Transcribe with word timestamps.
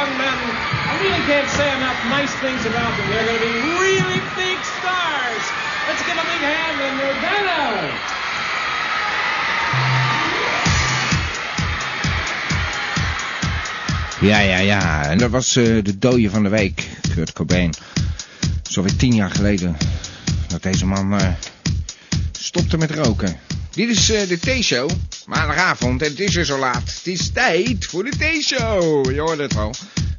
young 0.00 0.16
men. 0.16 0.38
I 0.90 0.94
really 1.04 1.24
can't 1.30 1.50
say 1.58 1.68
enough 1.76 2.00
nice 2.08 2.34
things 2.44 2.62
about 2.64 2.92
them. 2.96 3.06
They're 3.10 3.26
going 3.28 3.40
to 3.40 3.46
be 3.52 3.56
really 3.84 4.20
big 4.44 4.58
stars. 4.76 5.44
Let's 5.88 6.02
give 6.08 6.16
a 6.16 6.26
big 6.32 6.42
hand 6.52 6.74
to 6.80 6.88
Nirvana. 7.00 7.62
Ja, 14.20 14.38
ja, 14.40 14.58
ja. 14.58 15.04
En 15.10 15.18
dat 15.18 15.30
was 15.30 15.56
eh, 15.56 15.64
de 15.64 15.98
dode 15.98 16.30
van 16.30 16.42
de 16.42 16.48
week, 16.48 16.88
Kurt 17.14 17.32
Cobain. 17.32 17.74
Zo 18.68 18.82
weer 18.82 18.96
tien 18.96 19.14
jaar 19.14 19.30
geleden 19.30 19.76
dat 20.48 20.62
deze 20.62 20.86
man 20.86 21.18
eh, 21.18 21.28
stopte 22.32 22.76
met 22.78 22.90
roken. 22.90 23.36
Dit 23.70 23.88
is 23.88 24.10
eh, 24.10 24.28
de 24.28 24.38
T-show, 24.38 24.90
maandagavond 25.30 26.02
en 26.02 26.08
het 26.08 26.20
is 26.20 26.34
weer 26.34 26.44
zo 26.44 26.58
laat. 26.58 26.94
Het 26.94 27.06
is 27.06 27.30
tijd 27.32 27.86
voor 27.86 28.04
de 28.04 28.10
T-show. 28.10 29.10
Je 29.12 29.20
hoort 29.20 29.38
het 29.38 29.54
wel. 29.54 29.74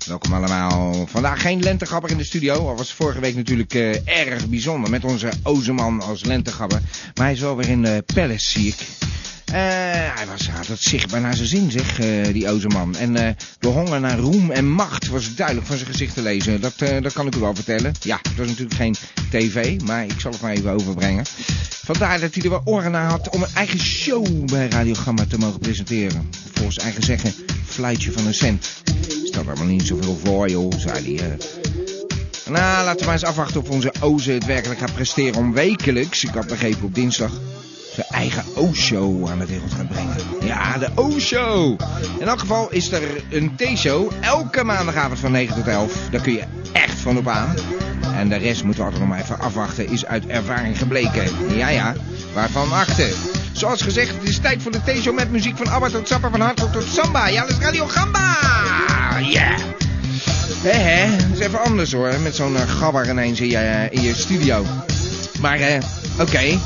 Welkom 0.07 0.33
allemaal. 0.33 1.07
Vandaag 1.07 1.41
geen 1.41 1.63
lentegabber 1.63 2.11
in 2.11 2.17
de 2.17 2.23
studio. 2.23 2.67
Al 2.67 2.75
was 2.75 2.93
vorige 2.93 3.19
week 3.19 3.35
natuurlijk 3.35 3.73
eh, 3.73 4.07
erg 4.07 4.47
bijzonder 4.47 4.89
met 4.89 5.03
onze 5.03 5.29
Ozeman 5.43 6.01
als 6.01 6.23
lentegabber. 6.23 6.81
Maar 7.15 7.25
hij 7.25 7.33
is 7.33 7.39
wel 7.39 7.55
weer 7.57 7.69
in 7.69 7.81
de 7.81 8.03
Palace, 8.13 8.49
zie 8.49 8.67
ik. 8.67 8.75
Eh, 9.51 9.57
hij 10.15 10.25
was, 10.27 10.49
had 10.49 10.67
het 10.67 10.81
zichtbaar 10.81 11.21
naar 11.21 11.35
zijn 11.35 11.47
zin, 11.47 11.71
zeg, 11.71 11.99
eh, 11.99 12.33
die 12.33 12.49
Ozeman. 12.49 12.95
En 12.95 13.15
eh, 13.15 13.33
de 13.59 13.67
honger 13.67 13.99
naar 13.99 14.17
roem 14.17 14.51
en 14.51 14.69
macht 14.69 15.07
was 15.07 15.35
duidelijk 15.35 15.67
van 15.67 15.77
zijn 15.77 15.89
gezicht 15.89 16.13
te 16.13 16.21
lezen. 16.21 16.61
Dat, 16.61 16.73
dat 16.77 17.13
kan 17.13 17.27
ik 17.27 17.35
u 17.35 17.39
wel 17.39 17.55
vertellen. 17.55 17.93
Ja, 18.01 18.19
het 18.21 18.37
was 18.37 18.47
natuurlijk 18.47 18.75
geen 18.75 18.95
tv, 19.29 19.81
maar 19.81 20.03
ik 20.03 20.19
zal 20.19 20.31
het 20.31 20.41
maar 20.41 20.51
even 20.51 20.71
overbrengen. 20.71 21.25
Vandaar 21.83 22.19
dat 22.19 22.33
hij 22.33 22.43
er 22.43 22.49
wel 22.49 22.61
oren 22.65 22.91
naar 22.91 23.09
had 23.09 23.29
om 23.29 23.43
een 23.43 23.55
eigen 23.55 23.79
show 23.79 24.45
bij 24.45 24.67
Radio 24.67 24.93
Gamma 24.93 25.25
te 25.25 25.37
mogen 25.37 25.59
presenteren. 25.59 26.29
Volgens 26.53 26.77
eigen 26.77 27.03
zeggen, 27.03 27.33
fluitje 27.65 28.11
van 28.11 28.27
een 28.27 28.33
cent. 28.33 28.69
Stelt 29.23 29.47
allemaal 29.47 29.65
niet 29.65 29.87
zoveel 29.87 30.19
voor, 30.23 30.49
joh, 30.49 30.73
zei 30.77 31.15
hij. 31.15 31.37
Nou, 32.45 32.85
laten 32.85 32.99
we 32.99 33.05
maar 33.05 33.13
eens 33.13 33.23
afwachten 33.23 33.61
of 33.61 33.69
onze 33.69 33.93
Oze 33.99 34.31
het 34.31 34.45
werkelijk 34.45 34.79
gaat 34.79 34.93
presteren 34.93 35.35
om 35.35 35.53
wekelijks, 35.53 36.23
ik 36.23 36.33
had 36.33 36.47
begrepen 36.47 36.83
op 36.83 36.95
dinsdag, 36.95 37.31
zijn 37.93 38.07
eigen 38.09 38.43
O-show 38.55 39.29
aan 39.29 39.39
de 39.39 39.45
wereld 39.45 39.73
gaat 39.73 39.87
brengen. 39.87 40.15
Ja, 40.41 40.77
de 40.77 40.89
O-show. 40.95 41.79
In 42.19 42.27
elk 42.27 42.39
geval 42.39 42.71
is 42.71 42.91
er 42.91 43.23
een 43.29 43.55
T-show 43.55 44.11
elke 44.21 44.63
maandagavond 44.63 45.19
van 45.19 45.31
9 45.31 45.55
tot 45.55 45.67
11. 45.67 45.93
Daar 46.11 46.21
kun 46.21 46.33
je 46.33 46.43
echt 46.71 46.99
van 46.99 47.17
op 47.17 47.27
aan. 47.27 47.55
En 48.15 48.29
de 48.29 48.35
rest 48.35 48.63
moeten 48.63 48.83
we 48.83 48.89
altijd 48.89 49.07
nog 49.07 49.17
maar 49.17 49.23
even 49.23 49.39
afwachten, 49.39 49.89
is 49.89 50.05
uit 50.05 50.27
ervaring 50.27 50.77
gebleken. 50.77 51.23
Ja, 51.55 51.69
ja, 51.69 51.93
waarvan 52.33 52.71
achter. 52.71 53.09
Zoals 53.51 53.81
gezegd, 53.81 54.13
het 54.15 54.29
is 54.29 54.37
tijd 54.37 54.61
voor 54.61 54.71
de 54.71 54.81
T-show 54.85 55.15
met 55.15 55.31
muziek 55.31 55.57
van 55.57 55.67
ABBA 55.67 55.89
tot 55.89 56.07
Zappa, 56.07 56.29
van 56.29 56.41
Hardrock 56.41 56.71
tot 56.71 56.83
Samba. 56.83 57.27
Ja, 57.27 57.41
dat 57.41 57.49
is 57.49 57.57
Radio 57.57 57.87
Gamba. 57.87 58.37
Yeah. 59.19 59.57
Hé, 60.61 60.71
hé, 60.71 61.17
dat 61.17 61.37
is 61.37 61.45
even 61.45 61.61
anders 61.61 61.91
hoor, 61.91 62.19
met 62.19 62.35
zo'n 62.35 62.53
uh, 62.53 62.61
gabber 62.61 63.09
ineens 63.09 63.39
in 63.39 63.49
je, 63.49 63.57
eh, 63.57 63.91
in 63.91 64.01
je 64.01 64.15
studio. 64.15 64.65
Maar, 65.39 65.59
eh, 65.59 65.81
oké, 66.19 66.59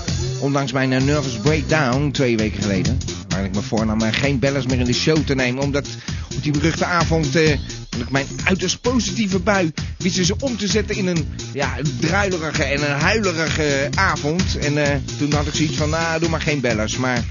ondanks 0.45 0.71
mijn 0.71 0.93
eh, 0.93 1.01
nervous 1.01 1.37
breakdown 1.37 2.11
twee 2.11 2.37
weken 2.37 2.61
geleden, 2.61 2.97
waar 3.27 3.43
ik 3.43 3.55
me 3.55 3.61
voornam 3.61 4.01
uh, 4.01 4.07
geen 4.11 4.39
bellers 4.39 4.65
meer 4.65 4.79
in 4.79 4.85
de 4.85 4.93
show 4.93 5.17
te 5.17 5.35
nemen, 5.35 5.63
omdat 5.63 5.87
op 6.35 6.43
die 6.43 6.51
beruchte 6.51 6.85
avond, 6.85 7.35
eh, 7.35 7.51
ik 7.99 8.09
mijn 8.09 8.25
uiterst 8.43 8.81
positieve 8.81 9.39
bui 9.39 9.71
wisten 9.97 10.25
ze 10.25 10.35
om 10.39 10.57
te 10.57 10.67
zetten 10.67 10.95
in 10.95 11.07
een, 11.07 11.27
ja, 11.53 11.77
druilerige 11.99 12.63
en 12.63 12.91
een 12.91 12.99
huilerige 12.99 13.89
avond. 13.95 14.57
En 14.57 14.77
eh, 14.77 14.97
toen 15.17 15.33
had 15.33 15.47
ik 15.47 15.53
zoiets 15.53 15.77
van, 15.77 15.89
nou, 15.89 16.19
doe 16.19 16.29
maar 16.29 16.41
geen 16.41 16.59
bellers, 16.59 16.97
maar 16.97 17.23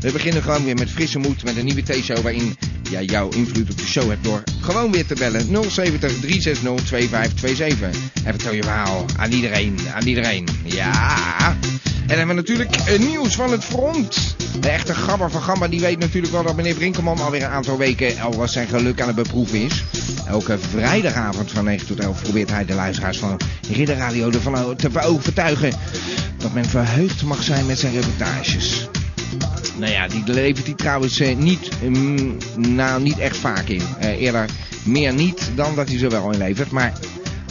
we 0.00 0.12
beginnen 0.12 0.42
gewoon 0.42 0.64
weer 0.64 0.76
met 0.76 0.90
frisse 0.90 1.18
moed, 1.18 1.44
met 1.44 1.56
een 1.56 1.64
nieuwe 1.64 1.82
T-show 1.82 2.18
waarin 2.18 2.56
ja, 2.90 3.00
jouw 3.00 3.28
invloed 3.28 3.70
op 3.70 3.78
de 3.78 3.86
show 3.86 4.08
hebt 4.08 4.24
door 4.24 4.42
gewoon 4.60 4.92
weer 4.92 5.06
te 5.06 5.14
bellen 5.14 5.40
070 5.70 6.20
360 6.20 6.84
2527. 6.84 8.00
En 8.24 8.32
vertel 8.32 8.52
je 8.52 8.62
verhaal 8.62 9.04
aan 9.16 9.32
iedereen, 9.32 9.78
aan 9.94 10.06
iedereen. 10.06 10.48
Ja. 10.64 11.56
En 12.08 12.16
dan 12.16 12.26
hebben 12.26 12.44
we 12.44 12.52
natuurlijk 12.54 12.76
eh, 12.76 12.98
nieuws 12.98 13.34
van 13.34 13.50
het 13.52 13.64
front. 13.64 14.36
De 14.60 14.68
echte 14.68 14.94
gabber 14.94 15.30
van 15.30 15.42
Gamba 15.42 15.68
die 15.68 15.80
weet 15.80 15.98
natuurlijk 15.98 16.32
wel 16.32 16.42
dat 16.42 16.56
meneer 16.56 16.74
Brinkelman 16.74 17.20
alweer 17.20 17.42
een 17.42 17.48
aantal 17.48 17.78
weken 17.78 18.20
al 18.20 18.34
was 18.34 18.52
zijn 18.52 18.68
geluk 18.68 19.00
aan 19.00 19.06
het 19.06 19.16
beproeven 19.16 19.62
is. 19.62 19.84
Elke 20.26 20.58
vrijdagavond 20.58 21.50
van 21.50 21.64
9 21.64 21.86
tot 21.86 22.00
11 22.00 22.22
probeert 22.22 22.50
hij 22.50 22.64
de 22.64 22.74
luisteraars 22.74 23.18
van 23.18 23.40
Ridder 23.72 23.96
Radio 23.96 24.30
ervan 24.30 24.76
te 24.76 25.00
overtuigen 25.02 25.72
dat 26.36 26.52
men 26.52 26.64
verheugd 26.64 27.22
mag 27.22 27.42
zijn 27.42 27.66
met 27.66 27.78
zijn 27.78 27.92
reportages. 27.92 28.88
Nou 29.78 29.92
ja, 29.92 30.08
die 30.08 30.22
levert 30.26 30.66
hij 30.66 30.74
trouwens 30.74 31.20
eh, 31.20 31.36
niet, 31.36 31.70
mm, 31.82 32.36
nou, 32.56 33.02
niet 33.02 33.18
echt 33.18 33.36
vaak 33.36 33.68
in. 33.68 33.82
Eh, 33.98 34.20
eerder 34.20 34.48
meer 34.84 35.12
niet 35.12 35.50
dan 35.54 35.74
dat 35.74 35.88
hij 35.88 35.98
ze 35.98 36.08
wel 36.08 36.32
inlevert. 36.32 36.70
Maar 36.70 36.92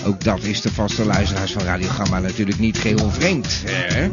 ook 0.06 0.24
dat 0.24 0.44
is 0.44 0.62
de 0.62 0.72
vaste 0.72 1.06
luisteraars 1.06 1.52
van 1.52 1.62
Radio 1.62 1.88
Gamma 1.88 2.20
natuurlijk 2.20 2.60
niet 2.60 2.78
geheel 2.78 3.12
vreemd. 3.12 3.62
Hè? 3.66 4.10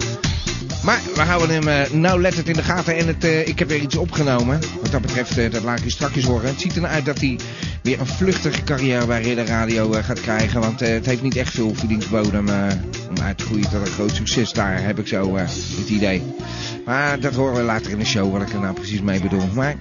Maar 0.84 1.00
we 1.14 1.20
houden 1.20 1.50
hem 1.50 1.69
uh, 1.69 2.00
nauwlettend 2.00 2.48
in 2.48 2.54
de 2.54 2.62
gaten. 2.62 2.97
En 2.97 3.06
het, 3.06 3.25
ik 3.25 3.58
heb 3.58 3.69
weer 3.69 3.81
iets 3.81 3.96
opgenomen. 3.96 4.60
Wat 4.81 4.91
dat 4.91 5.00
betreft, 5.00 5.52
dat 5.52 5.62
laat 5.62 5.78
ik 5.78 5.84
je 5.84 5.91
straks 5.91 6.25
horen. 6.25 6.48
Het 6.48 6.60
ziet 6.60 6.76
er 6.76 6.86
uit 6.86 7.04
dat 7.04 7.20
hij 7.20 7.38
weer 7.82 8.00
een 8.00 8.06
vluchtige 8.06 8.62
carrière 8.64 9.06
bij 9.06 9.22
Ridder 9.22 9.46
Radio 9.46 9.93
gaat 9.93 10.20
krijgen. 10.20 10.61
Want 10.61 10.81
het 10.81 11.06
heeft 11.06 11.22
niet 11.22 11.37
echt 11.37 11.55
veel 11.55 11.75
voedingsbodem 11.75 12.49
om 13.08 13.22
uit 13.22 13.38
te 13.38 13.44
groeien 13.44 13.70
tot 13.70 13.81
een 13.81 13.93
groot 13.93 14.14
succes. 14.14 14.52
Daar 14.52 14.82
heb 14.82 14.99
ik 14.99 15.06
zo 15.06 15.37
het 15.37 15.88
idee. 15.88 16.22
Maar 16.84 17.20
dat 17.20 17.34
horen 17.34 17.54
we 17.54 17.62
later 17.62 17.90
in 17.90 17.98
de 17.98 18.04
show, 18.04 18.32
wat 18.32 18.42
ik 18.42 18.52
er 18.52 18.60
nou 18.60 18.75
precies 18.75 19.00
mee 19.00 19.20
bedoel. 19.20 19.46
Maar 19.54 19.76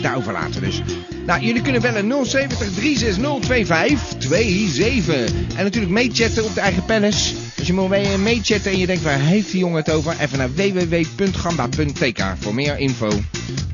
daarover 0.00 0.32
later 0.32 0.60
dus. 0.60 0.82
Nou, 1.26 1.40
jullie 1.40 1.62
kunnen 1.62 1.80
bellen 1.80 2.26
070 2.26 2.58
360 2.74 3.38
2527. 3.40 5.32
En 5.56 5.64
natuurlijk 5.64 5.92
meechatten 5.92 6.44
op 6.44 6.54
de 6.54 6.60
eigen 6.60 6.84
palace. 6.84 7.34
Als 7.58 7.66
je 7.66 7.74
wil 7.74 7.88
mee- 7.88 8.18
meechatten 8.18 8.72
en 8.72 8.78
je 8.78 8.86
denkt, 8.86 9.02
waar 9.02 9.18
heeft 9.18 9.50
die 9.50 9.60
jongen 9.60 9.76
het 9.76 9.90
over? 9.90 10.14
Even 10.20 10.38
naar 10.38 10.54
www.gamba.tk 10.54 12.22
voor 12.38 12.54
meer 12.54 12.78
info 12.78 13.20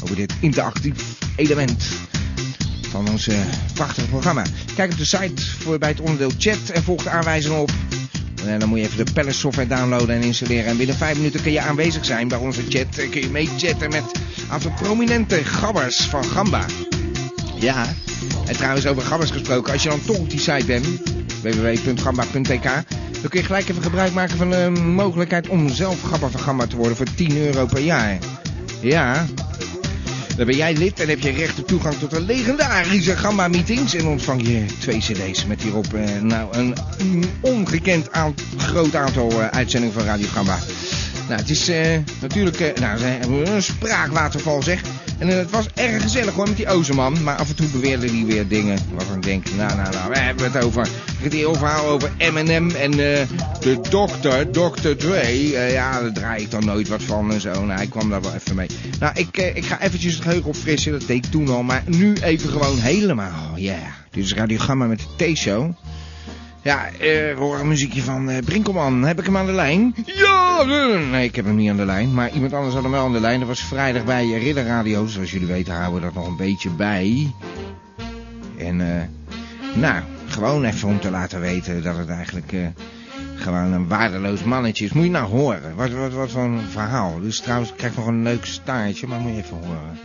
over 0.03 0.17
dit 0.17 0.33
interactief 0.41 0.95
element 1.37 1.85
van 2.91 3.09
ons 3.09 3.29
eh, 3.29 3.37
prachtige 3.75 4.09
programma. 4.09 4.43
Kijk 4.75 4.93
op 4.93 4.99
de 4.99 5.05
site 5.05 5.43
voor 5.59 5.79
bij 5.79 5.89
het 5.89 6.01
onderdeel 6.01 6.33
chat 6.39 6.69
en 6.73 6.83
volg 6.83 7.03
de 7.03 7.11
aanwijzingen 7.11 7.61
op. 7.61 7.71
En 8.47 8.59
dan 8.59 8.69
moet 8.69 8.79
je 8.79 8.85
even 8.85 9.05
de 9.05 9.13
Palace 9.13 9.39
software 9.39 9.69
downloaden 9.69 10.15
en 10.15 10.23
installeren. 10.23 10.65
En 10.65 10.77
binnen 10.77 10.97
5 10.97 11.17
minuten 11.17 11.43
kun 11.43 11.53
je 11.53 11.61
aanwezig 11.61 12.05
zijn 12.05 12.29
bij 12.29 12.39
onze 12.39 12.63
chat. 12.69 13.09
Kun 13.11 13.21
je 13.21 13.31
meechatten 13.31 13.91
met 13.91 14.03
een 14.03 14.51
aantal 14.51 14.73
prominente 14.83 15.45
gabbers 15.45 16.01
van 16.01 16.25
Gamba. 16.25 16.65
Ja, 17.59 17.87
en 18.47 18.57
trouwens 18.57 18.87
over 18.87 19.03
gabbers 19.03 19.31
gesproken. 19.31 19.73
Als 19.73 19.83
je 19.83 19.89
dan 19.89 20.05
toch 20.05 20.19
op 20.19 20.31
die 20.31 20.41
site 20.41 20.65
bent, 20.67 20.87
www.gamba.tk, 21.43 22.65
dan 23.21 23.29
kun 23.29 23.41
je 23.41 23.47
gelijk 23.47 23.69
even 23.69 23.83
gebruik 23.83 24.13
maken 24.13 24.37
van 24.37 24.51
de 24.51 24.71
mogelijkheid 24.85 25.49
om 25.49 25.69
zelf 25.69 26.03
gabber 26.03 26.31
van 26.31 26.41
Gamba 26.41 26.67
te 26.67 26.77
worden 26.77 26.97
voor 26.97 27.15
10 27.15 27.37
euro 27.37 27.67
per 27.67 27.81
jaar. 27.81 28.19
Ja, 28.81 29.27
dan 30.37 30.47
ben 30.47 30.57
jij 30.57 30.77
lid 30.77 31.01
en 31.01 31.09
heb 31.09 31.21
je 31.21 31.31
recht 31.31 31.59
op 31.59 31.67
toegang 31.67 31.95
tot 31.95 32.11
de 32.11 32.21
legendarische 32.21 33.17
Gamba-meetings. 33.17 33.95
En 33.95 34.07
ontvang 34.07 34.47
je 34.47 34.65
twee 34.79 34.99
cd's 34.99 35.47
met 35.47 35.63
hierop 35.63 35.95
eh, 35.95 36.21
nou, 36.23 36.57
een 36.57 36.75
ongekend 37.41 38.09
groot 38.57 38.95
aantal 38.95 39.31
eh, 39.31 39.47
uitzendingen 39.47 39.95
van 39.95 40.05
Radio 40.05 40.27
Gamba. 40.29 40.59
Nou, 41.29 41.41
het 41.41 41.51
is 41.51 41.69
eh, 41.69 41.99
natuurlijk 42.21 42.61
eh, 42.61 42.81
nou, 42.81 43.05
een 43.05 43.63
spraakwaterval 43.63 44.63
zeg. 44.63 44.83
En 45.19 45.29
eh, 45.29 45.37
het 45.37 45.51
was 45.51 45.67
erg 45.75 46.03
gezellig 46.03 46.35
hoor 46.35 46.49
met 46.49 46.57
die 46.57 46.69
Ozeman. 46.69 47.23
Maar 47.23 47.37
af 47.37 47.49
en 47.49 47.57
toe 47.57 47.67
beweerde 47.67 48.11
hij 48.11 48.25
weer 48.25 48.49
dingen 48.49 48.79
waarvan 48.95 49.17
ik 49.17 49.23
denk, 49.23 49.47
nou, 49.57 49.77
nou, 49.77 49.93
nou, 49.93 50.11
we 50.11 50.19
hebben 50.19 50.53
het 50.53 50.65
over. 50.65 50.89
Het 51.19 51.33
heel 51.33 51.55
verhaal 51.55 51.87
over 51.87 52.11
Eminem 52.17 52.71
en 52.71 52.91
de 52.91 53.27
dokter, 53.91 54.51
Dr. 54.51 54.89
Dre. 54.97 55.49
Ja, 55.73 56.01
daar 56.01 56.13
draai 56.13 56.43
ik 56.43 56.51
dan 56.51 56.65
nooit 56.65 56.89
wat 56.89 57.03
van 57.03 57.33
en 57.33 57.41
zo. 57.41 57.53
Nou, 57.53 57.79
hij 57.79 57.87
kwam 57.87 58.11
daar 58.11 58.23
wel 58.23 58.35
even 58.35 58.55
mee. 58.55 58.69
Nou, 59.01 59.13
ik, 59.15 59.37
ik 59.37 59.65
ga 59.65 59.81
eventjes 59.81 60.15
het 60.15 60.23
geheugen 60.23 60.49
opfrissen. 60.49 60.93
Dat 60.93 61.07
deed 61.07 61.25
ik 61.25 61.31
toen 61.31 61.49
al. 61.49 61.63
Maar 61.63 61.83
nu 61.87 62.15
even 62.15 62.51
gewoon 62.51 62.79
helemaal. 62.79 63.53
Ja, 63.57 63.79
dit 64.11 64.25
is 64.25 64.35
Radio 64.35 64.59
Gamma 64.59 64.87
met 64.87 65.01
de 65.17 65.33
T-show. 65.33 65.75
Ja, 66.65 66.87
eh, 66.87 66.99
we 66.99 67.35
horen 67.39 67.61
een 67.61 67.69
muziekje 67.69 68.03
van 68.03 68.29
eh, 68.31 68.45
Brinkelman. 68.45 69.03
Heb 69.03 69.19
ik 69.19 69.25
hem 69.25 69.37
aan 69.37 69.47
de 69.47 69.53
lijn? 69.53 69.95
Ja! 70.05 70.59
eh, 70.61 71.11
Nee, 71.11 71.25
ik 71.25 71.37
heb 71.37 71.45
hem 71.45 71.55
niet 71.55 71.71
aan 71.71 71.77
de 71.77 71.85
lijn. 71.85 72.15
Maar 72.15 72.31
iemand 72.31 72.53
anders 72.53 72.75
had 72.75 72.83
hem 72.83 72.93
wel 72.93 73.05
aan 73.05 73.13
de 73.13 73.21
lijn. 73.21 73.39
Dat 73.39 73.49
was 73.49 73.61
vrijdag 73.65 74.05
bij 74.05 74.23
eh, 74.25 74.43
Ridder 74.43 74.65
Radio. 74.65 75.07
Zoals 75.07 75.31
jullie 75.31 75.47
weten 75.47 75.75
houden 75.75 75.95
we 75.95 76.07
dat 76.07 76.15
nog 76.15 76.27
een 76.27 76.37
beetje 76.37 76.71
bij. 76.71 77.33
En 78.59 78.81
eh, 78.99 79.03
nou, 79.75 80.03
gewoon 80.29 80.65
even 80.65 80.89
om 80.89 81.01
te 81.01 81.11
laten 81.11 81.41
weten 81.41 81.83
dat 81.83 81.97
het 81.97 82.09
eigenlijk 82.09 82.53
eh, 82.53 82.67
gewoon 83.35 83.73
een 83.73 83.89
waardeloos 83.89 84.43
mannetje 84.43 84.85
is. 84.85 84.93
Moet 84.93 85.05
je 85.05 85.11
nou 85.11 85.27
horen. 85.29 85.75
Wat, 85.77 85.91
wat, 85.91 86.13
wat 86.13 86.31
voor 86.31 86.43
een 86.43 86.61
verhaal. 86.61 87.21
Dus 87.21 87.41
trouwens, 87.41 87.71
ik 87.71 87.77
krijg 87.77 87.97
nog 87.97 88.07
een 88.07 88.23
leuk 88.23 88.45
staartje, 88.45 89.07
maar 89.07 89.21
moet 89.21 89.35
je 89.35 89.43
even 89.43 89.57
horen. 89.57 89.99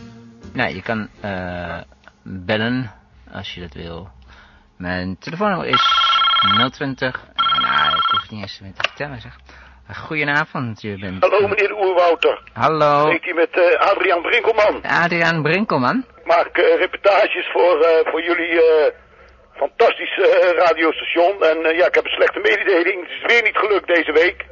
Nou, 0.54 0.76
je 0.76 0.82
kan 0.82 1.08
eh, 1.20 1.78
bellen 2.24 2.92
als 3.32 3.54
je 3.54 3.62
dat 3.62 3.74
wil. 3.74 4.10
Mijn 4.78 5.16
telefoonnummer 5.20 5.68
is 5.68 6.08
020. 6.39 7.19
Nou, 7.62 7.95
ik 7.97 8.06
hoef 8.12 8.21
het 8.21 8.31
niet 8.31 8.41
eens 8.41 8.59
meer 8.59 8.74
te 8.77 8.88
vertellen, 8.89 9.21
zeg. 9.21 9.36
Goedenavond, 9.97 10.81
je 10.81 10.97
bent... 11.00 11.24
Hallo 11.24 11.47
meneer 11.47 11.74
Oerwouter. 11.77 12.41
Hallo. 12.53 13.01
Spreekt 13.06 13.27
u 13.27 13.33
met 13.33 13.50
eh, 13.51 13.80
Adriaan 13.91 14.21
Brinkelman. 14.21 14.81
Adriaan 14.83 15.41
Brinkelman. 15.41 16.06
Ik 16.19 16.25
maak 16.25 16.57
eh, 16.57 16.77
reportages 16.77 17.50
voor, 17.51 17.80
eh, 17.81 18.12
voor 18.12 18.24
jullie 18.24 18.62
eh, 18.62 18.91
fantastische 19.56 20.27
eh, 20.27 20.57
radiostation. 20.65 21.44
En 21.44 21.65
eh, 21.65 21.77
ja, 21.77 21.86
ik 21.88 21.95
heb 21.95 22.06
een 22.06 22.12
slechte 22.19 22.39
mededeling. 22.39 23.01
Het 23.01 23.12
is 23.12 23.33
weer 23.33 23.44
niet 23.44 23.57
gelukt 23.57 23.88
deze 23.95 24.12
week. 24.12 24.45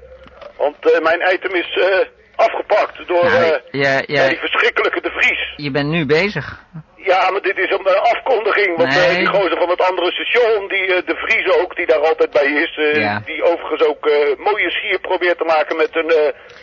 Want 0.57 0.91
eh, 0.91 1.01
mijn 1.01 1.33
item 1.33 1.53
is 1.55 1.77
eh, 1.77 2.07
afgepakt 2.35 3.07
door 3.07 3.23
Nou, 3.23 3.59
eh, 3.71 4.01
ja, 4.05 4.27
die 4.27 4.37
verschrikkelijke 4.39 5.01
De 5.01 5.09
Vries. 5.11 5.53
je 5.55 5.71
bent 5.71 5.89
nu 5.89 6.05
bezig. 6.05 6.63
Ja, 6.97 7.31
maar 7.31 7.41
dit 7.41 7.57
is 7.57 7.71
een 7.71 7.85
eh, 7.85 8.01
afkondiging. 8.01 8.77
Want 8.77 8.95
eh, 8.97 9.15
die 9.17 9.25
gozer 9.27 9.57
van 9.57 9.69
het 9.69 9.81
andere 9.81 10.11
station, 10.11 10.67
die 10.67 10.94
eh, 10.94 11.05
De 11.05 11.15
Vries 11.15 11.57
ook, 11.57 11.75
die 11.75 11.85
daar 11.85 11.99
altijd 12.07 12.31
bij 12.31 12.45
is. 12.63 12.77
eh, 12.77 12.95
Ja. 13.01 13.21
Die 13.25 13.44
overigens 13.44 13.83
ook 13.88 14.03
mooie 14.38 14.71
sier 14.71 14.99
probeert 14.99 15.38
te 15.38 15.44
maken 15.44 15.75
met, 15.77 15.95
een, 15.95 16.05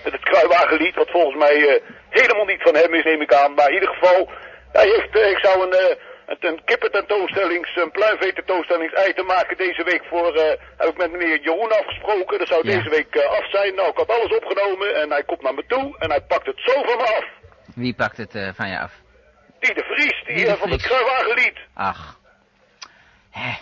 met 0.04 0.12
het 0.12 0.22
kruiwagenlied. 0.22 0.94
Wat 0.94 1.10
volgens 1.10 1.36
mij 1.36 1.80
helemaal 2.10 2.44
niet 2.44 2.62
van 2.62 2.74
hem 2.76 2.94
is, 2.94 3.04
neem 3.04 3.20
ik 3.20 3.34
aan. 3.34 3.54
Maar 3.54 3.68
in 3.68 3.74
ieder 3.74 3.88
geval, 3.88 4.30
hij 4.72 4.86
heeft, 4.88 5.28
ik 5.36 5.38
zou 5.44 5.62
een, 5.62 5.96
een, 6.26 6.36
een 6.40 6.60
kippententoonstellings, 6.64 7.76
een 7.76 7.90
pluimvee-tentoonstellings-item 7.90 9.26
maken 9.26 9.56
deze 9.56 9.84
week 9.84 10.02
voor, 10.10 10.34
heb 10.76 10.88
ik 10.88 10.96
met 10.96 11.10
meneer 11.12 11.40
Jeroen 11.40 11.72
afgesproken. 11.78 12.38
Dat 12.38 12.48
zou 12.48 12.68
Ja. 12.68 12.76
deze 12.76 12.90
week 12.90 13.16
af 13.16 13.50
zijn. 13.50 13.74
Nou, 13.74 13.88
ik 13.88 13.96
had 13.96 14.08
alles 14.08 14.36
opgenomen 14.36 14.94
en 14.94 15.10
hij 15.10 15.22
komt 15.22 15.42
naar 15.42 15.54
me 15.54 15.64
toe 15.66 15.96
en 15.98 16.10
hij 16.10 16.20
pakt 16.20 16.46
het 16.46 16.60
zo 16.64 16.72
van 16.82 16.96
me 16.96 17.02
af. 17.02 17.24
Wie 17.74 17.94
pakt 17.94 18.16
het 18.16 18.32
van 18.56 18.68
je 18.68 18.78
af? 18.78 18.92
Die 19.64 19.74
De 19.74 19.84
Vries, 19.90 20.22
die, 20.26 20.34
Die 20.36 20.44
De 20.44 20.50
eh, 20.50 20.56
van 20.56 20.70
het 20.70 20.82
Vries. 20.82 20.92
kruiwagenlied. 20.92 21.58
Ach. 21.74 22.18
Hè. 23.30 23.52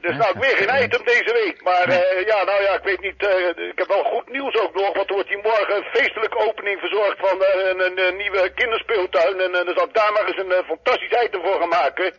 Dus 0.00 0.16
nou, 0.16 0.30
ik 0.34 0.40
weer 0.44 0.56
geen 0.56 0.84
item 0.84 1.04
deze 1.04 1.32
week. 1.44 1.62
Maar 1.62 1.88
eh, 1.88 2.26
ja, 2.26 2.38
nou 2.44 2.62
ja, 2.62 2.72
ik 2.80 2.82
weet 2.90 3.00
niet. 3.00 3.26
eh, 3.26 3.68
ik 3.72 3.78
heb 3.78 3.88
wel 3.88 4.04
goed 4.04 4.28
nieuws 4.30 4.54
ook 4.62 4.74
nog. 4.74 4.94
Want 4.96 5.08
er 5.08 5.14
wordt 5.14 5.28
hier 5.28 5.38
morgen 5.42 5.76
een 5.76 5.90
feestelijke 5.92 6.38
opening 6.38 6.80
verzorgd 6.80 7.18
van 7.18 7.36
een, 7.42 7.80
een, 7.86 7.98
een 8.06 8.16
nieuwe 8.16 8.50
kinderspeeltuin. 8.54 9.40
En 9.40 9.52
dan 9.52 9.74
zal 9.76 9.84
ik 9.86 9.94
daar 9.94 10.12
maar 10.12 10.24
eens 10.26 10.38
een 10.38 10.64
fantastisch 10.66 11.22
item 11.24 11.40
voor 11.42 11.60
gaan 11.60 11.68
maken. 11.68 12.14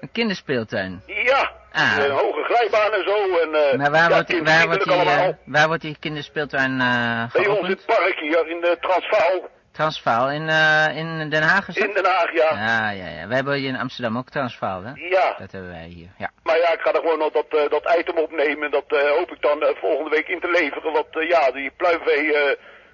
Een 0.00 0.12
kinderspeeltuin. 0.12 1.02
Ja, 1.06 1.56
Ah. 1.72 1.96
een 2.04 2.10
hoge 2.10 2.42
glijbaan 2.44 2.92
en 2.92 3.02
zo. 3.08 3.38
En, 3.38 3.50
Maar 3.78 3.90
waar, 3.90 4.00
ja, 4.08 4.14
wordt, 4.14 4.28
die- 4.28 4.42
waar, 4.42 4.66
wordt 4.66 4.84
die, 4.84 5.34
waar 5.44 5.66
wordt 5.66 5.82
die 5.82 5.96
kinderspeeltuin 6.00 6.80
eh 6.80 6.86
Bij 7.16 7.24
ons 7.24 7.34
in 7.34 7.44
geopend? 7.44 7.68
het 7.68 7.86
park 7.86 8.18
hier 8.18 8.48
in 8.48 8.60
de 8.60 8.76
Transvaal. 8.80 9.48
Transvaal 9.82 10.30
in, 10.30 10.48
eh, 10.48 10.96
in 10.96 11.30
Den 11.30 11.42
Haag 11.42 11.68
is 11.68 11.74
dat? 11.74 11.88
In 11.88 11.94
Den 11.94 12.04
Haag, 12.04 12.30
ja. 12.32 12.50
Ja, 12.66 12.90
ja, 12.90 13.08
ja. 13.18 13.26
Wij 13.28 13.36
hebben 13.36 13.54
hier 13.54 13.68
in 13.68 13.82
Amsterdam 13.84 14.18
ook 14.18 14.30
Transvaal, 14.30 14.82
hè? 14.84 14.92
Ja. 15.16 15.34
Dat 15.38 15.52
hebben 15.52 15.70
wij 15.70 15.88
hier, 15.98 16.10
ja. 16.18 16.30
Maar 16.42 16.58
ja, 16.58 16.70
ik 16.72 16.80
ga 16.80 16.92
er 16.92 17.00
gewoon 17.00 17.18
nog 17.18 17.32
dat, 17.32 17.46
eh, 17.50 17.70
dat 17.76 17.94
item 17.98 18.18
opnemen. 18.18 18.64
En 18.64 18.70
dat 18.70 18.88
eh, 18.88 19.08
hoop 19.16 19.30
ik 19.30 19.42
dan 19.42 19.58
volgende 19.80 20.10
week 20.10 20.28
in 20.28 20.40
te 20.40 20.50
leveren. 20.50 20.92
Want 20.92 21.06
ja, 21.34 21.50
die 21.50 21.70
pluimvee 21.76 22.24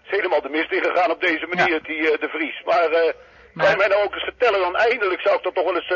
is 0.04 0.10
helemaal 0.16 0.40
de 0.42 0.48
mist 0.48 0.72
ingegaan 0.72 1.10
op 1.10 1.20
deze 1.20 1.46
manier, 1.46 1.72
Ja. 1.74 1.86
die 1.90 2.18
de 2.24 2.28
Vries. 2.28 2.62
Maar, 2.64 2.88
Maar- 2.90 3.14
kan 3.64 3.70
je 3.70 3.76
mij 3.76 3.88
nou 3.88 4.02
ook 4.04 4.14
eens 4.14 4.24
vertellen, 4.32 4.60
dan 4.60 4.76
eindelijk 4.76 5.20
zou 5.20 5.36
ik 5.36 5.42
dat 5.42 5.54
toch 5.54 5.64
wel 5.64 5.76
eens 5.80 5.94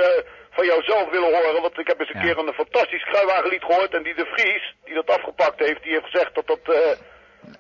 van 0.51 0.67
jou 0.67 0.83
zelf 0.83 1.11
willen 1.11 1.35
horen. 1.37 1.63
Want 1.63 1.79
ik 1.79 1.87
heb 1.89 2.01
eens 2.01 2.13
een 2.15 2.21
Ja. 2.21 2.27
keer 2.27 2.39
een 2.39 2.53
fantastisch 2.63 3.05
kruiwagenlied 3.05 3.65
gehoord. 3.65 3.95
En 3.95 4.03
die 4.03 4.15
de 4.15 4.27
Vries, 4.35 4.75
die 4.85 4.95
dat 4.95 5.11
afgepakt 5.17 5.59
heeft, 5.67 5.83
die 5.83 5.93
heeft 5.93 6.11
gezegd 6.11 6.35
dat 6.35 6.47
dat, 6.47 6.65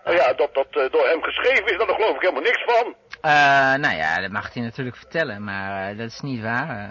nou 0.04 0.16
ja, 0.16 0.32
dat, 0.32 0.54
dat 0.54 0.72
door 0.92 1.06
hem 1.08 1.22
geschreven 1.22 1.66
is. 1.72 1.76
Daar 1.78 1.88
geloof 2.00 2.14
ik 2.16 2.20
helemaal 2.26 2.42
niks 2.50 2.62
van. 2.66 2.94
Eh, 3.20 3.74
nou 3.74 3.96
ja, 3.96 4.20
dat 4.20 4.30
mag 4.30 4.54
hij 4.54 4.62
natuurlijk 4.62 4.96
vertellen, 4.96 5.44
maar 5.44 5.90
eh, 5.90 5.98
dat 5.98 6.06
is 6.06 6.20
niet 6.20 6.42
waar. 6.42 6.68
eh. 6.78 6.90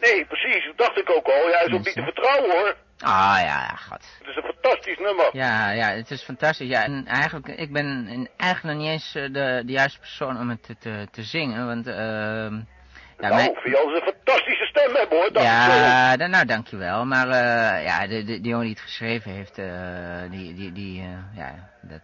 Nee, 0.00 0.24
precies, 0.24 0.64
dat 0.64 0.78
dacht 0.78 0.98
ik 0.98 1.10
ook 1.10 1.26
al. 1.26 1.48
Ja, 1.48 1.56
hij 1.56 1.66
is 1.66 1.72
ook 1.74 1.84
niet 1.84 1.94
te 1.94 2.02
vertrouwen 2.02 2.50
hoor. 2.50 2.76
Ah, 3.00 3.36
ja, 3.40 3.42
ja, 3.44 3.76
god. 3.88 4.04
Het 4.18 4.28
is 4.28 4.36
een 4.36 4.42
fantastisch 4.52 4.98
nummer. 4.98 5.28
Ja, 5.32 5.70
ja, 5.70 5.88
het 5.90 6.10
is 6.10 6.22
fantastisch. 6.22 6.68
Ja, 6.68 6.82
en 6.84 7.06
eigenlijk, 7.06 7.46
ik 7.48 7.72
ben 7.72 8.06
in- 8.08 8.28
eigenlijk 8.36 8.74
nog 8.76 8.84
niet 8.84 8.92
eens 8.92 9.14
eh, 9.14 9.22
de, 9.22 9.62
de 9.66 9.72
juiste 9.72 9.98
persoon 9.98 10.38
om 10.40 10.48
het 10.48 10.62
te, 10.62 10.76
te, 10.78 11.08
te 11.10 11.22
zingen, 11.22 11.66
want, 11.66 11.86
ehm 11.86 12.54
ja, 13.20 13.28
nou, 13.28 13.40
vind 13.42 13.76
je 13.76 13.82
als 13.84 13.94
een 14.00 14.12
fantastische 14.14 14.64
stem 14.66 14.94
hebben 14.94 15.18
hoor. 15.18 15.32
Dat 15.32 15.42
is, 15.42 15.48
Ja, 15.48 16.16
da- 16.16 16.26
nou 16.26 16.44
dankjewel. 16.44 17.04
Maar 17.04 17.28
eh, 17.28 17.84
ja, 17.84 18.06
de, 18.06 18.24
de, 18.24 18.40
die 18.40 18.48
jongen 18.50 18.64
die 18.66 18.74
het 18.74 18.82
geschreven 18.82 19.30
heeft, 19.30 19.58
eh, 19.58 20.30
die, 20.30 20.54
die, 20.54 20.72
die 20.72 21.02
ja, 21.34 21.54
dat, 21.82 22.00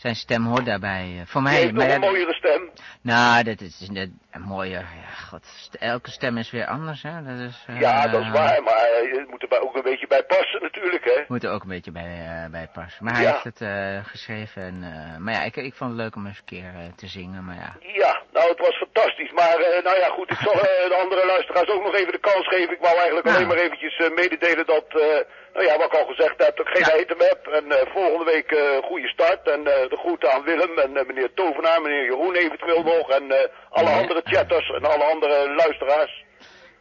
zijn 0.00 0.14
stem 0.16 0.44
hoort 0.46 0.64
daarbij. 0.64 1.16
eh, 1.20 1.26
voor 1.26 1.42
mij, 1.42 1.54
heeft 1.54 1.80
een 1.80 2.00
mooiere 2.00 2.34
stem. 2.34 2.70
nou, 3.02 3.44
dat 3.44 3.60
is 3.60 3.88
net 3.90 4.10
een 4.30 4.42
mooie, 4.42 4.70
ja, 4.70 4.84
god, 5.28 5.46
elke 5.78 6.10
stem 6.10 6.36
is 6.36 6.50
weer 6.50 6.66
anders, 6.66 7.02
hè. 7.02 7.22
Dat 7.22 7.38
is, 7.48 7.64
eh, 7.66 7.80
Ja, 7.80 8.08
dat 8.08 8.20
is 8.20 8.30
waar, 8.30 8.62
maar 8.62 8.74
eh, 8.74 9.18
het 9.18 9.30
moet 9.30 9.42
er 9.52 9.60
ook 9.60 9.76
een 9.76 9.82
beetje 9.82 10.06
bij 10.06 10.22
passen 10.22 10.62
natuurlijk. 10.62 10.99
Moet 11.30 11.44
er 11.44 11.50
ook 11.56 11.62
een 11.62 11.76
beetje 11.76 11.92
bij, 12.02 12.12
eh, 12.26 12.50
bij 12.50 12.68
passen. 12.72 13.04
Maar 13.04 13.14
hij 13.14 13.22
Ja. 13.22 13.30
heeft 13.32 13.44
het 13.44 13.60
eh, 13.60 14.04
geschreven 14.12 14.62
en, 14.62 14.76
eh, 14.92 15.16
maar 15.24 15.34
ja, 15.34 15.42
ik, 15.42 15.56
ik 15.56 15.74
vond 15.74 15.90
het 15.90 16.00
leuk 16.00 16.14
om 16.16 16.26
eens 16.26 16.38
een 16.38 16.44
keer 16.54 16.72
te 16.96 17.06
zingen, 17.06 17.44
maar 17.44 17.54
ja. 17.64 17.72
Ja, 18.02 18.22
nou, 18.32 18.48
het 18.48 18.58
was 18.58 18.76
fantastisch. 18.84 19.32
Maar, 19.32 19.56
eh, 19.68 19.84
nou 19.84 19.96
ja, 19.98 20.08
goed, 20.08 20.30
ik 20.30 20.36
zal 20.46 20.52
de 20.94 20.98
andere 21.04 21.26
luisteraars 21.26 21.68
ook 21.70 21.82
nog 21.82 21.94
even 21.94 22.12
de 22.12 22.18
kans 22.30 22.46
geven. 22.48 22.74
Ik 22.74 22.80
wou 22.80 22.94
eigenlijk 22.96 23.26
Nou. 23.26 23.36
alleen 23.36 23.48
maar 23.48 23.56
eventjes 23.66 23.98
mededelen 24.22 24.66
dat, 24.66 24.84
eh, 24.88 25.20
nou 25.54 25.64
ja, 25.66 25.76
wat 25.76 25.86
ik 25.92 25.98
al 26.00 26.06
gezegd 26.14 26.44
heb, 26.44 26.56
dat 26.56 26.66
ik 26.68 26.76
geen 26.76 26.94
Ja. 26.96 27.00
item 27.02 27.20
heb. 27.30 27.46
En 27.46 27.64
eh, 27.72 27.92
volgende 27.92 28.24
week 28.24 28.50
eh 28.52 28.82
goede 28.90 29.08
start. 29.08 29.48
En 29.48 29.60
eh, 29.66 29.88
de 29.92 29.96
groeten 29.96 30.32
aan 30.32 30.42
Willem 30.44 30.78
en 30.78 30.92
meneer 30.92 31.34
Tovenaar, 31.34 31.80
meneer 31.82 32.04
Jeroen 32.04 32.34
eventueel 32.34 32.82
nog. 32.82 33.10
En 33.10 33.30
eh, 33.30 33.48
alle 33.70 33.90
Ja. 33.90 33.98
andere 34.00 34.20
chatters 34.24 34.68
en 34.70 34.84
alle 34.84 35.04
andere 35.04 35.54
luisteraars. 35.54 36.24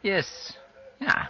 Yes. 0.01 0.59
Ja. 0.99 1.29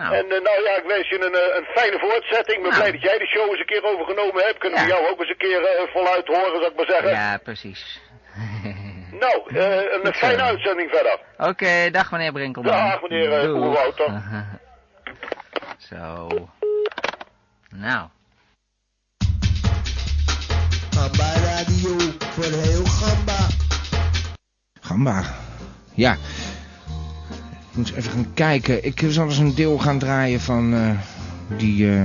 Nou, 0.00 0.14
En 0.14 0.24
eh, 0.34 0.40
nou 0.48 0.58
ja, 0.66 0.72
ik 0.82 0.86
wens 0.94 1.08
je 1.08 1.16
een, 1.26 1.34
eh, 1.42 1.56
een 1.58 1.64
fijne 1.76 1.98
voortzetting. 1.98 2.56
Ik 2.56 2.62
ben 2.62 2.70
Nou. 2.70 2.80
blij 2.82 2.92
dat 2.92 3.02
jij 3.08 3.18
de 3.18 3.26
show 3.26 3.50
eens 3.50 3.60
een 3.60 3.66
keer 3.72 3.84
overgenomen 3.84 4.44
hebt. 4.44 4.58
Kunnen 4.58 4.80
we 4.82 4.86
jou 4.94 5.08
ook 5.10 5.20
eens 5.20 5.28
een 5.30 5.36
keer 5.46 5.60
eh, 5.64 5.92
voluit 5.92 6.26
horen, 6.26 6.60
zou 6.60 6.66
ik 6.72 6.76
maar 6.76 6.86
zeggen. 6.94 7.10
ja, 7.10 7.36
precies. 7.42 7.82
Nou, 9.24 9.42
eh, 9.54 9.76
een 9.92 10.04
Goed 10.06 10.16
zo. 10.16 10.26
fijne 10.26 10.42
uitzending 10.42 10.90
verder. 10.90 11.18
Oké, 11.38 11.90
dag 11.90 12.10
meneer 12.10 12.32
Brinkelman. 12.32 12.72
Dag, 12.72 13.02
meneer. 13.02 13.50
Oerwouter. 13.54 14.22
Zo. 15.90 16.28
Nou. 17.68 18.08
Gamba 20.90 21.32
Radio 21.44 21.96
voor 22.18 22.44
heel 22.44 22.84
Gamba. 22.84 23.46
Gamba. 24.80 25.22
Ja. 25.94 26.16
Moet 27.78 27.92
even 27.94 28.10
gaan 28.10 28.26
kijken. 28.34 28.84
Ik 28.84 29.04
zal 29.08 29.24
eens 29.24 29.38
een 29.38 29.54
deel 29.54 29.78
gaan 29.78 29.98
draaien 29.98 30.40
van 30.40 30.74
eh, 30.74 30.90
die 31.56 31.90
eh, 31.90 32.04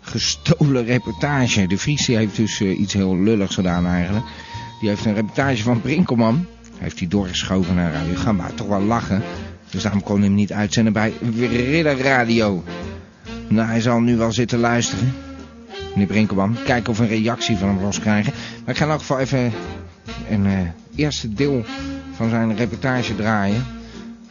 gestolen 0.00 0.84
reportage. 0.84 1.66
De 1.66 1.78
Vries 1.78 2.06
die 2.06 2.16
heeft 2.16 2.36
dus 2.36 2.60
eh, 2.60 2.80
iets 2.80 2.92
heel 2.92 3.18
lulligs 3.18 3.54
gedaan 3.54 3.86
eigenlijk. 3.86 4.26
Die 4.80 4.88
heeft 4.88 5.04
een 5.04 5.14
reportage 5.14 5.62
van 5.62 5.80
Brinkelman. 5.80 6.46
Heeft 6.78 6.98
hij 6.98 7.08
doorgeschoven 7.08 7.74
naar 7.74 7.92
Radio 7.92 8.14
Gamba. 8.14 8.50
Toch 8.54 8.66
wel 8.66 8.82
lachen. 8.82 9.22
Dus 9.70 9.82
daarom 9.82 10.02
kon 10.02 10.16
hij 10.16 10.24
hem 10.24 10.34
niet 10.34 10.52
uitzenden 10.52 10.92
bij 10.92 11.12
Ridder 11.38 11.98
Radio. 11.98 12.64
Nou, 13.48 13.68
hij 13.68 13.80
zal 13.80 14.00
nu 14.00 14.16
wel 14.16 14.32
zitten 14.32 14.58
luisteren. 14.58 15.14
Meneer 15.90 16.06
Brinkelman. 16.06 16.56
Kijken 16.64 16.90
of 16.90 16.98
we 16.98 17.04
een 17.04 17.10
reactie 17.10 17.56
van 17.56 17.68
hem 17.68 17.80
los 17.80 18.00
krijgen. 18.00 18.32
Maar 18.64 18.74
ik 18.74 18.80
ga 18.80 18.84
in 18.84 18.90
elk 18.90 19.00
geval 19.00 19.18
even 19.18 19.52
een 20.30 20.72
eerste 20.94 21.32
deel 21.34 21.64
van 22.16 22.30
zijn 22.30 22.56
reportage 22.56 23.14
draaien. 23.14 23.75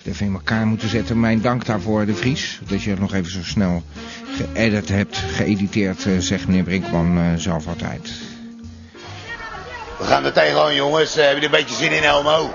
Even 0.06 0.26
in 0.26 0.34
elkaar 0.34 0.66
moeten 0.68 0.90
zetten. 0.90 1.20
Mijn 1.20 1.42
dank 1.42 1.66
daarvoor, 1.66 2.06
De 2.06 2.16
Vries. 2.16 2.60
Dat 2.68 2.84
je 2.84 2.90
het 2.90 3.00
nog 3.00 3.14
even 3.14 3.32
zo 3.32 3.44
snel 3.44 3.84
geëdit 4.54 4.90
hebt, 4.90 5.18
geëditeerd, 5.18 6.06
eh, 6.06 6.18
zegt 6.20 6.48
meneer 6.48 6.64
Brinkman 6.64 7.18
eh, 7.18 7.24
zelf 7.36 7.68
altijd. 7.68 8.12
We 9.98 10.04
gaan 10.04 10.26
er 10.26 10.34
tegenaan, 10.34 10.76
jongens. 10.76 11.10
Eh, 11.18 11.24
Hebben 11.24 11.42
jullie 11.42 11.58
een 11.58 11.64
beetje 11.66 11.84
zin 11.84 11.92
in 11.92 12.04
Elmo? 12.04 12.54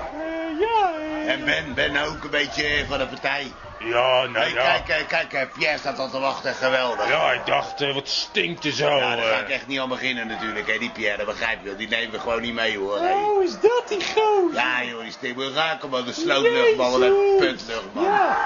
ja, 0.60 0.92
En 1.32 1.44
Ben, 1.44 1.64
Ben 1.74 2.06
ook 2.06 2.24
een 2.24 2.30
beetje 2.30 2.64
van 2.88 2.98
de 2.98 3.06
partij. 3.06 3.46
Ja, 3.84 4.26
nou 4.26 4.38
Hey, 4.38 4.52
ja. 4.52 4.78
Kijk, 4.78 5.08
kijk, 5.08 5.32
eh, 5.32 5.42
Pierre 5.52 5.78
staat 5.78 5.98
al 5.98 6.10
te 6.10 6.18
wachten. 6.18 6.54
Geweldig. 6.54 7.08
Ja, 7.08 7.32
ik 7.32 7.46
dacht, 7.46 7.80
eh, 7.80 7.94
wat 7.94 8.08
stinkt 8.08 8.64
er 8.64 8.72
zo. 8.72 8.96
Ja, 8.96 9.16
daar 9.16 9.24
ga 9.24 9.38
ik 9.38 9.48
eh. 9.48 9.54
echt 9.54 9.66
niet 9.66 9.80
aan 9.80 9.88
beginnen 9.88 10.26
natuurlijk. 10.26 10.66
Hè. 10.66 10.78
Die 10.78 10.90
Pierre, 10.90 11.16
dat 11.16 11.26
begrijp 11.26 11.58
je 11.62 11.66
wel. 11.68 11.76
Die 11.76 11.88
nemen 11.88 12.10
we 12.10 12.18
gewoon 12.18 12.40
niet 12.40 12.54
mee, 12.54 12.78
hoor. 12.78 12.98
Hey. 12.98 13.12
Oh, 13.12 13.42
is 13.42 13.60
dat 13.60 13.84
die 13.88 14.00
goos? 14.14 14.52
Ja, 14.54 14.84
joh, 14.84 15.02
die 15.02 15.12
stinkt. 15.12 15.36
We 15.38 15.52
raken 15.52 15.88
man. 15.90 16.04
De 16.04 16.12
slootluchtbal 16.12 16.94
en 16.94 17.00
de. 17.00 17.56
Ja, 17.94 18.36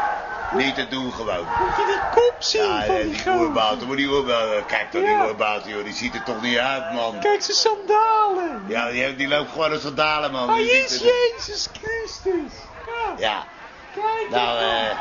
Niet 0.52 0.74
te 0.74 0.88
doen 0.88 1.12
gewoon. 1.12 1.46
moet 1.58 1.76
je 1.76 1.84
die 1.86 2.20
kop 2.22 2.34
zien 2.38 2.62
Ja, 2.62 2.84
van 2.84 2.94
eh, 2.94 3.02
die 3.02 3.12
die. 3.12 3.24
Maar 3.50 3.96
die 3.96 4.06
oerbouter, 4.08 4.62
kijk 4.64 4.90
toch, 4.90 5.02
die 5.02 5.14
oerbouter, 5.26 5.70
joh. 5.70 5.84
Die 5.84 5.94
ziet 5.94 6.14
er 6.14 6.22
toch 6.22 6.40
niet 6.42 6.58
uit, 6.58 6.92
man. 6.92 7.18
Kijk 7.20 7.42
zijn 7.42 7.56
sandalen. 7.56 8.64
Ja, 8.68 8.90
die, 8.90 9.16
die 9.16 9.28
loopt 9.28 9.50
gewoon 9.50 9.72
als 9.72 9.82
sandalen, 9.82 10.30
man. 10.32 10.48
Hij 10.50 10.62
Die 10.62 10.70
is 10.72 10.88
ziet 10.92 11.02
er- 11.02 11.06
Jezus 11.36 11.68
Christus. 11.72 12.52
Ja, 12.86 13.14
Ja, 13.18 13.46
kijk 13.94 14.30
nou, 14.30 14.58
eens 14.62 14.88
eh... 14.90 14.96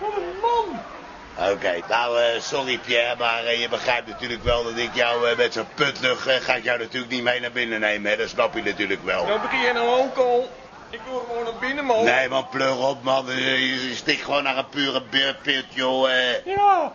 dan. 0.00 0.08
Wat 0.08 0.16
een 0.18 0.40
man. 0.40 0.80
Oké, 1.52 1.74
nou, 1.88 2.20
eh, 2.22 2.40
sorry 2.40 2.78
Pierre, 2.78 3.16
maar 3.18 3.44
eh, 3.44 3.60
je 3.60 3.68
begrijpt 3.68 4.08
natuurlijk 4.08 4.42
wel 4.44 4.64
dat 4.64 4.76
ik 4.76 4.94
jou 4.94 5.30
eh, 5.30 5.36
met 5.36 5.52
zo'n 5.52 5.68
putlucht 5.74 6.26
eh, 6.26 6.34
ga 6.40 6.54
ik 6.54 6.64
jou 6.64 6.78
natuurlijk 6.78 7.12
niet 7.12 7.22
mee 7.22 7.40
naar 7.40 7.50
binnen 7.52 7.80
nemen, 7.80 8.10
hè? 8.10 8.16
Dat 8.16 8.28
snap 8.28 8.54
je 8.54 8.62
natuurlijk 8.62 9.04
wel. 9.04 9.26
Nou 9.26 9.40
begin 9.40 9.60
jij 9.60 9.72
nou 9.72 10.00
ook 10.00 10.16
al. 10.16 10.50
Ik 10.90 11.00
wil 11.10 11.24
gewoon 11.28 11.44
naar 11.44 11.58
binnen, 11.60 11.84
man. 11.84 12.04
Nee 12.04 12.28
man, 12.28 12.48
pleur 12.48 12.76
op 12.78 13.02
man, 13.02 13.26
je, 13.26 13.88
je 13.88 13.94
stikt 13.94 14.22
gewoon 14.24 14.42
naar 14.42 14.56
een 14.56 14.68
pure 14.68 15.02
beerpit, 15.10 15.64
joh. 15.68 16.10
eh. 16.10 16.44
Ja, 16.44 16.92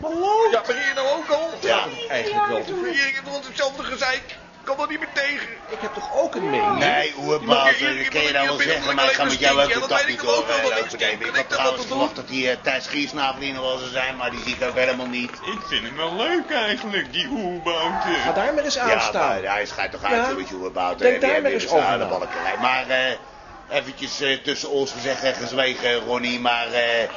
maar. 0.00 0.10
Ja, 0.50 0.60
begin 0.66 0.82
je 0.88 0.92
nou 0.94 1.08
ook 1.08 1.28
al? 1.30 1.50
Ja. 1.60 1.84
Eigenlijk 2.08 2.46
wel. 2.46 2.58
Ik 2.88 3.12
heb 3.14 3.24
toch 3.24 3.46
hetzelfde 3.46 3.82
gezeik. 3.82 4.36
Ik 4.62 4.68
kan 4.68 4.80
er 4.80 4.88
niet 4.88 4.98
meer 4.98 5.12
tegen. 5.12 5.48
Ik 5.66 5.80
heb 5.80 5.92
toch 5.94 6.12
ook 6.12 6.34
een 6.34 6.50
mening? 6.50 6.78
Nee, 6.78 7.06
je- 7.06 7.98
dat 7.98 8.08
kan 8.08 8.22
je 8.22 8.32
nou 8.32 8.46
wel 8.46 8.56
zeggen, 8.56 8.94
maar 8.94 9.04
ik 9.04 9.10
ga 9.12 9.24
met 9.24 9.38
jou 9.38 9.62
ook 9.62 9.72
de 9.72 9.78
dat 9.80 9.88
weet 9.88 10.06
niet 10.06 10.22
ik 10.22 10.28
ook 10.28 10.46
wel, 10.46 10.56
over 10.56 10.70
dat 10.74 10.92
ik 10.92 11.22
had 11.26 11.34
dat 11.34 11.48
trouwens 11.48 11.76
dat 11.78 11.86
verwacht 11.86 12.16
dat 12.16 12.28
die 12.28 12.50
eh, 12.50 12.56
Thijs 12.62 12.86
Giersnavel 12.86 13.40
hier 13.40 13.52
nog 13.54 13.62
wel 13.62 13.78
zou 13.78 13.90
zijn, 13.90 14.16
maar 14.16 14.30
die 14.30 14.42
zie 14.42 14.54
ik 14.54 14.62
ook 14.62 14.74
helemaal 14.74 15.06
niet. 15.06 15.30
Ik 15.30 15.60
vind 15.68 15.84
hem 15.84 15.96
wel 15.96 16.16
leuk 16.16 16.50
eigenlijk, 16.50 17.12
die 17.12 17.28
oerbouten. 17.28 18.14
Ga 18.24 18.32
daar 18.32 18.54
maar 18.54 18.64
eens 18.64 18.78
aan 18.78 18.88
Ja, 18.88 19.00
staan. 19.00 19.42
maar 19.42 19.52
hij 19.52 19.66
schijnt 19.66 19.92
toch 19.92 20.02
Ja. 20.10 20.24
uit 20.26 20.36
met 20.36 20.48
je 20.48 20.54
oerbouw. 20.54 20.94
Denk 20.94 21.20
daar 21.20 21.42
maar 21.42 21.50
eens 21.50 21.68
over 21.68 21.98
na. 21.98 22.08
balkerij. 22.08 22.56
Maar 22.60 22.88
eh, 22.88 23.78
eventjes 23.78 24.20
eh, 24.20 24.38
tussen 24.38 24.70
ons 24.70 24.92
gezegd 24.92 25.22
en 25.22 25.34
gezwegen, 25.34 25.94
Ronnie, 25.94 26.40
maar 26.40 26.66
eh, 26.72 27.02
eh, 27.02 27.08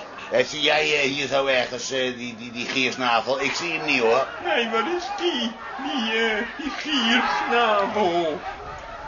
zie 0.45 0.61
jij 0.61 0.81
eh, 0.81 1.11
hier 1.11 1.27
zo 1.27 1.45
ergens 1.45 1.91
eh, 1.91 2.17
die, 2.17 2.35
die, 2.37 2.51
die 2.51 2.65
Giersnavel? 2.65 3.41
Ik 3.41 3.53
zie 3.55 3.71
hem 3.71 3.85
niet 3.85 4.01
hoor. 4.01 4.27
Nee, 4.43 4.69
wat 4.69 4.85
is 4.97 5.03
die? 5.17 5.51
Die, 5.83 6.23
eh, 6.23 6.37
die 6.57 6.71
giersnavel. 6.77 8.39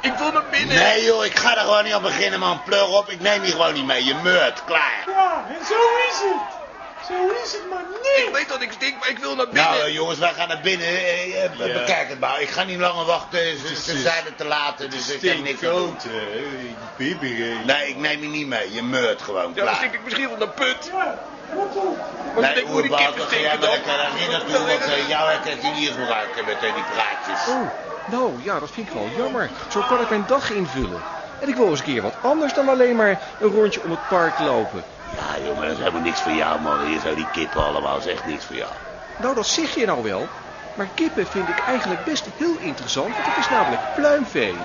Ik 0.01 0.13
wil 0.13 0.31
naar 0.31 0.49
binnen. 0.51 0.75
Nee 0.75 1.03
joh, 1.03 1.25
ik 1.25 1.35
ga 1.35 1.57
er 1.57 1.63
gewoon 1.63 1.83
niet 1.83 1.93
aan 1.93 2.01
beginnen 2.01 2.39
man. 2.39 2.63
Pleur 2.63 2.87
op, 2.87 3.09
ik 3.09 3.19
neem 3.19 3.41
die 3.41 3.51
gewoon 3.51 3.73
niet 3.73 3.85
mee. 3.85 4.03
Je 4.03 4.15
meurt, 4.23 4.63
klaar. 4.65 5.03
Ja, 5.07 5.45
en 5.49 5.65
zo 5.65 5.73
is 6.09 6.19
het. 6.23 6.56
Zo 7.07 7.13
is 7.43 7.51
het 7.51 7.69
maar 7.69 7.79
Ik 7.81 8.25
niet. 8.25 8.35
weet 8.35 8.49
dat 8.49 8.61
ik 8.61 8.71
stink, 8.71 8.99
maar 8.99 9.09
ik 9.09 9.17
wil 9.17 9.35
naar 9.35 9.45
binnen. 9.45 9.63
Nou 9.71 9.81
eh, 9.81 9.93
jongens, 9.93 10.19
wij 10.19 10.33
gaan 10.33 10.47
naar 10.47 10.59
binnen. 10.61 10.87
Eh, 10.87 11.43
eh, 11.43 11.51
Ja. 11.57 11.73
Bekijk 11.73 12.09
het 12.09 12.19
maar. 12.19 12.41
Ik 12.41 12.49
ga 12.49 12.63
niet 12.63 12.79
langer 12.79 13.05
wachten. 13.05 13.39
Ze, 13.57 13.75
ze 13.75 13.97
zijn 14.01 14.25
er 14.25 14.35
te 14.35 14.45
laat, 14.45 14.77
dus 14.91 15.09
ik 15.09 15.21
heb 15.21 15.43
niks 15.43 15.63
aan. 15.65 15.97
Nee, 17.65 17.87
ik 17.89 17.97
neem 17.97 18.21
je 18.21 18.27
niet 18.27 18.47
mee. 18.47 18.73
Je 18.73 18.83
meurt 18.83 19.21
gewoon, 19.21 19.51
ja, 19.55 19.65
dan 19.65 19.75
stink 19.75 19.93
ik 19.93 20.03
misschien 20.03 20.27
wel 20.29 20.37
naar 20.37 20.47
put. 20.47 20.89
Ja? 20.93 21.19
Maar 22.33 22.43
Nee, 22.43 22.61
ik 22.61 22.67
hoe 22.67 22.81
die 22.81 22.91
Oerbaas, 22.91 23.05
kippen 23.05 23.19
dan 23.19 23.27
ga 23.29 23.35
jij 23.37 23.47
stinken 23.49 23.59
dan. 23.59 23.69
lekker 23.69 23.91
naar 23.97 24.11
hier 24.17 24.29
naartoe, 24.29 24.67
want 24.67 24.81
eh, 24.81 25.07
jou 25.09 25.29
herkent 25.29 25.61
hij 25.61 25.71
niet 25.71 25.89
gebruiken 25.89 26.45
met 26.45 26.55
eh, 26.55 26.73
die 26.73 26.83
praatjes. 26.93 27.47
Oh, 27.53 27.61
nou 28.11 28.33
ja, 28.43 28.59
dat 28.59 28.69
vind 28.71 28.87
ik 28.87 28.93
wel 28.93 29.09
jammer. 29.17 29.49
Zo 29.71 29.81
kan 29.87 30.01
ik 30.01 30.09
mijn 30.09 30.23
dag 30.27 30.51
invullen. 30.51 31.01
En 31.41 31.47
ik 31.49 31.55
wil 31.55 31.69
eens 31.69 31.79
een 31.79 31.85
keer 31.85 32.01
wat 32.01 32.13
anders 32.21 32.53
dan 32.53 32.69
alleen 32.69 32.95
maar 32.95 33.19
een 33.39 33.49
rondje 33.49 33.81
om 33.83 33.91
het 33.91 34.07
park 34.09 34.39
lopen. 34.39 34.83
Ja, 35.17 35.39
jongen, 35.45 35.61
dat 35.61 35.71
is 35.71 35.77
helemaal 35.77 36.01
niks 36.01 36.21
voor 36.21 36.31
jou, 36.31 36.61
man. 36.61 36.81
Hier 36.81 36.99
zo 36.99 37.15
die 37.15 37.27
kippen 37.31 37.63
allemaal, 37.63 37.93
dat 37.93 38.05
is 38.05 38.11
echt 38.11 38.25
niks 38.25 38.45
voor 38.45 38.55
jou. 38.55 38.71
Nou, 39.15 39.35
dat 39.35 39.47
zeg 39.47 39.75
je 39.75 39.85
nou 39.85 40.03
wel. 40.03 40.27
Maar 40.75 40.87
kippen 40.95 41.27
vind 41.27 41.49
ik 41.49 41.59
eigenlijk 41.67 42.03
best 42.03 42.25
heel 42.37 42.57
interessant, 42.57 43.13
want 43.13 43.25
het 43.27 43.37
is 43.37 43.49
namelijk 43.49 43.81
pluimvee. 43.95 44.55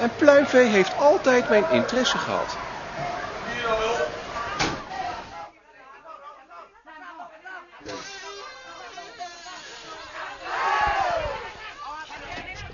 En 0.00 0.10
pluimvee 0.16 0.66
heeft 0.66 0.98
altijd 0.98 1.48
mijn 1.48 1.64
interesse 1.70 2.18
gehad. 2.18 2.56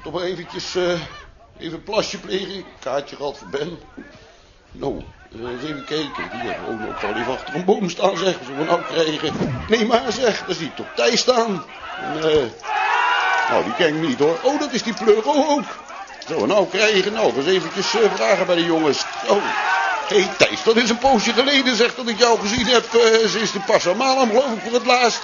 Toch 0.02 0.12
maar 0.12 0.22
eventjes 0.22 0.74
eh, 0.74 1.00
even 1.58 1.78
een 1.78 1.82
plasje 1.82 2.18
plegen. 2.18 2.64
Kaartje 2.80 3.16
gehad 3.16 3.38
voor 3.38 3.48
Ben. 3.48 3.78
Nou, 4.72 5.02
even 5.34 5.84
kijken. 5.84 6.28
Die 6.32 6.50
hebben 6.50 6.88
ook 6.88 7.02
al 7.02 7.14
even 7.14 7.32
achter 7.32 7.54
een 7.54 7.64
boom 7.64 7.90
staan, 7.90 8.16
zeg. 8.16 8.34
Zullen 8.44 8.58
we 8.58 8.64
nou 8.64 8.80
krijgen? 8.82 9.32
Nee, 9.68 9.86
maar 9.86 10.12
zeg, 10.12 10.44
daar 10.46 10.54
zie 10.54 10.66
ik 10.66 10.76
toch 10.76 10.86
Thijs 10.94 11.20
staan. 11.20 11.62
Nou, 13.50 13.64
die 13.64 13.74
ken 13.76 13.88
ik 13.88 14.08
niet 14.08 14.18
hoor. 14.18 14.38
Oh, 14.42 14.60
dat 14.60 14.72
is 14.72 14.82
die 14.82 14.94
Pleuro 14.94 15.46
ook. 15.48 15.64
Zullen 16.26 16.42
we 16.42 16.48
nou 16.48 16.68
krijgen? 16.68 17.12
Nou, 17.12 17.36
eens 17.36 17.46
eventjes 17.46 17.94
eh, 17.94 18.14
vragen 18.14 18.46
bij 18.46 18.56
de 18.56 18.64
jongens. 18.64 19.04
Oh, 19.26 19.42
hé 20.08 20.20
hey, 20.20 20.28
Thijs, 20.38 20.62
dat 20.62 20.76
is 20.76 20.90
een 20.90 20.98
poosje 20.98 21.32
geleden 21.32 21.76
zeg 21.76 21.94
dat 21.94 22.08
ik 22.08 22.18
jou 22.18 22.38
gezien 22.40 22.66
heb. 22.66 22.94
eh 22.94 23.28
sinds 23.28 23.52
de 23.52 23.60
Passamanam, 23.60 24.28
geloof 24.28 24.52
ik, 24.52 24.62
voor 24.62 24.72
het 24.72 24.86
laatst. 24.86 25.20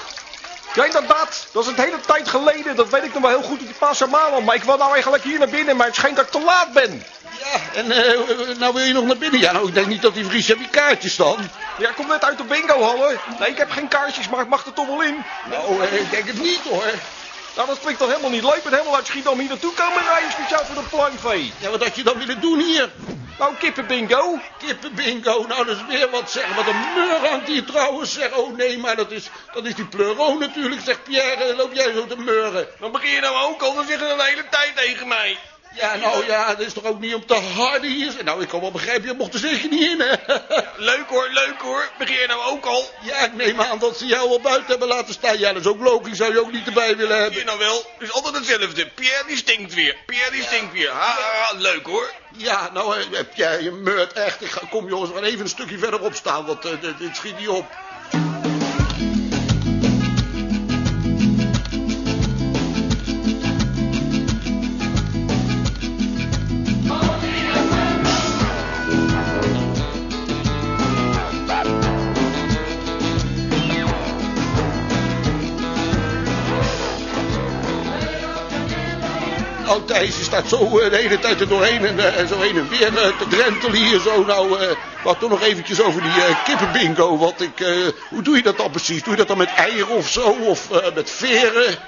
Ja, 0.74 0.84
inderdaad. 0.84 1.46
Dat 1.52 1.64
is 1.64 1.70
een 1.70 1.84
hele 1.84 2.00
tijd 2.00 2.28
geleden. 2.28 2.76
Dat 2.76 2.88
weet 2.88 3.04
ik 3.04 3.12
nog 3.12 3.22
wel 3.22 3.30
heel 3.30 3.48
goed 3.48 3.60
in 3.60 3.66
de 3.66 3.74
Pasamalan. 3.78 4.44
Maar 4.44 4.54
ik 4.54 4.62
wil 4.62 4.76
nou 4.76 4.92
eigenlijk 4.92 5.24
hier 5.24 5.38
naar 5.38 5.48
binnen, 5.48 5.76
maar 5.76 5.86
het 5.86 5.96
schijnt 5.96 6.16
dat 6.16 6.24
ik 6.24 6.30
te 6.30 6.40
laat 6.40 6.72
ben. 6.72 7.04
Ja, 7.38 7.80
en 7.80 7.90
eh, 7.90 8.56
nou 8.58 8.74
wil 8.74 8.82
je 8.84 8.92
nog 8.92 9.04
naar 9.04 9.16
binnen? 9.16 9.40
Ja, 9.40 9.52
nou, 9.52 9.68
ik 9.68 9.74
denk 9.74 9.86
niet 9.86 10.02
dat 10.02 10.14
die 10.14 10.24
Vries 10.24 10.48
heb 10.48 10.58
die 10.58 10.68
kaartjes 10.68 11.16
dan. 11.16 11.48
Ja, 11.78 11.88
ik 11.88 11.94
kom 11.94 12.06
net 12.06 12.24
uit 12.24 12.38
de 12.38 12.44
bingo-hallen. 12.44 13.18
Nee, 13.38 13.48
ik 13.48 13.58
heb 13.58 13.70
geen 13.70 13.88
kaartjes, 13.88 14.28
maar 14.28 14.40
ik 14.40 14.48
mag 14.48 14.66
er 14.66 14.72
toch 14.72 14.86
wel 14.86 15.02
in. 15.02 15.24
Nou, 15.50 15.82
eh, 15.82 16.00
ik 16.00 16.10
denk 16.10 16.26
het 16.26 16.42
niet 16.42 16.60
hoor. 16.68 16.92
Nou, 17.56 17.68
dat 17.68 17.80
klinkt 17.80 17.98
toch 18.00 18.08
helemaal 18.08 18.30
niet 18.30 18.42
leuk. 18.42 18.54
Ik 18.54 18.62
ben 18.62 18.72
helemaal 18.72 18.96
uit 18.96 19.06
Schiedam 19.06 19.38
hier 19.38 19.48
naartoe 19.48 19.72
komen 19.72 20.02
rijden, 20.02 20.32
speciaal 20.32 20.64
voor 20.64 20.82
de 20.82 20.88
pluimvee. 20.88 21.52
Ja, 21.58 21.70
wat 21.70 21.82
had 21.82 21.96
je 21.96 22.02
dan 22.02 22.18
willen 22.18 22.40
doen 22.40 22.58
hier? 22.58 22.90
Nou, 23.38 23.54
kippenbingo. 23.54 24.38
Kippenbingo, 24.58 25.44
nou 25.48 25.64
dat 25.64 25.76
is 25.76 25.86
weer 25.86 26.10
wat 26.10 26.30
zeg. 26.30 26.54
Wat 26.54 26.66
een 26.66 26.92
meur 26.94 27.28
hangt 27.28 27.46
hier 27.46 27.64
trouwens. 27.64 28.12
Zeg, 28.12 28.36
oh 28.36 28.56
nee, 28.56 28.78
maar 28.78 28.96
dat 28.96 29.10
is, 29.10 29.30
dat 29.52 29.64
is 29.64 29.74
die 29.74 29.86
pleuro 29.86 30.38
natuurlijk. 30.38 30.80
Zegt 30.84 31.02
Pierre, 31.02 31.44
eh, 31.44 31.56
loop 31.56 31.72
jij 31.72 31.92
zo 31.92 32.06
te 32.06 32.16
meuren? 32.16 32.68
Dan 32.80 32.92
begin 32.92 33.10
je 33.10 33.20
nou 33.20 33.52
ook 33.52 33.62
al, 33.62 33.74
dan 33.74 33.86
zeggen 33.86 34.06
ze 34.06 34.12
een 34.12 34.20
hele 34.20 34.48
tijd 34.48 34.76
tegen 34.76 35.08
mij. 35.08 35.38
Ja, 35.74 35.96
nou 35.96 36.26
ja, 36.26 36.54
dat 36.54 36.66
is 36.66 36.72
toch 36.72 36.84
ook 36.84 37.00
niet 37.00 37.14
om 37.14 37.26
te 37.26 37.34
harden 37.34 37.90
hier. 37.90 38.12
Nou, 38.24 38.42
ik 38.42 38.48
kan 38.48 38.60
wel 38.60 38.70
begrijpen, 38.70 39.08
je 39.08 39.14
mocht 39.14 39.34
er 39.34 39.40
zeker 39.40 39.68
niet 39.68 39.82
in, 39.82 40.00
hè? 40.00 40.12
Leuk 40.76 41.06
hoor, 41.08 41.28
leuk 41.32 41.58
hoor. 41.58 41.88
Begin 41.98 42.20
je 42.20 42.26
nou 42.26 42.42
ook 42.42 42.64
al? 42.66 42.90
Ja, 43.02 43.18
ik 43.18 43.34
neem 43.34 43.60
aan 43.60 43.78
dat 43.78 43.98
ze 43.98 44.06
jou 44.06 44.28
al 44.28 44.40
buiten 44.40 44.66
hebben 44.66 44.88
laten 44.88 45.14
staan. 45.14 45.38
Ja, 45.38 45.52
dat 45.52 45.62
is 45.62 45.68
ook 45.68 45.80
logisch, 45.80 46.16
zou 46.16 46.32
je 46.32 46.40
ook 46.40 46.52
niet 46.52 46.66
erbij 46.66 46.96
willen 46.96 47.16
hebben. 47.16 47.34
Hier 47.34 47.44
nou 47.44 47.58
wel, 47.58 47.76
het 47.76 48.08
is 48.08 48.12
altijd 48.12 48.34
hetzelfde. 48.34 48.86
Pierre 48.86 49.24
die 49.26 49.36
stinkt 49.36 49.74
weer. 49.74 49.96
Pierre 50.06 50.30
die 50.30 50.42
stinkt 50.42 50.72
weer. 50.72 50.90
Ha, 50.90 51.52
leuk 51.56 51.86
hoor. 51.86 52.12
Ja, 52.36 52.70
nou, 52.72 52.96
eh, 52.96 53.20
Pierre, 53.34 53.62
je 53.62 53.70
meurt 53.70 54.12
echt. 54.12 54.42
Ik 54.42 54.50
ga, 54.50 54.60
kom 54.70 54.88
jongens, 54.88 55.10
we 55.10 55.16
gaan 55.16 55.24
even 55.24 55.40
een 55.40 55.48
stukje 55.48 55.78
verderop 55.78 56.14
staan, 56.14 56.46
want 56.46 56.64
eh, 56.64 56.80
dit, 56.80 56.98
dit 56.98 57.16
schiet 57.16 57.38
niet 57.38 57.48
op. 57.48 57.66
Thijs, 79.84 80.16
je 80.16 80.22
staat 80.22 80.48
zo 80.48 80.78
eh, 80.78 80.90
de 80.90 80.96
hele 80.96 81.18
tijd 81.18 81.40
er 81.40 81.48
doorheen 81.48 81.86
en 81.86 82.16
eh, 82.16 82.26
zo 82.26 82.40
heen 82.40 82.56
en 82.56 82.68
weer 82.68 82.98
eh, 82.98 83.18
te 83.18 83.26
drentelen 83.28 83.76
hier 83.76 84.00
zo. 84.00 84.24
Nou, 84.24 84.56
wat 85.02 85.20
toch 85.20 85.30
nog 85.30 85.42
eventjes 85.42 85.82
over 85.82 86.02
die 86.02 86.12
kippenbingo. 86.44 87.18
Want 87.18 87.40
ik, 87.40 87.66
hoe 88.10 88.22
doe 88.22 88.36
je 88.36 88.42
dat 88.42 88.56
dan 88.56 88.70
precies? 88.70 89.02
Doe 89.02 89.12
je 89.12 89.18
dat 89.18 89.28
dan 89.28 89.38
met 89.38 89.54
eieren 89.56 89.96
of 89.96 90.08
zo? 90.08 90.36
Of 90.40 90.68
met 90.94 91.10
veren? 91.10 91.78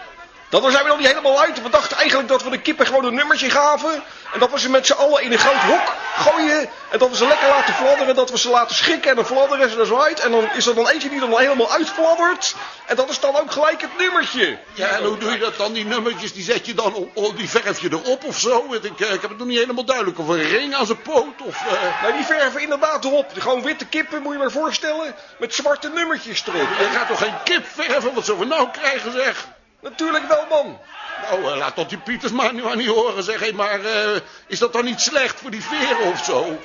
Dat 0.49 0.63
zijn 0.71 0.83
we 0.83 0.89
nog 0.89 0.99
niet 0.99 1.07
helemaal 1.07 1.41
uit. 1.41 1.63
We 1.63 1.71
dachten 1.71 1.97
eigenlijk 1.97 2.29
dat 2.29 2.43
we 2.43 2.51
de 2.51 2.61
kippen 2.61 2.87
gewoon 2.87 3.05
een 3.05 3.15
nummertje 3.15 3.51
gaven. 3.51 4.03
En 4.33 4.39
dat 4.41 4.51
we 4.51 4.59
ze 4.61 4.71
met 4.71 4.87
z'n 4.87 4.93
allen 4.93 5.23
in 5.23 5.33
een 5.33 5.39
groot 5.39 5.55
hok 5.63 5.95
gooien. 6.17 6.69
En 6.91 6.99
dat 6.99 7.09
we 7.11 7.17
ze 7.17 7.27
lekker 7.27 7.49
laten 7.49 7.75
fladderen. 7.75 8.15
Dat 8.15 8.31
we 8.31 8.39
ze 8.39 8.49
laten 8.51 8.77
schikken. 8.77 9.11
En 9.11 9.17
dan 9.17 9.25
fladderen 9.27 9.71
ze 9.71 9.81
er 9.81 9.87
zo 9.87 9.99
uit. 10.01 10.21
En 10.21 10.31
dan 10.31 10.49
is 10.55 10.67
er 10.67 10.75
dan 10.75 10.89
eentje 10.89 11.09
die 11.09 11.21
er 11.23 11.31
dan 11.31 11.39
helemaal 11.41 11.73
uitfladdert. 11.73 12.55
En 12.87 12.97
dat 12.97 13.09
is 13.09 13.21
dan 13.21 13.37
ook 13.37 13.51
gelijk 13.53 13.81
het 13.81 13.99
nummertje. 13.99 14.59
Ja, 14.75 14.89
en 14.89 15.05
hoe 15.05 15.19
doe 15.19 15.31
je 15.33 15.39
dat 15.39 15.57
dan? 15.57 15.73
Die 15.73 15.85
nummertjes, 15.85 16.33
die 16.33 16.45
zet 16.45 16.67
je 16.67 16.75
dan 16.75 16.95
op, 16.95 17.11
op- 17.17 17.37
die 17.37 17.51
verf 17.51 17.81
je 17.81 17.89
erop 17.91 18.25
of 18.25 18.39
zo? 18.39 18.67
Ik, 18.83 19.01
eh, 19.01 19.13
ik 19.13 19.21
heb 19.21 19.31
het 19.31 19.39
nog 19.39 19.47
niet 19.47 19.59
helemaal 19.59 19.85
duidelijk. 19.85 20.19
Of 20.19 20.29
een 20.29 20.43
ring 20.49 20.75
aan 20.75 20.87
zijn 20.87 21.03
poot 21.03 21.43
of... 21.43 21.57
eh, 21.67 22.03
Nou, 22.03 22.15
die 22.15 22.25
verven 22.25 22.61
inderdaad 22.63 23.05
erop. 23.05 23.31
Gewoon 23.39 23.63
witte 23.63 23.85
kippen, 23.87 24.23
moet 24.23 24.33
je 24.33 24.39
maar 24.39 24.51
voorstellen. 24.51 25.15
Met 25.39 25.55
zwarte 25.55 25.89
nummertjes 25.89 26.43
erop. 26.47 26.69
Je 26.79 26.89
gaat 26.95 27.09
toch 27.09 27.19
geen 27.19 27.35
kip 27.45 27.67
verven? 27.75 28.15
Wat 28.15 28.25
zullen 28.25 28.41
we 28.41 28.47
nou 28.47 28.69
krijgen, 28.71 29.13
zeg? 29.13 29.47
Natuurlijk 29.81 30.29
wel, 30.29 30.47
man. 30.49 30.79
Nou, 31.23 31.53
eh, 31.53 31.57
laat 31.57 31.77
dat 31.77 31.89
die 31.89 31.99
Pieters 31.99 32.33
maar 32.33 32.55
nu 32.55 32.63
maar 32.63 32.77
niet 32.77 32.89
horen, 32.89 33.23
zeg. 33.23 33.41
Hé, 33.41 33.53
maar 33.53 33.85
eh, 33.85 34.21
is 34.47 34.59
dat 34.59 34.73
dan 34.73 34.85
niet 34.85 35.01
slecht 35.01 35.41
voor 35.41 35.51
die 35.51 35.63
veren 35.63 36.07
of 36.13 36.25
zo? 36.25 36.59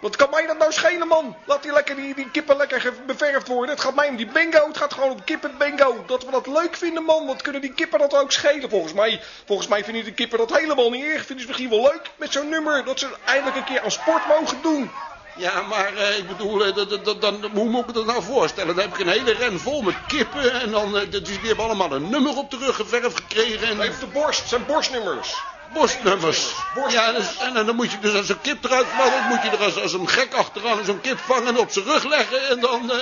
Wat 0.00 0.16
kan 0.16 0.30
mij 0.30 0.46
dat 0.46 0.58
nou 0.58 0.72
schelen, 0.72 1.08
man? 1.08 1.36
Laat 1.44 1.62
die, 1.62 1.72
lekker, 1.72 1.96
die, 1.96 2.14
die 2.14 2.30
kippen 2.30 2.56
lekker 2.56 2.92
beverfd 3.06 3.48
worden. 3.48 3.74
Het 3.74 3.84
gaat 3.84 3.94
mij 3.94 4.08
om 4.08 4.16
die 4.16 4.26
bingo. 4.26 4.66
Het 4.66 4.76
gaat 4.76 4.92
gewoon 4.92 5.10
om 5.10 5.24
kippenbingo. 5.24 6.04
Dat 6.06 6.24
we 6.24 6.30
dat 6.30 6.46
leuk 6.46 6.76
vinden, 6.76 7.02
man. 7.02 7.26
Wat 7.26 7.42
kunnen 7.42 7.60
die 7.60 7.72
kippen 7.72 7.98
dat 7.98 8.14
ook 8.14 8.32
schelen? 8.32 8.70
Volgens 8.70 8.92
mij, 8.92 9.20
volgens 9.46 9.68
mij 9.68 9.84
vinden 9.84 10.04
die 10.04 10.12
kippen 10.12 10.38
dat 10.38 10.58
helemaal 10.58 10.90
niet 10.90 11.04
erg. 11.04 11.26
Vinden 11.26 11.40
ze 11.40 11.46
misschien 11.46 11.70
wel 11.70 11.82
leuk 11.82 12.10
met 12.16 12.32
zo'n 12.32 12.48
nummer. 12.48 12.84
Dat 12.84 12.98
ze 12.98 13.08
eindelijk 13.24 13.56
een 13.56 13.64
keer 13.64 13.80
aan 13.80 13.90
sport 13.90 14.26
mogen 14.26 14.62
doen. 14.62 14.90
Ja, 15.36 15.62
maar 15.62 15.94
eh, 15.94 16.18
ik 16.18 16.28
bedoel, 16.28 16.64
eh, 16.64 16.74
dat- 16.74 16.90
dat- 16.90 17.04
dat- 17.04 17.20
dan, 17.20 17.50
hoe 17.52 17.68
moet 17.68 17.80
ik 17.80 17.86
me 17.86 17.92
dat 17.92 18.06
nou 18.06 18.22
voorstellen? 18.22 18.74
Dan 18.76 18.84
heb 18.84 18.94
ik 18.94 19.00
een 19.00 19.12
hele 19.12 19.32
ren 19.32 19.60
vol 19.60 19.82
met 19.82 19.94
kippen 20.06 20.60
en 20.60 20.70
dan, 20.70 20.92
dus 21.10 21.22
die 21.22 21.38
hebben 21.42 21.64
allemaal 21.64 21.92
een 21.92 22.10
nummer 22.10 22.36
op 22.36 22.50
de 22.50 22.56
rug 22.56 22.76
geverfd 22.76 23.16
gekregen. 23.16 23.68
En... 23.68 23.80
Even 23.80 24.00
de 24.00 24.06
borst. 24.06 24.48
Zijn 24.48 24.66
borstnummers. 24.66 25.34
Borstnummers. 25.72 26.52
Ja, 26.88 27.06
en, 27.06 27.14
dus- 27.14 27.36
en 27.54 27.66
dan 27.66 27.76
moet 27.76 27.90
je 27.90 27.98
dus 27.98 28.14
als 28.14 28.28
een 28.28 28.40
kip 28.40 28.64
eruit 28.64 28.86
vallen, 28.96 29.22
moet 29.28 29.42
je 29.42 29.48
er 29.50 29.64
als, 29.64 29.80
als 29.82 29.92
een 29.92 30.08
gek 30.08 30.34
achteraan 30.34 30.84
zo'n 30.84 31.00
kip 31.00 31.18
vangen 31.18 31.46
en 31.46 31.58
op 31.58 31.70
zijn 31.70 31.84
rug 31.84 32.04
leggen 32.04 32.48
en 32.48 32.60
dan... 32.60 32.90
eh, 32.90 32.98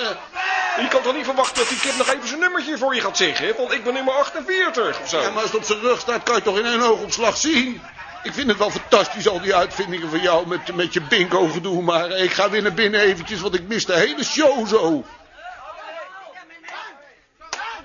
Je 0.81 0.87
kan 0.87 1.01
toch 1.01 1.15
niet 1.15 1.25
verwachten 1.25 1.55
dat 1.57 1.69
die 1.69 1.79
kip 1.79 1.97
nog 1.97 2.07
even 2.07 2.27
zijn 2.27 2.39
nummertje 2.39 2.77
voor 2.77 2.95
je 2.95 3.01
gaat 3.01 3.17
zeggen, 3.17 3.45
hè? 3.47 3.53
Want 3.57 3.71
ik 3.71 3.83
ben 3.83 3.93
nummer 3.93 4.13
48 4.13 4.99
of 5.01 5.09
zo. 5.09 5.21
Ja, 5.21 5.29
maar 5.29 5.41
als 5.41 5.51
het 5.51 5.55
op 5.59 5.63
zijn 5.65 5.79
rug 5.79 5.99
staat, 5.99 6.23
kan 6.23 6.35
je 6.35 6.41
toch 6.41 6.57
in 6.57 6.65
één 6.65 6.81
oogopslag 6.81 7.37
zien. 7.37 7.81
Ik 8.25 8.33
vind 8.33 8.47
het 8.47 8.57
wel 8.57 8.71
fantastisch, 8.71 9.27
al 9.27 9.41
die 9.41 9.55
uitvindingen 9.55 10.09
van 10.09 10.21
jou 10.21 10.47
met, 10.47 10.75
met 10.75 10.93
je 10.93 11.01
bingo 11.01 11.47
gedoe. 11.47 11.81
Maar 11.81 12.09
ik 12.09 12.31
ga 12.31 12.49
weer 12.49 12.61
naar 12.61 12.73
binnen 12.73 12.99
eventjes, 12.99 13.41
want 13.41 13.55
ik 13.55 13.67
mis 13.67 13.85
de 13.85 13.93
hele 13.93 14.23
show 14.23 14.67
zo. 14.67 15.03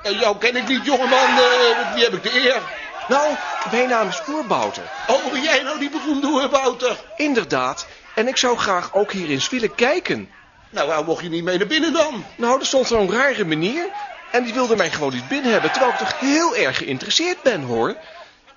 En 0.03 0.19
jou 0.19 0.39
ken 0.39 0.57
ik 0.57 0.69
niet, 0.69 0.85
jongeman. 0.85 1.29
Eh, 1.29 1.95
wie 1.95 2.05
heb 2.05 2.13
ik 2.13 2.23
de 2.23 2.45
eer? 2.45 2.63
Nou, 3.09 3.35
mijn 3.71 3.89
naam 3.89 4.09
is 4.09 4.23
Oerbouter. 4.29 4.83
Oh, 5.07 5.33
ben 5.33 5.43
jij 5.43 5.63
nou 5.63 5.79
die 5.79 5.91
beroemde 5.91 6.27
Oerbouter? 6.27 6.97
Inderdaad. 7.17 7.87
En 8.15 8.29
ik 8.29 8.37
zou 8.37 8.59
graag 8.59 8.95
ook 8.95 9.13
hier 9.13 9.29
eens 9.29 9.49
willen 9.49 9.75
kijken. 9.75 10.31
Nou, 10.71 10.87
waarom 10.87 11.07
mocht 11.07 11.23
je 11.23 11.29
niet 11.29 11.45
mee 11.45 11.59
naar 11.59 11.67
binnen 11.67 11.93
dan? 11.93 12.25
Nou, 12.37 12.61
er 12.61 12.67
stond 12.67 12.87
zo'n 12.87 13.13
rare 13.13 13.45
meneer. 13.45 13.87
En 14.31 14.43
die 14.43 14.55
wilde 14.55 14.77
mij 14.77 14.91
gewoon 14.91 15.13
niet 15.13 15.29
binnen 15.29 15.53
hebben. 15.53 15.71
Terwijl 15.71 15.93
ik 15.93 15.99
toch 15.99 16.21
heel 16.21 16.57
erg 16.57 16.77
geïnteresseerd 16.77 17.43
ben, 17.43 17.63
hoor. 17.63 17.97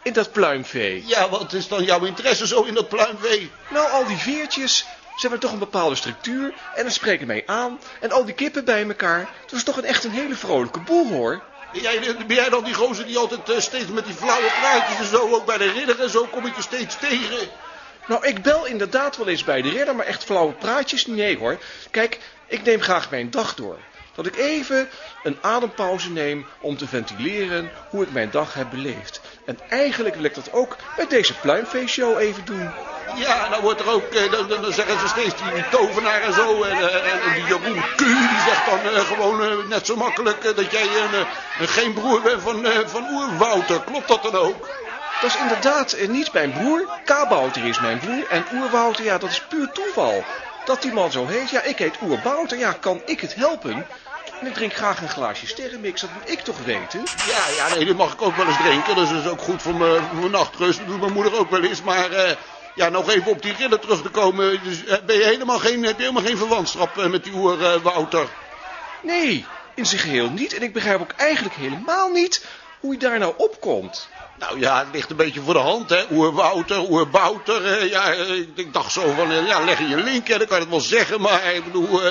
In 0.03 0.13
dat 0.13 0.31
pluimvee. 0.31 1.03
Ja, 1.05 1.29
wat 1.29 1.53
is 1.53 1.67
dan 1.67 1.83
jouw 1.83 2.05
interesse 2.05 2.47
zo 2.47 2.61
in 2.63 2.73
dat 2.73 2.89
pluimvee? 2.89 3.51
Nou, 3.67 3.91
al 3.91 4.05
die 4.05 4.17
veertjes. 4.17 4.87
Ze 5.13 5.21
hebben 5.21 5.39
toch 5.39 5.51
een 5.51 5.59
bepaalde 5.59 5.95
structuur. 5.95 6.53
En 6.73 6.83
dan 6.83 6.91
spreken 6.91 7.27
mij 7.27 7.43
aan. 7.45 7.79
En 7.99 8.11
al 8.11 8.25
die 8.25 8.33
kippen 8.33 8.65
bij 8.65 8.87
elkaar. 8.87 9.29
Dat 9.45 9.55
is 9.55 9.63
toch 9.63 9.77
een 9.77 9.85
echt 9.85 10.03
een 10.03 10.11
hele 10.11 10.35
vrolijke 10.35 10.79
boel, 10.79 11.07
hoor. 11.07 11.41
Ben 11.71 11.81
jij, 11.81 12.15
ben 12.27 12.35
jij 12.35 12.49
dan 12.49 12.63
die 12.63 12.73
gozer 12.73 13.05
die 13.05 13.17
altijd 13.17 13.49
eh, 13.49 13.59
steeds 13.59 13.87
met 13.87 14.05
die 14.05 14.13
flauwe 14.13 14.51
praatjes 14.59 14.97
en 14.97 15.05
zo, 15.05 15.33
ook 15.33 15.45
bij 15.45 15.57
de 15.57 15.71
ridder 15.71 16.01
en 16.01 16.09
zo, 16.09 16.25
kom 16.25 16.45
ik 16.45 16.55
je 16.55 16.61
steeds 16.61 16.97
tegen? 16.97 17.49
Nou, 18.05 18.27
ik 18.27 18.41
bel 18.41 18.65
inderdaad 18.65 19.17
wel 19.17 19.27
eens 19.27 19.43
bij 19.43 19.61
de 19.61 19.69
redder, 19.69 19.95
maar 19.95 20.05
echt 20.05 20.23
flauwe 20.23 20.53
praatjes, 20.53 21.05
nee 21.05 21.37
hoor. 21.37 21.57
Kijk, 21.91 22.19
ik 22.47 22.63
neem 22.63 22.81
graag 22.81 23.09
mijn 23.09 23.31
dag 23.31 23.55
door. 23.55 23.79
Dat 24.15 24.25
ik 24.25 24.35
even 24.35 24.89
een 25.23 25.37
adempauze 25.41 26.11
neem 26.11 26.45
om 26.59 26.77
te 26.77 26.87
ventileren 26.87 27.71
hoe 27.89 28.03
ik 28.03 28.11
mijn 28.11 28.31
dag 28.31 28.53
heb 28.53 28.69
beleefd. 28.69 29.21
En 29.45 29.59
eigenlijk 29.69 30.15
wil 30.15 30.23
ik 30.23 30.35
dat 30.35 30.51
ook 30.51 30.75
bij 30.95 31.07
deze 31.07 31.33
pluimfeestshow 31.39 32.19
even 32.19 32.45
doen. 32.45 32.69
Ja, 33.15 33.49
dan 33.49 33.61
wordt 33.61 33.79
er 33.79 33.89
ook, 33.89 34.03
eh, 34.03 34.31
dan, 34.31 34.47
dan, 34.47 34.73
zeggen 34.73 34.99
ze 34.99 35.07
steeds 35.07 35.33
die, 35.35 35.69
tovenaar 35.69 36.21
en 36.21 36.33
zo. 36.33 36.63
En, 36.63 36.77
eh, 36.77 37.13
en, 37.13 37.21
en 37.21 37.33
die 37.33 37.43
Jeroen 37.43 37.81
Q, 37.95 37.97
die 37.97 38.41
zegt 38.45 38.65
dan 38.65 38.93
eh, 38.93 38.99
gewoon 38.99 39.67
net 39.67 39.85
zo 39.85 39.95
makkelijk 39.95 40.43
dat 40.55 40.71
jij 40.71 40.83
een, 40.83 41.25
een 41.59 41.67
geen 41.67 41.93
broer 41.93 42.21
bent 42.21 42.41
van, 42.41 42.65
van 42.85 43.07
Oerwouter. 43.11 43.81
Klopt 43.81 44.07
dat 44.07 44.23
dan 44.23 44.35
ook? 44.35 44.69
Dat 45.21 45.31
is 45.31 45.37
inderdaad 45.37 45.97
niet 46.07 46.33
mijn 46.33 46.51
broer. 46.51 46.87
Kabouter 47.05 47.65
is 47.65 47.79
mijn 47.79 47.99
broer. 47.99 48.27
En 48.29 48.45
Oerwouter, 48.53 49.03
ja, 49.03 49.17
dat 49.17 49.29
is 49.29 49.41
puur 49.41 49.69
toeval. 49.71 50.23
Dat 50.65 50.81
die 50.81 50.93
man 50.93 51.11
zo 51.11 51.27
heet. 51.27 51.49
Ja, 51.49 51.61
ik 51.61 51.77
heet 51.77 51.97
Oerbouter. 52.01 52.57
Ja, 52.57 52.75
kan 52.79 53.01
ik 53.05 53.21
het 53.21 53.35
helpen? 53.35 53.85
En 54.39 54.47
ik 54.47 54.53
drink 54.53 54.73
graag 54.73 55.01
een 55.01 55.09
glaasje 55.09 55.47
sterrenmix. 55.47 56.01
Dat 56.01 56.09
moet 56.13 56.29
ik 56.29 56.39
toch 56.39 56.63
weten? 56.65 57.05
Ja, 57.27 57.47
ja, 57.55 57.75
nee, 57.75 57.85
dat 57.85 57.95
mag 57.95 58.13
ik 58.13 58.21
ook 58.21 58.35
wel 58.35 58.45
eens 58.47 58.57
drinken. 58.57 58.95
Dat 58.95 59.03
is 59.03 59.09
dus 59.09 59.27
ook 59.27 59.41
goed 59.41 59.61
voor 59.61 59.75
mijn, 59.75 60.31
nachtrust. 60.31 60.79
Dat 60.79 60.87
doet 60.87 60.99
mijn 60.99 61.13
moeder 61.13 61.37
ook 61.37 61.49
wel 61.49 61.63
eens. 61.63 61.81
Maar 61.81 62.11
eh, 62.11 62.35
ja, 62.75 62.89
nog 62.89 63.09
even 63.09 63.31
op 63.31 63.41
die 63.41 63.53
ridder 63.53 63.79
terug 63.79 64.01
te 64.01 64.09
komen. 64.09 64.63
Dus, 64.63 64.85
eh, 64.85 64.97
ben 65.05 65.15
je 65.15 65.23
helemaal 65.23 65.59
geen, 65.59 65.83
heb 65.83 65.95
je 65.95 66.01
helemaal 66.01 66.23
geen 66.23 66.37
verwantschap 66.37 66.97
eh, 66.97 67.05
met 67.05 67.23
die 67.23 67.33
Oerwouter? 67.33 68.27
Nee, 69.01 69.45
in 69.75 69.85
zijn 69.85 70.01
geheel 70.01 70.29
niet. 70.29 70.53
En 70.53 70.61
ik 70.61 70.73
begrijp 70.73 71.01
ook 71.01 71.13
eigenlijk 71.17 71.55
helemaal 71.55 72.09
niet 72.09 72.45
hoe 72.79 72.93
je 72.93 72.99
daar 72.99 73.19
nou 73.19 73.33
opkomt. 73.37 74.09
Nou 74.39 74.59
ja, 74.59 74.79
het 74.79 74.87
ligt 74.91 75.09
een 75.09 75.15
beetje 75.15 75.41
voor 75.41 75.53
de 75.53 75.59
hand, 75.59 75.89
hè. 75.89 76.03
Oerwouter, 76.11 76.89
Oerbouter. 76.89 77.85
ja, 77.89 78.11
ik, 78.55 78.73
dacht 78.73 78.91
zo 78.91 79.13
van, 79.13 79.45
ja, 79.45 79.59
leg 79.59 79.79
je 79.79 79.87
je 79.87 79.97
link, 79.97 80.27
hè, 80.27 80.37
dan 80.37 80.47
kan 80.47 80.57
je 80.57 80.63
het 80.63 80.71
wel 80.71 80.81
zeggen. 80.81 81.21
Maar 81.21 81.53
ik 81.53 81.63
bedoel, 81.63 82.01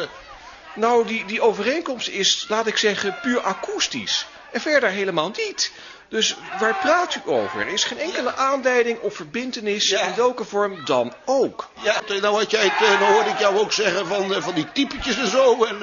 Nou, 0.75 1.07
die, 1.07 1.25
die 1.25 1.41
overeenkomst 1.41 2.09
is, 2.09 2.47
laat 2.49 2.67
ik 2.67 2.77
zeggen, 2.77 3.19
puur 3.23 3.41
akoestisch. 3.41 4.27
En 4.53 4.61
verder 4.61 4.89
helemaal 4.89 5.33
niet. 5.37 5.73
Dus 6.09 6.37
waar 6.61 6.75
praat 6.75 7.15
u 7.15 7.31
over? 7.31 7.61
Er 7.61 7.73
is 7.73 7.85
geen 7.85 7.99
enkele 7.99 8.35
aanleiding 8.37 9.01
of 9.01 9.15
verbintenis 9.15 9.89
Ja. 9.89 10.01
in 10.01 10.15
welke 10.15 10.45
vorm 10.45 10.85
dan 10.85 11.15
ook. 11.25 11.69
ja, 11.83 12.01
nou 12.21 12.37
had 12.39 12.51
jij 12.51 12.65
het, 12.65 12.99
nou 13.01 13.13
hoorde 13.13 13.31
ik 13.31 13.39
jou 13.39 13.59
ook 13.59 13.73
zeggen 13.73 14.07
van, 14.07 14.35
eh, 14.35 14.43
van 14.43 14.55
die 14.55 14.73
typetjes 14.73 15.17
en 15.17 15.31
zo. 15.31 15.65
En 15.65 15.79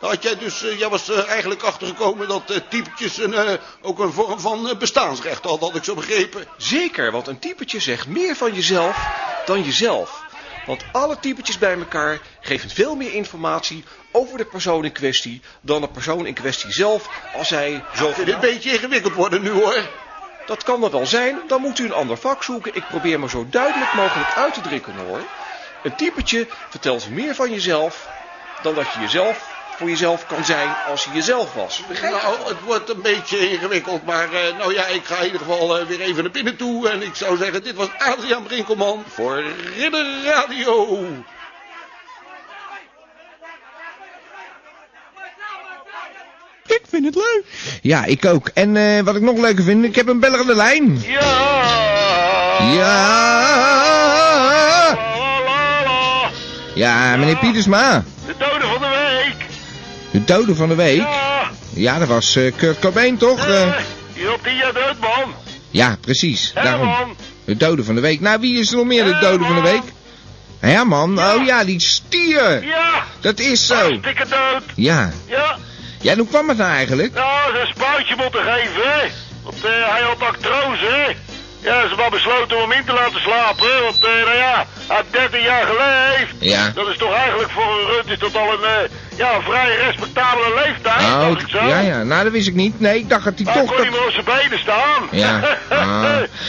dan 0.00 0.10
had 0.10 0.22
jij 0.22 0.38
dus, 0.38 0.60
jij 0.78 0.88
was 0.88 1.08
eh, 1.10 1.28
eigenlijk 1.28 1.62
achtergekomen 1.62 2.28
dat 2.28 2.42
typetjes 2.68 3.18
een, 3.18 3.58
ook 3.82 3.98
een 3.98 4.12
vorm 4.12 4.40
van 4.40 4.74
bestaansrecht 4.78 5.44
had, 5.44 5.60
had 5.60 5.74
ik 5.74 5.84
zo 5.84 5.94
begrepen. 5.94 6.46
Zeker, 6.56 7.12
want 7.12 7.26
een 7.26 7.38
typetje 7.38 7.80
zegt 7.80 8.06
meer 8.06 8.36
van 8.36 8.54
jezelf 8.54 8.96
dan 9.46 9.62
jezelf. 9.62 10.26
Want 10.68 10.84
alle 10.90 11.18
typetjes 11.18 11.58
bij 11.58 11.78
elkaar 11.78 12.20
geven 12.40 12.70
veel 12.70 12.96
meer 12.96 13.12
informatie 13.12 13.84
over 14.10 14.38
de 14.38 14.44
persoon 14.44 14.84
in 14.84 14.92
kwestie 14.92 15.40
dan 15.60 15.80
de 15.80 15.88
persoon 15.88 16.26
in 16.26 16.34
kwestie 16.34 16.72
zelf 16.72 17.10
als 17.30 17.50
hij 17.50 17.84
zo 17.92 18.08
het 18.08 18.28
een 18.28 18.40
beetje 18.40 18.70
ingewikkeld 18.70 19.14
worden 19.14 19.42
nu, 19.42 19.50
hoor. 19.50 19.90
Dat 20.44 20.62
kan 20.62 20.80
dat 20.80 20.92
wel 20.92 21.06
zijn, 21.06 21.40
dan 21.46 21.60
moet 21.60 21.78
u 21.78 21.84
een 21.84 21.92
ander 21.92 22.16
vak 22.16 22.42
zoeken. 22.42 22.74
Ik 22.74 22.88
probeer 22.88 23.20
me 23.20 23.28
zo 23.28 23.48
duidelijk 23.50 23.92
mogelijk 23.92 24.32
uit 24.34 24.54
te 24.54 24.60
drukken 24.60 24.96
hoor. 24.96 25.26
Een 25.82 25.96
typetje 25.96 26.48
vertelt 26.68 27.10
meer 27.10 27.34
van 27.34 27.50
jezelf 27.50 28.08
dan 28.60 28.74
dat 28.74 28.92
je 28.92 29.00
jezelf 29.00 29.57
voor 29.78 29.88
jezelf 29.88 30.26
kan 30.26 30.44
zijn 30.44 30.68
als 30.90 31.04
je 31.04 31.10
jezelf 31.12 31.54
was. 31.54 31.82
Nou, 32.02 32.48
het 32.48 32.60
wordt 32.64 32.90
een 32.90 33.02
beetje 33.02 33.50
ingewikkeld, 33.50 34.04
maar 34.04 34.32
eh, 34.32 34.58
nou 34.58 34.74
ja, 34.74 34.86
ik 34.86 35.04
ga 35.04 35.18
in 35.18 35.24
ieder 35.24 35.40
geval 35.40 35.78
eh, 35.78 35.86
weer 35.86 36.00
even 36.00 36.22
naar 36.22 36.32
binnen 36.32 36.56
toe. 36.56 36.88
En 36.88 37.02
ik 37.02 37.14
zou 37.14 37.36
zeggen, 37.36 37.62
dit 37.62 37.74
was 37.74 37.88
Adriaan 37.98 38.42
Brinkelman 38.42 39.04
voor 39.08 39.42
Ridder 39.76 40.06
Radio. 40.24 41.06
Ik 46.66 46.82
vind 46.88 47.04
het 47.04 47.14
leuk. 47.14 47.42
Ja, 47.82 48.04
ik 48.04 48.24
ook. 48.24 48.48
En 48.54 48.76
eh, 48.76 49.00
wat 49.00 49.16
ik 49.16 49.22
nog 49.22 49.38
leuker 49.38 49.64
vind, 49.64 49.84
ik 49.84 49.96
heb 49.96 50.08
een 50.08 50.20
beller 50.20 50.40
aan 50.40 50.46
de 50.46 50.54
lijn. 50.54 51.00
Ja! 51.00 51.56
Ja! 52.74 53.18
Ja, 56.74 57.16
meneer 57.16 57.36
Pietersma. 57.36 58.04
De 60.10 60.24
dode 60.24 60.54
van 60.54 60.68
de 60.68 60.74
week. 60.74 60.96
Ja! 61.00 61.50
Ja, 61.74 61.98
dat 61.98 62.08
was 62.08 62.36
eh, 62.36 62.52
Kurt 62.56 62.78
Cobain, 62.78 63.16
toch? 63.16 63.46
Eh, 63.46 63.62
Eh, 63.62 63.74
je 64.12 64.32
op 64.32 64.42
tien 64.42 64.56
jaar 64.56 64.72
dood, 64.72 64.98
man! 65.00 65.34
ja, 65.70 65.96
precies. 66.00 66.50
Daarom. 66.54 66.86
man? 66.86 67.16
De 67.44 67.56
dode 67.56 67.84
van 67.84 67.94
de 67.94 68.00
week. 68.00 68.20
Nou, 68.20 68.40
wie 68.40 68.58
is 68.60 68.70
er 68.70 68.76
nog 68.76 68.86
meer 68.86 69.04
de 69.04 69.10
Ja, 69.10 69.20
dode 69.20 69.44
van 69.44 69.54
de 69.54 69.60
man. 69.60 69.70
week? 69.72 69.82
Herman? 70.60 71.14
Ja. 71.16 71.34
Oh 71.34 71.44
ja, 71.44 71.64
die 71.64 71.80
stier. 71.80 72.64
Ja! 72.64 73.04
Dat 73.20 73.38
is 73.38 73.66
zo. 73.66 73.74
Hartstikke 73.74 74.24
dood! 74.28 74.62
Ja. 74.74 75.10
Ja! 75.26 75.56
Ja, 76.00 76.12
en 76.12 76.18
hoe 76.18 76.28
kwam 76.28 76.48
het 76.48 76.58
nou 76.58 76.70
eigenlijk? 76.70 77.14
Nou, 77.14 77.52
ze 77.54 77.60
een 77.60 77.66
spuitje 77.66 78.14
moeten 78.16 78.40
geven, 78.40 78.82
hè? 78.92 79.08
Want 79.42 79.56
eh, 79.64 79.70
hij 79.92 80.02
had 80.02 80.20
actrose, 80.20 80.84
hè? 80.84 81.06
Ja, 81.68 81.80
ze 81.82 81.88
hebben 81.88 82.10
besloten 82.10 82.56
om 82.62 82.70
hem 82.70 82.78
in 82.78 82.84
te 82.84 82.92
laten 82.92 83.20
slapen, 83.20 83.82
want 83.82 84.04
eh, 84.04 84.24
nou 84.24 84.36
ja, 84.36 84.66
hij 84.86 84.96
had 84.96 85.04
13 85.10 85.42
jaar 85.42 85.66
geleefd. 85.66 86.34
Ja. 86.38 86.70
Dat 86.74 86.88
is 86.88 86.96
toch 86.96 87.14
eigenlijk 87.14 87.50
voor 87.50 87.62
een 87.80 87.86
rut 87.86 88.06
is 88.12 88.18
dat 88.18 88.36
al 88.36 88.52
een, 88.52 88.64
eh, 88.64 88.90
ja, 89.18 89.34
een 89.34 89.42
vrij 89.42 89.76
respectabele 89.76 90.54
leeftijd, 90.64 91.00
Oh, 91.00 91.20
dacht 91.20 91.40
ik 91.42 91.48
zo. 91.48 91.66
ja, 91.66 91.78
ja. 91.78 92.02
Nou, 92.02 92.22
dat 92.24 92.32
wist 92.32 92.48
ik 92.48 92.54
niet. 92.54 92.80
Nee, 92.80 92.98
ik 92.98 93.08
dacht 93.08 93.24
dat 93.24 93.34
hij 93.38 93.52
Hij 93.52 93.60
toch... 93.62 93.68
kon 93.68 93.76
Dat... 93.76 93.86
niet 93.86 93.94
meer 93.94 94.06
op 94.06 94.12
zijn 94.12 94.24
benen 94.24 94.58
staan. 94.58 95.08
Ja. 95.10 95.40
Ah. 95.70 96.02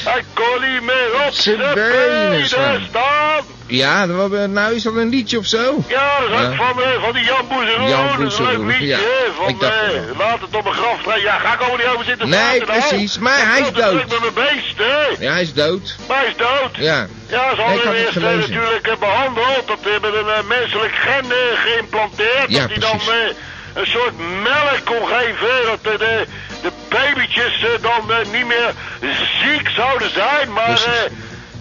Hij 0.06 0.24
kon 0.34 0.72
niet 0.74 0.82
meer 0.82 1.26
op 1.28 1.34
Zijn 1.34 1.58
benen 1.74 2.48
staan. 2.48 3.44
Ja, 3.70 4.08
dat 4.08 4.30
was- 4.30 4.48
nou 4.48 4.76
is 4.76 4.84
dat 4.84 4.96
een 4.96 5.10
liedje 5.10 5.38
of 5.38 5.46
zo? 5.46 5.84
Ja, 5.88 6.20
dat 6.20 6.30
is 6.30 6.36
ook 6.36 6.52
Ja. 6.52 6.56
van, 6.56 6.84
eh, 6.84 7.04
van 7.04 7.14
die 7.14 7.24
Jan 7.24 7.48
Boezeroen. 7.50 7.90
Jan 7.90 8.08
Dat 8.20 8.32
is 8.32 8.38
een 8.38 8.46
leuk 8.46 8.56
Boezeroen, 8.58 8.68
liedje, 8.68 8.86
ja. 8.88 8.98
Van, 9.38 9.48
Ik 9.50 9.60
dacht 9.60 9.74
eh, 9.82 9.88
wel. 9.92 10.16
laat 10.18 10.42
het 10.42 10.56
op 10.56 10.64
mijn 10.64 10.76
graf 10.76 10.98
staan. 11.02 11.22
Ja, 11.22 11.38
ga 11.40 11.54
ik 11.54 11.62
over 11.62 11.78
niet 11.78 11.88
over 11.88 12.06
zitten 12.06 12.30
Nee, 12.30 12.60
nou. 12.60 12.66
precies, 12.80 13.18
maar 13.20 13.38
Ik 13.40 13.44
hij 13.48 13.60
is 13.62 13.72
dood. 13.72 13.94
met 13.94 14.20
mijn 14.20 14.34
beest, 14.34 14.78
hè. 14.78 15.26
Ja, 15.26 15.32
hij 15.32 15.42
is 15.42 15.54
dood. 15.54 15.96
Maar 16.08 16.18
hij 16.18 16.28
is 16.28 16.36
dood. 16.38 16.76
Ja. 16.76 17.08
Ja, 17.28 17.50
ze 17.56 17.62
ik 17.62 17.68
hadden 17.68 17.94
eerst 17.94 18.16
eh, 18.18 18.24
natuurlijk 18.24 18.88
eh, 18.88 18.96
behandeld. 19.00 19.68
Dat 19.68 19.80
met 20.02 20.14
een 20.14 20.30
eh, 20.30 20.44
menselijk 20.48 20.94
gen 20.96 21.24
eh, 21.32 21.38
geïmplanteerd. 21.66 22.46
Ja, 22.48 22.60
dat 22.60 22.70
hij 22.70 22.80
dan 22.80 23.00
eh, 23.00 23.36
een 23.74 23.88
soort 23.88 24.14
melk 24.44 24.80
kon 24.86 25.08
geven. 25.08 25.48
Dat 25.66 25.94
eh, 25.94 26.00
de, 26.00 26.26
de 26.62 26.72
babytjes 26.90 27.64
eh, 27.64 27.70
dan 27.82 28.12
eh, 28.12 28.18
niet 28.34 28.46
meer 28.48 28.72
ziek 29.44 29.70
zouden 29.76 30.12
zijn. 30.14 30.54
Maar 30.54 30.70
eh, 30.86 31.12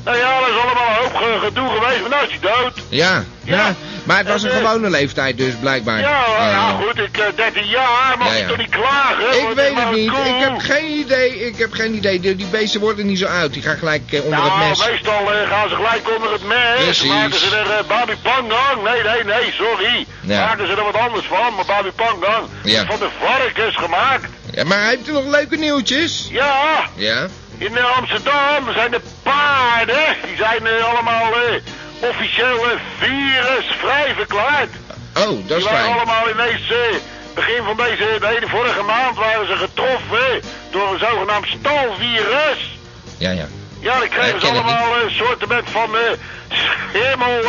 nou 0.09 0.19
ja, 0.19 0.41
dat 0.41 0.49
is 0.49 0.55
allemaal 0.63 0.89
een 0.89 1.03
hoop 1.03 1.15
ge- 1.17 1.39
gedoe 1.47 1.69
geweest. 1.69 2.01
Maar 2.01 2.11
nou 2.11 2.23
is 2.27 2.39
hij 2.41 2.51
dood. 2.53 2.73
Ja, 2.89 3.25
ja. 3.45 3.57
Ja. 3.57 3.75
Maar 4.05 4.19
het 4.19 4.29
was 4.29 4.43
een 4.43 4.51
En, 4.51 4.61
eh, 4.61 4.67
gewone 4.67 4.91
leeftijd 4.91 5.37
dus, 5.39 5.55
blijkbaar. 5.61 5.99
Ja, 6.01 6.11
nou, 6.27 6.37
Eh, 6.49 6.57
nou 6.57 6.83
goed, 6.87 6.99
ik, 6.99 7.19
eh, 7.19 7.25
13 7.37 7.67
jaar, 7.67 8.15
mag 8.19 8.29
Ja, 8.29 8.35
ik 8.35 8.41
ja. 8.41 8.49
toch 8.49 8.57
niet 8.57 8.69
klagen? 8.69 9.41
Ik 9.49 9.55
weet 9.55 9.75
het 9.75 9.91
niet. 9.91 10.11
cool. 10.11 10.25
Ik 10.27 10.41
heb 10.41 10.59
geen 10.59 10.91
idee. 10.99 11.47
Ik 11.47 11.59
heb 11.59 11.73
geen 11.73 11.95
idee. 11.95 12.21
Die, 12.21 12.37
die 12.37 12.47
beesten 12.47 12.81
worden 12.81 13.07
niet 13.07 13.19
zo 13.19 13.27
oud. 13.27 13.53
Die 13.53 13.63
gaan 13.63 13.77
gelijk 13.79 14.13
eh, 14.13 14.23
onder 14.25 14.39
Nou, 14.39 14.51
het 14.61 14.69
mes. 14.69 14.87
meestal 14.89 15.33
eh, 15.33 15.49
gaan 15.51 15.69
ze 15.69 15.75
gelijk 15.75 16.11
onder 16.17 16.33
het 16.33 16.45
mes. 16.47 16.85
Precies. 16.85 17.09
Maken 17.09 17.39
ze 17.39 17.57
er 17.57 17.67
uh, 17.67 17.89
Babi 17.89 18.17
Pangang. 18.23 18.83
Nee, 18.85 19.03
nee, 19.03 19.25
nee, 19.25 19.53
sorry. 19.53 20.07
Ja. 20.21 20.47
Maken 20.47 20.67
ze 20.67 20.73
er 20.75 20.85
wat 20.85 20.97
anders 20.97 21.27
van, 21.27 21.55
maar 21.55 21.65
Babi 21.65 21.91
Pangang 21.91 22.47
Ja. 22.63 22.81
is 22.81 22.87
van 22.87 22.99
de 22.99 23.09
varkens 23.21 23.77
gemaakt. 23.77 24.27
Ja, 24.55 24.65
maar 24.65 24.79
hij 24.79 24.89
heeft 24.89 25.07
er 25.07 25.13
nog 25.13 25.27
leuke 25.27 25.57
nieuwtjes. 25.57 26.27
Ja, 26.31 26.55
Ja. 26.95 27.27
In 27.59 27.79
Amsterdam 27.79 28.73
zijn 28.73 28.91
de 28.91 29.01
paarden, 29.23 30.17
die 30.27 30.37
zijn 30.37 30.83
allemaal 30.83 31.33
eh, 31.33 31.63
officieel 32.01 32.65
virusvrij 32.99 34.15
verklaard. 34.15 34.71
Oh, 35.15 35.49
dat 35.49 35.59
is 35.59 35.65
die 35.65 35.65
waren 35.65 35.79
fijn. 35.79 35.93
allemaal 35.93 36.31
ineens, 36.31 36.71
eh, 36.71 36.97
begin 37.35 37.63
van 37.65 37.77
deze, 37.77 38.17
de 38.21 38.27
hele 38.27 38.49
vorige 38.49 38.83
maand 38.83 39.17
waren 39.17 39.47
ze 39.47 39.57
getroffen 39.57 40.43
door 40.71 40.93
een 40.93 40.99
zogenaamd 40.99 41.47
stalvirus. 41.47 42.79
Ja, 43.17 43.31
ja. 43.31 43.47
Ja, 43.81 43.99
dan 43.99 44.09
kregen 44.09 44.41
ze 44.41 44.47
allemaal 44.47 44.97
een 45.03 45.11
soort 45.11 45.49
met 45.49 45.65
van 45.71 45.97
eh, 45.97 46.03
schimmel, 46.49 47.43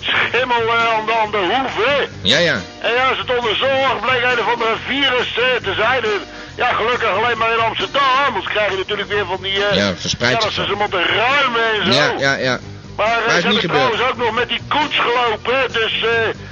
schimmel 0.00 0.72
aan, 0.72 1.06
de, 1.06 1.14
aan 1.14 1.30
de 1.30 1.56
hoeven. 1.56 2.18
Ja, 2.22 2.38
ja. 2.38 2.60
En 2.80 2.92
ja, 2.92 3.08
als 3.08 3.18
het 3.18 3.36
onderzocht 3.36 4.00
bleek 4.00 4.22
een 4.22 4.38
of 4.38 4.52
andere 4.52 4.76
virus 4.86 5.32
te 5.62 5.74
zijn. 5.74 6.02
Ja, 6.60 6.72
gelukkig 6.72 7.08
alleen 7.08 7.38
maar 7.38 7.52
in 7.52 7.58
Amsterdam. 7.70 8.02
Anders 8.26 8.46
krijg 8.46 8.70
je 8.70 8.76
natuurlijk 8.76 9.08
weer 9.08 9.26
van 9.26 9.38
die... 9.42 9.64
eh, 9.66 9.76
Ja, 9.76 9.94
verspreid 9.96 10.42
ja, 10.42 10.50
ze 10.50 10.74
moeten 10.78 11.04
ruimen 11.06 11.64
en 11.74 11.92
zo. 11.92 12.00
Ja, 12.00 12.14
ja, 12.18 12.34
ja. 12.34 12.58
Maar 12.96 13.06
eh, 13.18 13.26
Maar 13.26 13.40
ze 13.40 13.46
hebben 13.46 13.68
trouwens 13.70 14.02
ook 14.02 14.16
nog 14.16 14.32
met 14.32 14.48
die 14.48 14.62
koets 14.68 14.98
gelopen. 14.98 15.72
Dus 15.72 15.92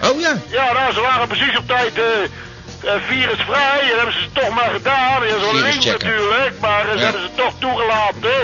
eh, 0.01 0.11
Oh 0.11 0.21
ja. 0.21 0.33
ja, 0.49 0.73
nou, 0.73 0.93
ze 0.93 1.01
waren 1.01 1.29
precies 1.29 1.57
op 1.59 1.67
tijd 1.67 1.93
virusvrij. 3.09 3.81
En 3.91 3.97
hebben 3.97 4.13
ze 4.15 4.21
het 4.21 4.35
toch 4.35 4.55
maar 4.55 4.71
gedaan. 4.73 5.27
Ja, 5.27 5.39
zo'n 5.41 5.63
ring 5.63 5.83
checken. 5.83 5.91
natuurlijk. 6.07 6.53
Maar 6.61 6.85
ze 6.93 6.97
Ja. 6.99 7.03
hebben 7.05 7.23
ze 7.23 7.29
toch 7.35 7.53
toegelaten. 7.59 8.39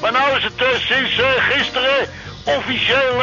Maar 0.00 0.12
nou 0.12 0.36
is 0.36 0.44
het 0.44 0.66
sinds 0.88 1.14
gisteren 1.50 2.08
officieel 2.44 3.22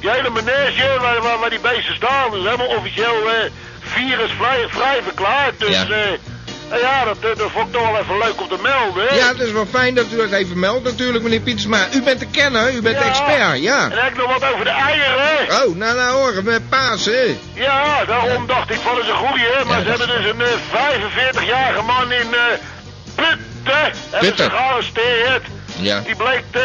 die 0.00 0.10
hele 0.10 0.30
manege 0.30 0.96
waar, 1.00 1.20
waar, 1.22 1.38
waar 1.38 1.50
die 1.50 1.60
beesten 1.60 1.94
staan. 1.94 2.30
Dus 2.30 2.44
helemaal 2.44 2.66
officieel 2.78 3.16
virusvrij 3.80 4.66
vrij 4.68 5.00
verklaard. 5.02 5.60
Dus 5.60 5.70
Ja. 5.70 5.86
Eh, 6.70 6.70
nou 6.70 6.82
ja, 6.82 7.04
dat, 7.04 7.16
eh, 7.20 7.36
dat 7.38 7.50
vond 7.50 7.66
ik 7.66 7.72
toch 7.72 7.90
wel 7.90 8.00
even 8.00 8.18
leuk 8.18 8.40
om 8.40 8.48
te 8.48 8.58
melden. 8.62 9.14
Ja, 9.16 9.28
het 9.28 9.40
is 9.40 9.52
wel 9.52 9.66
fijn 9.66 9.94
dat 9.94 10.06
u 10.12 10.16
dat 10.16 10.30
even 10.32 10.58
meldt 10.58 10.84
natuurlijk, 10.84 11.24
meneer 11.24 11.40
Pietersma. 11.40 11.86
U 11.94 12.02
bent 12.02 12.20
de 12.20 12.26
kenner, 12.26 12.74
u 12.74 12.82
bent 12.82 12.98
de 12.98 13.04
expert, 13.04 13.62
ja. 13.62 13.90
En 13.90 14.06
ik 14.06 14.16
nog 14.16 14.38
wat 14.38 14.52
over 14.52 14.64
de 14.64 14.70
eieren. 14.70 15.66
Oh, 15.68 15.76
nou, 15.76 15.96
nou 15.96 16.16
horen, 16.16 16.44
met 16.44 16.68
Pasen. 16.68 17.38
Ja, 17.54 18.04
daarom 18.04 18.46
dacht 18.46 18.70
ik 18.70 18.78
van 18.78 19.00
is 19.00 19.08
een 19.08 19.14
goeie, 19.14 19.44
hè. 19.52 19.64
Maar 19.64 19.76
Ja, 19.78 19.82
ze 19.82 19.88
hebben 19.88 20.06
dus 20.06 20.30
een 20.30 20.40
eh, 20.40 21.34
45-jarige 21.38 21.82
man 21.82 22.12
in 22.12 22.34
eh 22.34 22.40
Putten. 23.14 23.92
Hebben 24.10 24.20
Putten. 24.20 24.44
ze 24.44 24.50
gearresteerd. 24.50 25.42
Ja. 25.78 26.00
Die 26.00 26.16
bleek 26.16 26.42
eh, 26.50 26.60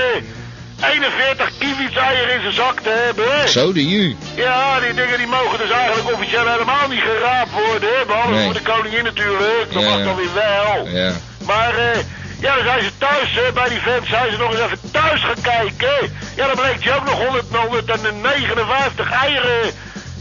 41 0.83 1.49
kiewitseieren 1.59 2.33
in 2.35 2.41
zijn 2.41 2.53
zak 2.53 2.79
te 2.79 2.89
hebben. 3.05 3.49
Zo 3.49 3.73
de 3.73 3.87
ju. 3.89 4.15
Ja, 4.35 4.79
die 4.79 4.93
dingen 4.93 5.17
die 5.17 5.27
mogen 5.27 5.57
dus 5.57 5.69
eigenlijk 5.69 6.11
officieel 6.13 6.47
helemaal 6.47 6.87
niet 6.89 7.01
geraapt 7.01 7.51
worden. 7.51 7.89
hè. 7.97 8.05
Behalve 8.05 8.31
Nee. 8.31 8.43
voor 8.45 8.53
de 8.53 8.61
koningin 8.61 9.03
natuurlijk. 9.03 9.73
Dat 9.73 9.81
Ja, 9.83 9.89
mag 9.89 10.03
dan 10.03 10.15
weer 10.15 10.33
wel. 10.33 10.87
Ja. 10.87 11.11
Maar 11.45 11.75
eh, 11.77 11.99
ja, 12.39 12.55
dan 12.55 12.63
zijn 12.65 12.83
ze 12.83 12.91
thuis, 12.97 13.29
hè, 13.33 13.51
bij 13.53 13.69
die 13.69 13.79
vent 13.79 14.07
zijn 14.07 14.31
ze 14.31 14.37
nog 14.37 14.51
eens 14.51 14.59
even 14.65 14.91
thuis 14.91 15.21
gaan 15.23 15.41
kijken. 15.41 16.13
Ja, 16.35 16.47
dan 16.47 16.55
bleek 16.55 16.83
je 16.83 16.95
ook 16.95 17.05
nog 17.05 17.17
100, 17.25 17.45
159 17.55 19.11
eieren. 19.11 19.71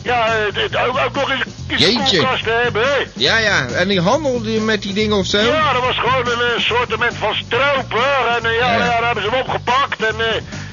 Ja, 0.02 0.26
eh, 0.36 0.86
ook, 0.88 0.98
ook 0.98 1.14
nog 1.14 1.30
eens 1.30 2.10
koelkast 2.10 2.44
te 2.44 2.60
hebben. 2.62 2.82
hè. 2.82 2.96
Ja, 3.14 3.38
ja. 3.38 3.66
En 3.66 3.88
die 3.88 4.00
handelde 4.00 4.50
met 4.60 4.82
die 4.82 4.92
dingen 4.94 5.16
of 5.16 5.26
zo? 5.26 5.38
Ja, 5.38 5.72
dat 5.72 5.82
was 5.82 5.98
gewoon 5.98 6.26
een 6.26 6.54
eh, 6.54 6.60
soortement 6.62 7.14
van 7.14 7.34
stroper. 7.34 8.26
En 8.36 8.44
eh, 8.44 8.58
ja, 8.58 8.72
Ja. 8.72 8.78
ja. 8.78 8.86
daar 8.86 9.04
hebben 9.04 9.24
ze 9.24 9.30
hem 9.30 9.40
opgepakt. 9.40 10.04
En 10.04 10.14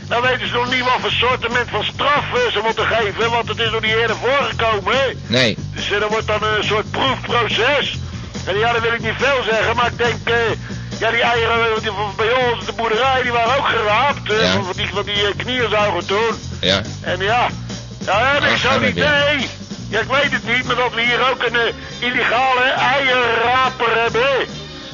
nou 0.10 0.22
weten 0.22 0.48
ze 0.48 0.54
nog 0.54 0.72
niet 0.74 0.84
wat 0.84 1.00
voor 1.00 1.12
soortement 1.12 1.70
van 1.70 1.84
straf 1.84 2.26
ze 2.52 2.60
moeten 2.64 2.86
geven. 2.86 3.30
Want 3.32 3.48
het 3.48 3.60
is 3.60 3.72
nog 3.72 3.82
niet 3.82 3.96
eerder 3.96 4.16
voorgekomen. 4.16 4.94
hè. 4.98 5.08
Nee. 5.28 5.58
Dus 5.74 5.90
dat 6.00 6.10
wordt 6.10 6.28
dan 6.28 6.44
een 6.44 6.64
soort 6.64 6.92
proefproces. 6.92 7.98
En 8.46 8.58
ja, 8.58 8.72
dat 8.74 8.82
wil 8.82 8.94
ik 8.94 9.02
niet 9.02 9.18
veel 9.18 9.44
zeggen, 9.50 9.76
maar 9.76 9.88
ik 9.88 9.98
denk, 9.98 10.16
ja, 11.00 11.12
die 11.12 11.22
eieren 11.22 11.82
die 11.82 11.92
bij 12.18 12.32
ons, 12.34 12.66
de 12.66 12.72
boerderij, 12.74 13.22
die 13.22 13.32
waren 13.32 13.58
ook 13.58 13.68
geraapt. 13.68 14.28
Ja. 14.28 14.52
van, 14.52 14.74
die, 14.76 14.88
van 14.94 15.04
die 15.06 15.16
uh, 15.22 15.30
knieënzuiger 15.38 16.06
toen. 16.06 16.36
Ja. 16.62 16.82
En 17.02 17.20
ja, 17.20 17.48
ja, 18.16 18.34
heb 18.34 18.44
ik 18.44 18.58
gaan 18.58 18.74
zo'n 18.74 18.88
idee. 18.90 19.48
Ja, 19.90 20.00
ik 20.00 20.08
weet 20.08 20.32
het 20.32 20.56
niet, 20.56 20.64
maar 20.66 20.76
dat 20.76 20.94
we 20.94 21.02
hier 21.02 21.30
ook 21.32 21.44
een 21.44 21.56
eh, 21.56 22.08
illegale 22.10 22.62
eierraper 22.62 24.02
hebben. 24.02 24.22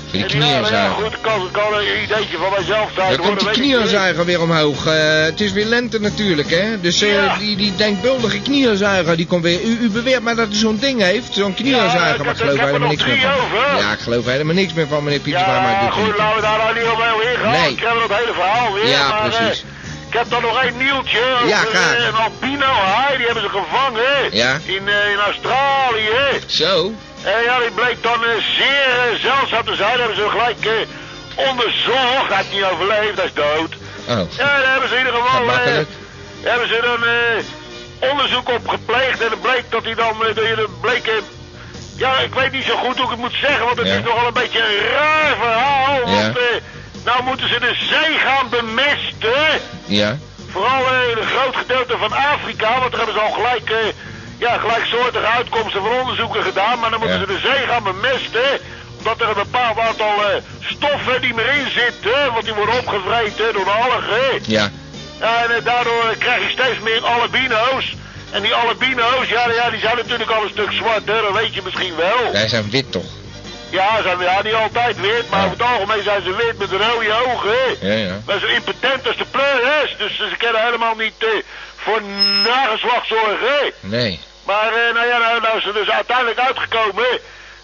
Voor 0.10 0.28
die 0.28 0.42
En 0.42 0.48
ja, 0.48 0.60
nou 0.60 0.74
ja, 0.74 0.90
goed, 0.90 1.22
kan, 1.22 1.50
kan 1.52 1.74
een 1.74 2.04
ideetje 2.04 2.38
van 2.38 2.50
mijzelf 2.56 2.90
zijn. 2.96 3.10
Dan 3.18 3.26
komt 3.26 3.40
die 3.40 3.50
knieënzuiger 3.50 4.26
weer 4.26 4.42
omhoog. 4.42 4.86
Eh, 4.86 4.94
het 5.24 5.42
is 5.42 5.52
weer 5.52 5.66
lente 5.66 6.00
natuurlijk, 6.00 6.50
hè. 6.50 6.80
Dus 6.82 7.00
Ja. 7.00 7.36
die, 7.38 7.56
die 7.56 7.76
denkbeeldige 7.76 8.40
knieënzuiger, 8.42 9.16
die 9.18 9.26
komt 9.28 9.44
weer... 9.44 9.62
U, 9.64 9.78
u 9.82 9.90
beweert 9.90 10.22
maar 10.22 10.36
dat 10.36 10.48
u 10.52 10.56
zo'n 10.56 10.78
ding 10.80 11.02
heeft, 11.02 11.34
zo'n 11.34 11.48
Ja, 11.50 11.54
knieënzuiger. 11.56 12.16
ik 12.16 12.24
maar 12.26 12.34
ik 12.34 12.40
geloof 12.42 12.60
helemaal 12.60 12.90
niks 12.90 13.06
meer 13.06 13.20
van. 13.20 13.32
over. 13.32 13.78
Ja, 13.78 13.92
ik 13.92 14.00
geloof 14.00 14.26
helemaal 14.26 14.56
niks 14.56 14.74
meer 14.74 14.88
van, 14.88 15.04
meneer 15.04 15.20
Pietersma, 15.20 15.62
maar 15.62 15.72
Ja, 15.72 15.86
het 15.86 15.94
goed, 15.94 16.18
laten 16.18 16.36
we 16.36 16.42
daar 16.42 16.58
nou 16.58 16.74
niet 16.74 16.84
op 16.84 17.02
heel 17.04 17.22
ingaan. 17.34 17.52
Nee. 17.52 17.72
Ik 17.72 17.80
heb 17.80 18.08
dat 18.08 18.18
hele 18.18 18.34
verhaal 18.34 18.74
weer. 18.74 18.88
Ja, 18.88 19.08
maar, 19.10 19.30
precies. 19.30 19.64
Ik 20.14 20.20
heb 20.20 20.30
dan 20.30 20.42
nog 20.42 20.62
één 20.64 20.78
nieuwtje. 20.78 21.24
Ja, 21.46 21.64
eh, 21.74 22.06
Een 22.08 22.16
albino 22.16 22.66
haai, 22.66 23.18
die 23.18 23.26
hebben 23.26 23.44
ze 23.44 23.50
gevangen. 23.50 24.36
Ja. 24.36 24.60
In, 24.66 24.88
eh, 24.88 25.12
in 25.12 25.20
Australië. 25.20 26.42
Zo? 26.46 26.92
En 27.24 27.44
ja, 27.44 27.60
die 27.60 27.72
bleek 27.72 28.04
dan 28.04 28.24
eh, 28.24 28.30
zeer 28.58 29.18
zeldzaam 29.22 29.66
te 29.66 29.76
zijn. 29.76 30.00
hebben 30.00 30.16
ze 30.18 30.30
gelijk 30.30 30.88
onderzocht. 31.36 32.28
Hij 32.28 32.38
heeft 32.38 32.52
niet 32.52 32.64
overleefd, 32.64 33.16
hij 33.18 33.26
is 33.26 33.34
dood. 33.34 33.74
Oh. 34.08 34.32
Ja, 34.38 34.60
daar 34.60 34.72
hebben 34.72 34.90
ze 34.90 34.96
in 34.96 35.06
ieder 35.06 35.22
geval... 35.22 35.46
Hebben 36.42 36.68
ze 36.68 36.80
dan 36.82 37.04
onderzoek 38.10 38.50
op 38.50 38.68
gepleegd. 38.68 39.22
En 39.22 39.30
het 39.30 39.42
bleek 39.42 39.64
dat 39.70 39.84
hij 39.84 39.96
dan... 39.96 40.16
dat 40.56 40.82
bleek... 40.82 41.12
ja, 41.98 42.20
ik 42.20 42.34
weet 42.34 42.52
niet 42.52 42.64
zo 42.66 42.76
goed 42.76 42.96
hoe 42.96 43.06
ik 43.06 43.12
het 43.12 43.20
moet 43.20 43.38
zeggen, 43.42 43.66
want 43.66 43.78
het 43.78 43.88
Ja. 43.88 43.94
is 43.94 44.04
nogal 44.04 44.28
een 44.28 44.34
beetje 44.34 44.60
een 44.60 44.90
raar 44.90 45.36
verhaal. 45.40 46.10
Ja. 46.10 46.32
Want 46.32 46.38
nou 47.06 47.24
moeten 47.24 47.48
ze 47.48 47.60
de 47.60 47.76
zee 47.90 48.18
gaan 48.18 48.50
bemesten. 48.50 49.62
Ja. 49.86 50.18
Vooral 50.52 50.82
eh, 50.88 51.10
in 51.12 51.18
een 51.18 51.28
groot 51.36 51.56
gedeelte 51.56 51.98
van 51.98 52.14
Afrika, 52.14 52.80
want 52.80 52.92
daar 52.92 53.00
hebben 53.06 53.16
ze 53.20 53.26
al 53.28 53.32
gelijk, 53.32 53.70
eh, 53.70 53.78
ja, 54.38 54.58
gelijksoortige 54.58 55.26
uitkomsten 55.26 55.82
van 55.82 55.92
onderzoeken 56.00 56.44
gedaan. 56.44 56.80
Maar 56.80 56.90
dan 56.90 57.00
moeten 57.00 57.20
Ja. 57.20 57.26
ze 57.26 57.34
de 57.34 57.40
zee 57.48 57.68
gaan 57.68 57.84
bemesten, 57.84 58.60
omdat 58.98 59.22
er 59.22 59.28
een 59.28 59.44
bepaald 59.48 59.78
aantal 59.80 60.14
eh, 60.30 60.36
stoffen 60.60 61.22
die 61.22 61.34
meer 61.34 61.54
in 61.54 61.70
zitten, 61.72 62.34
want 62.34 62.46
die 62.46 62.54
worden 62.54 62.78
opgevreten 62.80 63.54
door 63.54 63.64
de 63.66 63.72
algen. 63.72 64.40
Ja. 64.48 64.72
Ja, 65.20 65.44
en 65.46 65.64
daardoor 65.64 66.16
krijg 66.18 66.44
je 66.44 66.50
steeds 66.50 66.80
meer 66.80 67.06
albino's. 67.06 67.96
En 68.32 68.42
die 68.42 68.54
albino's, 68.54 69.28
ja, 69.28 69.52
ja, 69.52 69.70
die 69.70 69.80
zijn 69.80 69.96
natuurlijk 69.98 70.30
al 70.32 70.44
een 70.44 70.50
stuk 70.50 70.72
zwarter, 70.72 71.22
dat 71.22 71.34
weet 71.34 71.54
je 71.54 71.62
misschien 71.64 71.96
wel. 71.96 72.32
Wij 72.32 72.48
zijn 72.48 72.70
wit 72.70 72.92
toch? 72.92 73.04
Ja, 73.74 74.02
zijn 74.02 74.20
ja, 74.20 74.42
niet 74.44 74.54
altijd 74.54 75.00
wit, 75.00 75.30
maar 75.30 75.40
Ja. 75.40 75.46
over 75.46 75.58
het 75.58 75.68
algemeen 75.68 76.04
zijn 76.04 76.22
ze 76.22 76.36
wit 76.36 76.58
met 76.58 76.72
rode 76.72 77.14
ogen. 77.26 77.78
Ja, 77.88 77.94
ja. 77.94 78.20
Maar 78.26 78.40
zo 78.40 78.46
impotent 78.46 79.08
als 79.08 79.18
de 79.18 79.26
pleuris, 79.26 79.96
dus 79.98 80.18
ze 80.18 80.36
kunnen 80.38 80.64
helemaal 80.66 80.96
niet 80.96 81.14
eh, 81.20 81.30
voor 81.76 82.02
nageslacht 82.44 83.08
zorgen. 83.08 83.74
Nee. 83.80 84.20
Maar 84.46 84.68
eh, 84.74 84.94
nou 84.94 85.08
ja, 85.08 85.18
nou, 85.18 85.42
nou 85.42 85.58
is 85.58 85.66
er 85.66 85.74
dus 85.74 85.90
uiteindelijk 85.90 86.40
uitgekomen. 86.40 87.06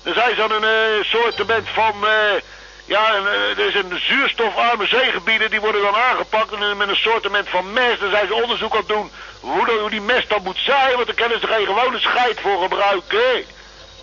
Er 0.03 0.13
zijn 0.13 0.35
zo'n 0.35 0.51
een 0.51 0.63
eh, 0.63 1.03
soortement 1.05 1.67
van, 1.73 1.93
eh, 2.07 2.41
ja, 2.85 3.13
er 3.57 3.67
is 3.67 3.75
een 3.75 3.99
zuurstofarme 4.07 4.87
zeegebieden, 4.87 5.49
die 5.49 5.59
worden 5.59 5.81
dan 5.81 5.95
aangepakt 5.95 6.51
en, 6.53 6.77
met 6.77 6.87
een 6.89 6.95
soortement 6.95 7.49
van 7.49 7.73
mest. 7.73 7.99
Dan 7.99 8.09
zijn 8.09 8.27
ze 8.27 8.33
onderzoek 8.43 8.71
aan 8.71 8.77
het 8.79 8.87
doen 8.87 9.11
hoe, 9.39 9.69
hoe 9.79 9.89
die 9.89 10.01
mest 10.01 10.29
dan 10.29 10.43
moet 10.43 10.59
zijn, 10.65 10.93
want 10.93 11.05
dan 11.05 11.15
kunnen 11.15 11.39
ze 11.39 11.47
geen 11.47 11.65
gewone 11.65 11.99
scheid 11.99 12.39
voor 12.41 12.61
gebruiken. 12.61 13.45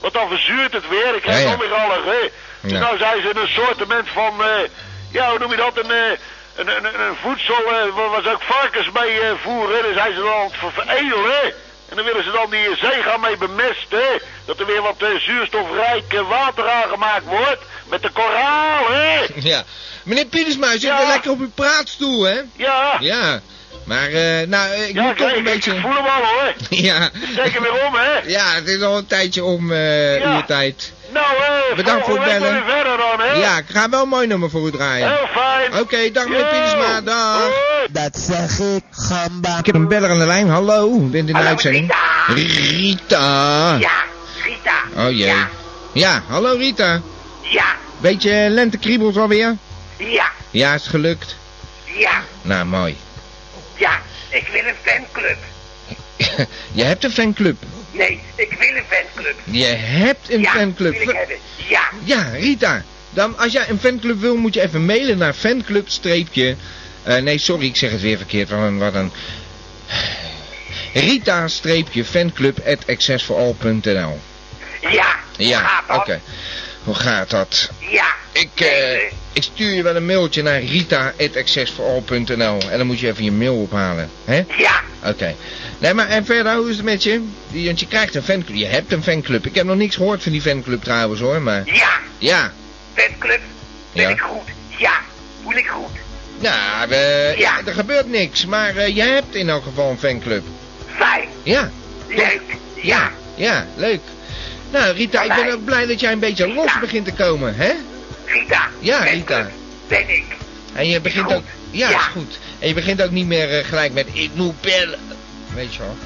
Want 0.00 0.12
dan 0.12 0.28
verzuurt 0.28 0.72
het 0.72 0.88
weer, 0.88 1.14
ik 1.14 1.22
krijg 1.22 1.42
Ja, 1.44 1.50
ja. 1.50 1.56
weer 1.58 1.74
algen. 1.74 2.30
Dus 2.60 2.72
Ja. 2.72 2.78
nou 2.78 2.98
zijn 2.98 3.22
ze 3.22 3.30
een 3.40 3.48
soortement 3.48 4.08
van, 4.08 4.44
eh, 4.44 4.48
ja, 5.10 5.30
hoe 5.30 5.38
noem 5.38 5.50
je 5.50 5.56
dat, 5.56 5.78
een... 5.78 5.90
eh, 5.90 6.18
een, 6.56 6.68
een, 6.84 7.16
voedsel 7.22 7.54
eh, 7.54 7.94
waar 8.10 8.22
ze 8.22 8.30
ook 8.30 8.42
varkens 8.42 8.90
mee 8.90 9.18
voeren. 9.42 9.82
Dan 9.82 9.94
zijn 9.94 10.14
ze 10.14 10.20
dan 10.20 10.32
aan 10.32 10.44
het 10.44 10.54
ver- 10.58 10.72
veredelen. 10.72 11.54
En 11.88 11.96
dan 11.96 12.04
willen 12.04 12.24
ze 12.24 12.30
dan 12.30 12.50
die 12.50 12.76
zee 12.76 13.02
gaan 13.02 13.20
mee 13.20 13.36
bemesten. 13.36 14.20
Dat 14.44 14.58
er 14.60 14.66
weer 14.66 14.82
wat 14.82 15.04
zuurstofrijk 15.18 16.12
water 16.28 16.68
aangemaakt 16.70 17.24
wordt. 17.24 17.62
Met 17.88 18.02
de 18.02 18.10
koralen. 18.10 19.26
Ja. 19.52 19.62
Meneer 20.04 20.26
Pietersma, 20.26 20.70
zit 20.70 20.80
Ja. 20.82 21.06
lekker 21.06 21.30
op 21.30 21.38
uw 21.40 21.50
praatstoel, 21.54 22.22
hè? 22.24 22.40
Ja. 22.56 22.96
Ja. 23.00 23.40
Maar, 23.84 24.08
eh, 24.08 24.46
nou, 24.46 24.72
ik 24.74 24.94
Ja, 24.94 25.02
moet 25.02 25.16
toch 25.16 25.26
kijk, 25.26 25.38
een 25.38 25.46
ik 25.46 25.52
beetje... 25.52 25.80
voel 25.80 25.90
hem 25.94 26.04
al 26.04 26.22
hoor. 26.22 26.52
Ja. 26.86 27.10
Hem 27.34 27.62
weer 27.62 27.84
om, 27.86 27.94
hè. 27.94 28.18
Ja, 28.30 28.44
het 28.54 28.68
is 28.68 28.82
al 28.82 28.96
een 28.98 29.06
tijdje 29.06 29.44
om 29.44 29.72
eh 29.72 30.18
Ja. 30.18 30.34
uw 30.36 30.42
tijd. 30.46 30.92
Nou, 31.12 31.26
eh, 31.70 31.76
Bedankt 31.76 32.04
voor 32.06 32.14
het 32.14 32.24
bellen. 32.24 32.52
weer 32.52 32.62
verder 32.74 32.96
dan, 32.96 33.20
hè. 33.26 33.32
Ja, 33.32 33.58
ik 33.58 33.64
ga 33.68 33.88
wel 33.88 34.02
een 34.02 34.08
mooi 34.08 34.26
nummer 34.26 34.50
voor 34.50 34.66
u 34.66 34.70
draaien. 34.70 35.08
Heel 35.08 35.26
fijn. 35.34 35.80
Oké, 35.80 36.10
dag 36.12 36.24
meneer. 36.28 36.44
Pietersma, 36.46 37.00
dag. 37.00 37.36
Hoi. 37.38 37.52
Dat 37.90 38.18
zeg 38.18 38.58
ik, 38.58 38.82
gamba. 38.90 39.58
Ik 39.58 39.66
heb 39.66 39.74
een 39.74 39.88
beller 39.88 40.10
aan 40.10 40.18
de 40.18 40.26
lijn, 40.26 40.48
hallo, 40.48 40.90
bent 40.98 41.14
in 41.14 41.26
de 41.26 41.32
Hallo, 41.32 41.48
uitzending. 41.48 41.94
Rita. 42.26 43.76
Ja, 43.80 43.90
Rita. 44.44 45.06
Oh 45.06 45.10
jee. 45.10 45.26
Ja, 45.26 45.48
Ja, 45.92 46.22
hallo 46.28 46.54
Rita. 46.56 47.00
ja, 47.40 47.64
Beetje 47.98 48.46
lentekriebels 48.50 49.16
alweer? 49.16 49.56
ja, 49.96 50.30
Ja, 50.50 50.74
is 50.74 50.86
gelukt. 50.86 51.36
ja, 51.84 52.20
Nou, 52.42 52.64
mooi. 52.64 52.96
Ja. 53.76 54.00
Ik 54.28 54.46
wil 54.52 54.64
een 54.64 54.74
fanclub. 54.82 55.38
Je 56.72 56.84
hebt 56.84 57.04
een 57.04 57.10
fanclub. 57.10 57.56
Nee, 57.90 58.20
ik 58.34 58.52
wil 58.58 58.76
een 58.76 58.84
fanclub. 58.88 59.34
Je 59.44 59.64
hebt 59.64 60.30
een 60.30 60.40
ja, 60.40 60.50
fanclub. 60.52 60.92
wil 60.92 61.08
ik 61.08 61.16
hebben. 61.16 61.36
Ja, 61.68 61.90
Ja, 62.04 62.22
Rita. 62.32 62.84
Dan, 63.10 63.38
als 63.38 63.52
jij 63.52 63.68
een 63.68 63.78
fanclub 63.80 64.20
wil, 64.20 64.36
moet 64.36 64.54
je 64.54 64.62
even 64.62 64.84
mailen 64.84 65.18
naar 65.18 65.32
fanclub 65.32 65.88
streepje... 65.88 66.56
eh, 67.02 67.16
nee, 67.16 67.38
sorry, 67.38 67.66
ik 67.66 67.76
zeg 67.76 67.90
het 67.90 68.00
weer 68.00 68.16
verkeerd. 68.16 68.50
Wat 68.50 68.60
een... 68.60 68.78
Wat 68.78 68.94
een 68.94 69.12
Rita-fanclub 70.92 72.58
at 72.66 72.86
accessforall.nl 72.88 74.20
Ja, 74.80 75.16
Ja, 75.36 75.82
oké. 75.88 76.20
Hoe 76.86 76.94
gaat 76.94 77.30
dat? 77.30 77.70
ja. 77.90 78.14
Ik, 78.32 78.60
eh, 78.60 78.92
ik 79.32 79.42
stuur 79.42 79.74
je 79.74 79.82
wel 79.82 79.96
een 79.96 80.06
mailtje 80.06 80.42
naar 80.42 80.60
rita.accessforall.nl 80.62 82.58
en 82.70 82.76
dan 82.78 82.86
moet 82.86 83.00
je 83.00 83.06
even 83.08 83.24
je 83.24 83.32
mail 83.32 83.54
ophalen, 83.56 84.10
hè? 84.24 84.44
Ja. 84.56 84.80
Oké. 85.04 85.34
Nee, 85.78 85.94
maar 85.94 86.08
en 86.08 86.24
verder, 86.24 86.54
hoe 86.56 86.70
is 86.70 86.76
het 86.76 86.84
met 86.84 87.02
je? 87.02 87.22
Want 87.52 87.80
je 87.80 87.86
krijgt 87.86 88.14
een 88.14 88.22
fanclub, 88.22 88.56
je 88.56 88.66
hebt 88.66 88.92
een 88.92 89.02
fanclub. 89.02 89.46
Ik 89.46 89.54
heb 89.54 89.64
nog 89.66 89.76
niks 89.76 89.96
gehoord 89.96 90.22
van 90.22 90.32
die 90.32 90.40
fanclub 90.42 90.82
trouwens 90.82 91.20
hoor, 91.20 91.42
maar... 91.42 91.62
Ja, 91.64 91.98
Ja. 92.18 92.52
fanclub. 92.94 93.40
Ben 93.92 94.02
Ja. 94.02 94.08
ik 94.08 94.20
goed? 94.20 94.48
Ja, 94.68 95.00
voel 95.42 95.52
ik 95.56 95.66
goed. 95.66 95.90
Nou, 96.38 96.94
Ja. 97.38 97.60
er 97.66 97.72
gebeurt 97.72 98.08
niks, 98.10 98.46
maar 98.46 98.76
eh, 98.76 98.94
je 98.96 99.02
hebt 99.02 99.34
in 99.34 99.48
elk 99.48 99.62
geval 99.64 99.90
een 99.90 99.98
fanclub. 99.98 100.44
Fijn. 100.96 101.28
Ja. 101.42 101.70
Leuk. 102.08 102.40
Ja. 102.82 103.10
Ja, 103.34 103.66
leuk. 103.76 104.00
Nou, 104.70 104.94
Rita, 104.94 105.22
ik 105.22 105.34
ben 105.44 105.52
ook 105.52 105.64
blij 105.64 105.86
dat 105.86 106.00
jij 106.00 106.12
een 106.12 106.18
beetje 106.18 106.48
los 106.54 106.78
begint 106.80 107.04
te 107.04 107.12
komen, 107.12 107.54
hè? 107.56 107.72
Rita. 108.24 108.68
Ja, 108.78 108.98
Rita. 108.98 109.48
Ben 109.88 110.08
ik. 110.08 110.24
En 110.72 110.88
je 110.88 111.00
begint 111.00 111.32
ook... 111.34 111.42
Ja, 111.70 111.90
Ja. 111.90 111.98
is 111.98 112.04
goed. 112.04 112.38
En 112.58 112.68
je 112.68 112.74
begint 112.74 113.02
ook 113.02 113.10
niet 113.10 113.26
meer 113.26 113.58
eh, 113.58 113.64
gelijk 113.64 113.92
met 113.92 114.06
ik 114.12 114.30
moet 114.34 114.60
bellen. 114.60 114.98
Weet 115.54 115.74
je 115.74 115.78
wel. 115.78 115.96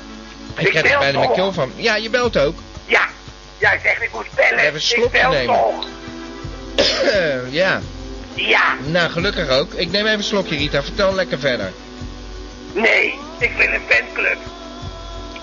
Ik 0.57 0.64
Ik 0.64 0.70
krijg 0.70 0.92
er 0.92 0.99
bijna 0.99 1.18
mijn 1.18 1.33
keel 1.33 1.53
van. 1.53 1.73
Ja, 1.77 1.96
je 1.96 2.11
belt 2.11 2.38
ook. 2.38 2.59
Ja. 2.87 3.09
Jij 3.59 3.81
zegt 3.83 4.03
ik 4.03 4.12
moet 4.12 4.27
bellen. 4.35 4.59
Even 4.59 4.68
een 4.68 4.75
ik 4.75 4.81
slokje 4.83 5.29
nemen. 5.29 5.61
ja. 7.61 7.81
Ja. 8.35 8.75
Nou, 8.87 9.11
gelukkig 9.11 9.49
ook. 9.49 9.73
Ik 9.75 9.90
neem 9.90 10.05
even 10.07 10.18
een 10.18 10.25
slokje, 10.25 10.57
Rita. 10.57 10.83
Vertel 10.83 11.14
lekker 11.14 11.38
verder. 11.38 11.73
Nee, 12.73 13.18
ik 13.38 13.51
wil 13.57 13.66
een 13.66 13.81
fanclub. 13.88 14.38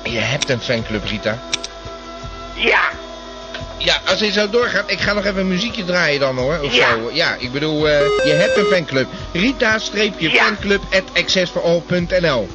Je 0.03 0.19
hebt 0.19 0.49
een 0.49 0.61
fanclub, 0.61 1.05
Rita. 1.05 1.39
Ja. 2.53 2.89
Ja, 3.77 3.97
als 4.05 4.19
dit 4.19 4.33
zo 4.33 4.49
doorgaat, 4.49 4.91
ik 4.91 4.99
ga 4.99 5.13
nog 5.13 5.25
even 5.25 5.39
een 5.39 5.47
muziekje 5.47 5.85
draaien 5.85 6.19
dan 6.19 6.37
hoor. 6.37 6.59
Of 6.61 6.73
Ja. 6.73 6.89
zo. 6.89 7.09
Ja, 7.13 7.35
ik 7.39 7.51
bedoel, 7.51 7.87
eh, 7.89 7.99
je 8.25 8.31
hebt 8.33 8.57
een 8.57 8.65
fanclub. 8.65 9.07
Rita-fanclub 9.33 10.81
at 10.93 11.03
accessforall.nl 11.13 12.47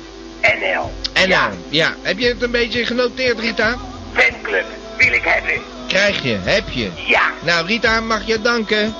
NL. 0.42 0.92
NL. 1.26 1.48
Ja. 1.68 1.94
Heb 2.02 2.18
je 2.18 2.26
het 2.28 2.42
een 2.42 2.50
beetje 2.50 2.86
genoteerd, 2.86 3.40
Rita? 3.40 3.76
Fanclub. 4.14 4.64
Wil 4.96 5.12
ik 5.12 5.24
hebben. 5.24 5.60
Krijg 5.88 6.22
je, 6.22 6.38
heb 6.42 6.64
je. 6.70 6.90
Ja. 7.06 7.22
Nou, 7.40 7.66
Rita, 7.66 8.00
mag 8.00 8.26
je 8.26 8.40
danken? 8.40 8.94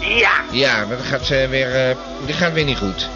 Ja. 0.00 0.30
Ja, 0.50 0.76
maar 0.86 0.96
dat 0.96 1.06
gaat 1.06 1.26
ze 1.26 1.46
weer, 1.50 1.74
eh 1.74 1.96
dat 2.26 2.36
gaat 2.36 2.52
weer 2.52 2.64
niet 2.64 2.78
goed. 2.78 3.08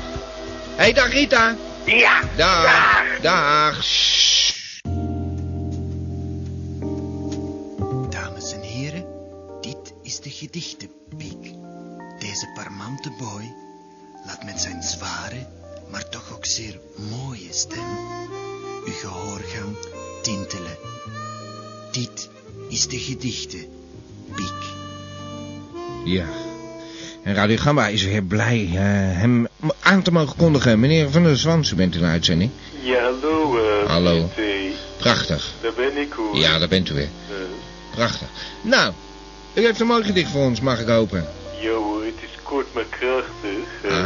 Hé, 0.77 0.83
hey, 0.83 0.93
dag 0.93 1.13
Rita. 1.13 1.55
Ja. 1.85 2.21
Dag. 2.37 2.63
Dag. 2.63 3.03
Dames 3.21 4.62
is 10.53 10.77
de 10.79 10.89
gedichtenpiek. 10.89 11.55
Deze 12.19 12.47
parmante 12.55 13.11
boy 13.19 13.55
laat 14.27 14.45
met 14.45 14.61
zijn 14.61 14.83
zware, 14.83 15.47
maar 15.91 16.09
toch 16.09 16.33
ook 16.35 16.45
zeer 16.47 16.79
mooie 17.11 17.49
stem 17.51 17.97
uw 18.87 18.93
gehoorgang 18.93 19.77
tintelen. 20.23 20.77
Dit 21.91 22.29
is 22.69 22.89
de 22.89 22.99
gedichtenpiek. 22.99 24.63
Ja. 26.05 26.27
En 27.23 27.35
Radio 27.35 27.57
Gamba 27.57 27.87
is 27.87 28.05
weer 28.05 28.23
blij 28.23 28.69
eh, 28.73 28.77
hem 29.21 29.49
aan 29.81 30.03
te 30.03 30.13
mogen 30.13 30.37
kondigen. 30.37 30.81
Meneer 30.81 31.11
Van 31.11 31.23
der 31.23 31.37
Zwans, 31.39 31.71
u 31.71 31.75
bent 31.75 31.95
in 31.95 32.01
de 32.01 32.07
uitzending. 32.07 32.51
Ja, 32.83 33.03
hallo. 33.03 33.57
eh 33.83 33.89
Hallo. 33.89 34.31
Prachtig. 34.99 35.53
Daar 35.63 35.73
ben 35.73 35.97
ik 35.97 36.13
hoor. 36.13 36.37
Ja, 36.37 36.59
daar 36.59 36.69
bent 36.69 36.89
u 36.91 36.95
weer. 36.95 37.09
Eh, 37.29 37.35
Prachtig. 37.95 38.29
Nou, 38.63 38.93
u 39.55 39.65
heeft 39.65 39.81
een 39.81 39.87
mooi 39.87 40.05
gedicht 40.05 40.31
voor 40.31 40.43
ons, 40.45 40.61
mag 40.61 40.81
ik 40.81 40.89
hopen. 40.89 41.29
ja 41.61 41.71
hoor, 41.71 42.05
het 42.05 42.15
is 42.21 42.39
kort 42.43 42.75
maar 42.75 42.85
krachtig. 42.85 43.69
eh. 43.83 43.91
Ah. 43.91 44.05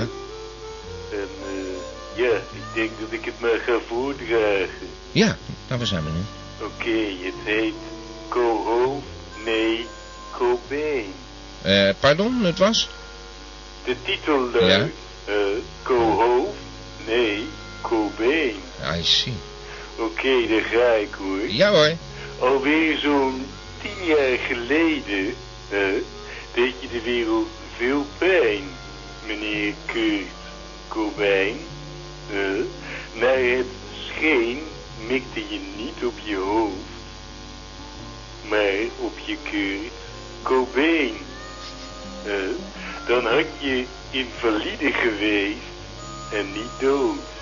En 1.12 1.28
eh, 1.42 1.76
ja, 2.14 2.30
ik 2.36 2.62
denk 2.74 2.90
dat 3.00 3.12
ik 3.12 3.24
het 3.24 3.40
maar 3.40 3.60
ga 3.66 3.78
voordragen. 3.88 4.88
Ja, 5.12 5.36
waar 5.68 5.86
zijn 5.86 6.04
we 6.04 6.10
nu? 6.10 6.24
Oké, 6.66 7.24
het 7.24 7.34
heet 7.44 7.74
Coho, 8.28 9.02
nee, 9.44 9.86
Cobain. 10.32 11.12
Eh, 11.62 11.88
pardon, 12.00 12.44
het 12.44 12.58
was? 12.58 12.88
De 13.84 13.96
titel 14.04 14.50
luidt 14.60 14.94
eh 15.24 15.34
Coho, 15.82 16.54
nee, 17.06 17.46
Cobain. 17.80 18.54
I 18.98 19.02
see. 19.04 19.34
Oké, 19.96 20.46
daar 20.48 20.60
ga 20.62 20.92
ik 20.92 21.14
hoor. 21.18 21.48
Ja 21.48 21.70
hoor. 21.70 21.92
Alweer 22.38 22.98
zo'n 22.98 23.46
tien 23.86 24.06
jaar 24.06 24.38
geleden 24.38 25.34
deed 26.54 26.74
je 26.80 26.88
de 26.88 27.02
wereld 27.02 27.48
veel 27.76 28.06
pijn, 28.18 28.64
meneer 29.26 29.74
Kurt 29.86 30.26
Cobain. 30.88 31.56
Eh, 32.30 32.64
naar 33.20 33.38
het 33.38 33.66
scheen 34.08 34.58
mikte 35.08 35.40
je 35.40 35.60
niet 35.76 36.04
op 36.04 36.14
je 36.24 36.36
hoofd, 36.36 36.72
maar 38.48 38.78
op 38.98 39.18
je 39.18 39.36
Kurt 39.50 39.92
Cobain. 40.42 41.14
Eh, 42.24 42.32
dan 43.06 43.26
had 43.26 43.46
je 43.58 43.84
invalide 44.10 44.92
geweest 44.92 45.74
en 46.32 46.52
niet 46.52 46.80
dood. 46.80 47.35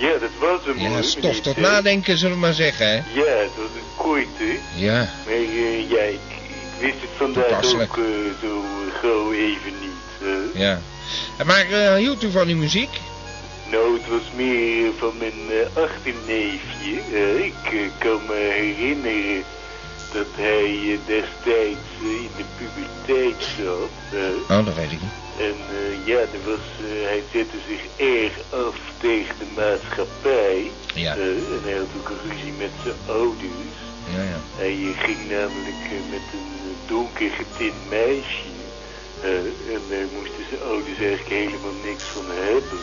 Ja, 0.00 0.18
dat 0.18 0.30
was 0.38 0.64
hem 0.64 0.78
Ja, 0.78 0.88
hoor, 0.88 1.04
stof 1.04 1.40
tot 1.40 1.56
nadenken, 1.56 2.18
zullen 2.18 2.34
we 2.34 2.40
maar 2.40 2.54
zeggen, 2.54 2.86
hè? 2.86 2.94
Ja, 2.94 3.36
het 3.36 3.50
was 3.56 3.70
een 3.74 3.96
korte. 3.96 4.58
Ja. 4.76 5.08
Maar 5.24 5.34
eh, 5.34 5.90
ja, 5.90 6.02
ik, 6.02 6.18
ik 6.38 6.80
wist 6.80 7.00
het 7.00 7.10
vandaag 7.16 7.64
ook 7.74 7.96
eh, 7.98 8.04
zo 8.40 8.64
eh, 8.64 9.00
gauw 9.00 9.32
even 9.32 9.72
niet. 9.80 9.90
hè. 10.54 10.60
Ja. 10.60 10.80
Maar 11.46 11.66
hield 11.96 12.22
u 12.22 12.30
van 12.30 12.46
die 12.46 12.56
muziek? 12.56 13.00
Nou, 13.70 13.92
het 13.92 14.08
was 14.08 14.30
meer 14.36 14.90
van 14.98 15.12
mijn 15.18 15.66
achterneefje. 15.74 17.44
ik 17.44 17.90
kan 17.98 18.20
me 18.26 18.50
herinneren 18.54 19.44
dat 20.12 20.26
hij 20.34 20.64
eh, 20.92 20.98
destijds 21.06 21.88
eh, 22.02 22.22
in 22.26 22.30
de 22.36 22.44
puberteit 22.58 23.42
zat. 23.58 23.96
eh. 24.20 24.56
Oh, 24.58 24.64
dat 24.64 24.74
weet 24.74 24.92
ik 24.92 25.00
niet. 25.00 25.18
En 25.38 25.54
ja, 26.04 26.18
er 26.18 26.42
was, 26.44 26.64
hij 27.10 27.22
zette 27.32 27.56
zich 27.68 27.82
erg 27.96 28.34
af 28.50 28.76
tegen 28.98 29.34
de 29.38 29.46
maatschappij. 29.56 30.70
Ja. 30.94 31.12
En 31.16 31.38
hij 31.64 31.72
had 31.72 31.92
ook 31.98 32.08
een 32.08 32.30
ruzie 32.30 32.52
met 32.52 32.70
zijn 32.82 33.00
ouders. 33.06 33.76
Ja, 34.14 34.22
ja. 34.32 34.38
Hij 34.56 34.74
ging 35.04 35.20
namelijk 35.36 35.82
met 36.14 36.26
een 36.38 36.76
donker 36.86 37.30
getint 37.30 37.80
meisje. 37.88 38.48
en 39.74 39.82
daar 39.90 40.08
moesten 40.16 40.44
zijn 40.50 40.62
ouders 40.62 40.98
eigenlijk 40.98 41.34
helemaal 41.42 41.78
niks 41.84 42.04
van 42.16 42.26
hebben. 42.48 42.82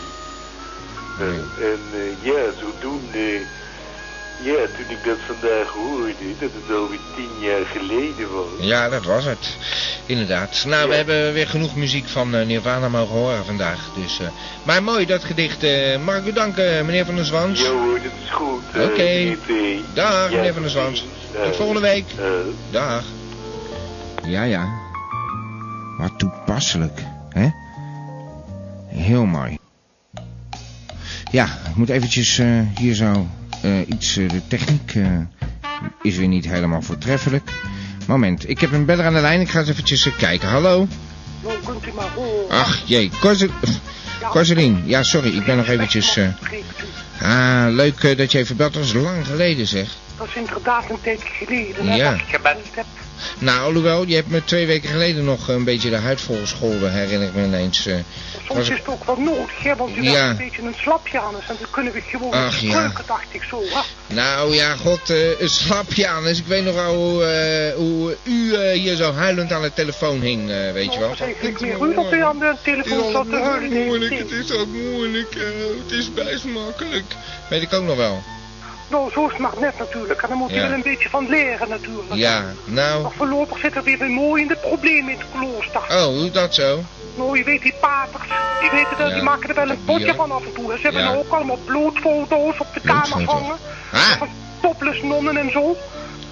En 1.70 1.82
ja, 2.22 2.42
zodoende... 2.62 3.26
Ja, 4.44 4.54
toen 4.54 4.90
ik 4.98 5.04
dat 5.06 5.18
vandaag 5.28 5.68
hoorde, 5.68 6.14
dat 6.40 6.50
het 6.54 6.76
alweer 6.78 7.00
tien 7.16 7.30
jaar 7.40 7.66
geleden 7.66 8.34
was. 8.34 8.46
Ja, 8.68 8.90
dat 8.90 9.06
was 9.06 9.26
het. 9.26 9.58
Inderdaad. 10.06 10.64
Nou, 10.68 10.90
we 10.90 10.96
hebben 10.96 11.34
weer 11.34 11.48
genoeg 11.48 11.76
muziek 11.76 12.08
van 12.08 12.36
eh, 12.36 12.46
Nirvana 12.46 12.90
mogen 12.90 13.16
horen 13.16 13.46
vandaag. 13.46 13.90
Dus, 14.02 14.20
eh, 14.20 14.28
maar 14.64 14.84
mooi, 14.84 15.06
dat 15.06 15.24
gedicht. 15.24 15.64
eh, 15.64 15.98
mag 16.00 16.18
ik 16.18 16.26
u 16.26 16.34
danken, 16.34 16.86
meneer 16.86 17.06
Van 17.06 17.16
der 17.16 17.26
Zwans? 17.26 17.62
Ja 17.62 17.70
hoor, 17.70 17.94
dat 18.04 18.12
is 18.24 18.30
goed. 18.32 18.62
Oké. 18.84 19.36
Dag, 19.94 20.30
Ja, 20.30 20.36
meneer 20.36 20.54
Van 20.54 20.62
der 20.62 20.72
Zwans. 20.72 21.06
Tot 21.44 21.56
volgende 21.56 21.82
week. 21.82 22.06
eh, 22.20 22.26
Dag. 22.72 23.04
Ja, 24.26 24.44
ja. 24.44 24.68
Wat 25.98 26.12
toepasselijk, 26.20 27.00
hè? 27.30 27.48
Heel 28.88 29.26
mooi. 29.26 29.58
Ja, 31.32 31.46
ik 31.46 31.76
moet 31.76 31.90
eventjes 31.90 32.38
eh, 32.40 32.48
hier 32.76 32.94
zo 32.96 33.28
eh, 33.62 33.80
iets... 33.88 34.18
eh, 34.18 34.30
de 34.30 34.48
techniek 34.48 34.96
eh, 34.96 35.06
is 36.02 36.18
weer 36.18 36.28
niet 36.28 36.48
helemaal 36.48 36.82
voortreffelijk. 36.82 37.52
Moment, 38.08 38.50
ik 38.50 38.60
heb 38.60 38.72
een 38.72 38.86
beller 38.86 39.06
aan 39.06 39.14
de 39.14 39.20
lijn. 39.20 39.42
Ik 39.42 39.50
ga 39.50 39.60
eens 39.60 39.70
eventjes 39.70 40.10
kijken. 40.18 40.48
Hallo? 40.50 40.88
Nou, 41.44 41.58
kunt 41.66 41.86
u 41.88 41.92
maar 41.96 42.12
horen. 42.16 42.50
Ach, 42.50 42.82
jee. 42.86 43.12
Korzelien. 44.30 44.82
Ja, 44.86 45.04
sorry. 45.04 45.36
Ik 45.38 45.46
ben 45.46 45.58
nog 45.58 45.68
eventjes... 45.68 46.20
Ah, 47.22 47.66
leuk 47.70 48.18
dat 48.18 48.32
je 48.32 48.38
even 48.38 48.56
belt. 48.56 48.74
Dat 48.74 48.84
is 48.84 48.94
lang 48.94 49.26
geleden, 49.28 49.68
zeg. 49.68 49.88
Dat 50.18 50.28
is 50.28 50.36
inderdaad 50.36 50.90
een 50.90 51.02
tijdje 51.02 51.28
geleden 51.46 51.88
hè, 51.88 51.96
Ja. 51.96 52.12
dat 52.12 52.20
ik 52.20 52.26
gebeld 52.36 52.66
heb. 52.76 52.86
Nou, 53.40 53.62
alhoewel, 53.68 54.06
je 54.08 54.16
hebt 54.16 54.30
me 54.30 54.44
twee 54.44 54.66
weken 54.68 54.90
geleden 54.90 55.24
nog 55.24 55.48
een 55.48 55.64
beetje 55.64 55.90
de 55.90 55.96
huid 55.98 56.22
volgescholden, 56.22 56.92
herinner 56.94 57.28
ik 57.28 57.34
me 57.34 57.44
ineens. 57.44 57.86
eh. 57.86 57.96
Soms 58.48 58.48
Was- 58.60 58.70
is 58.70 58.78
het 58.78 58.88
ook 58.88 59.04
wel 59.06 59.16
nodig, 59.20 59.64
hè, 59.64 59.76
want 59.76 59.96
u 59.98 60.04
Ja. 60.04 60.12
bent 60.28 60.40
een 60.40 60.46
beetje 60.46 60.62
een 60.62 60.76
slapjanus 60.78 61.48
en 61.48 61.56
dan 61.60 61.70
kunnen 61.72 61.94
we 61.94 62.02
gewoon 62.02 62.32
Ach, 62.34 62.60
ja. 62.60 62.92
dacht 63.08 63.26
ik 63.32 63.44
zo. 63.50 63.62
Hè? 63.70 63.80
Nou 64.16 64.54
ja, 64.56 64.76
god, 64.76 65.10
eh 65.10 65.40
een 65.40 65.50
slapjanus. 65.50 66.40
Ik 66.40 66.46
weet 66.46 66.64
nog 66.64 66.76
wel 66.76 66.96
hoe, 66.96 67.24
eh, 67.24 67.76
hoe 67.76 68.18
u 68.24 68.58
hier 68.74 68.96
zo 68.96 69.14
huilend 69.14 69.52
aan 69.52 69.62
de 69.62 69.74
telefoon 69.74 70.22
hing, 70.22 70.48
weet 70.74 70.94
je 70.94 71.00
wel. 71.00 71.08
Dat 71.10 71.18
is 71.18 71.24
eigenlijk 71.24 71.60
meer 71.62 71.90
u 71.90 71.94
dat 71.94 72.14
u 72.14 72.24
aan 72.24 72.40
de 72.40 72.56
telefoon 72.64 73.12
zat 73.12 73.30
te 73.30 73.36
huilen. 73.40 73.86
moeilijk, 73.86 74.18
het 74.18 74.32
is 74.32 74.52
ook 74.52 74.68
moeilijk, 74.68 75.34
het 75.88 75.92
is 75.98 76.14
best 76.14 76.46
makkelijk. 76.46 77.06
Weet 77.50 77.62
ik 77.62 77.74
ook 77.74 77.84
nog 77.86 77.96
wel. 77.98 78.24
Nou, 78.90 79.12
zo 79.12 79.26
is 79.26 79.32
het 79.32 79.42
maar 79.42 79.52
net 79.60 79.78
natuurlijk. 79.80 80.22
En 80.22 80.30
dan 80.30 80.38
moet 80.38 80.50
je 80.50 80.56
Ja. 80.56 80.62
wel 80.62 80.72
een 80.72 80.82
beetje 80.82 81.10
van 81.10 81.30
leren 81.30 81.70
natuurlijk. 81.70 82.14
Ja, 82.14 82.44
nou, 82.66 83.02
Maar 83.02 83.12
voorlopig 83.12 83.60
zitten 83.60 83.84
we 83.84 83.98
weer 83.98 84.10
mooi 84.10 84.42
in 84.42 84.48
de 84.48 84.56
problemen 84.56 85.12
in 85.14 85.18
het 85.20 85.28
klooster. 85.38 85.82
oh, 85.98 86.04
hoe 86.06 86.32
dat 86.32 86.54
zo? 86.56 86.84
Nou, 87.16 87.38
je 87.38 87.44
weet 87.44 87.62
die 87.62 87.74
paters, 87.82 88.30
die, 88.62 88.70
weten 88.72 88.98
dat, 88.98 89.08
Ja. 89.08 89.14
die 89.14 89.24
maken 89.24 89.50
er 89.50 89.56
wel 89.56 89.70
een 89.70 89.84
potje 89.86 90.06
Ja. 90.06 90.16
van 90.16 90.32
af 90.32 90.46
en 90.46 90.54
toe. 90.54 90.72
Ze 90.76 90.82
hebben 90.82 91.04
nou 91.04 91.18
ook 91.18 91.32
allemaal 91.34 91.60
bloedfoto's 91.66 92.60
op 92.60 92.68
de 92.74 92.80
kamer 92.82 93.24
hangen. 93.26 93.56
Ah. 93.94 94.00
Van 94.18 94.30
topless 94.62 95.02
nonnen 95.02 95.38
en 95.38 95.52
zo. 95.52 95.60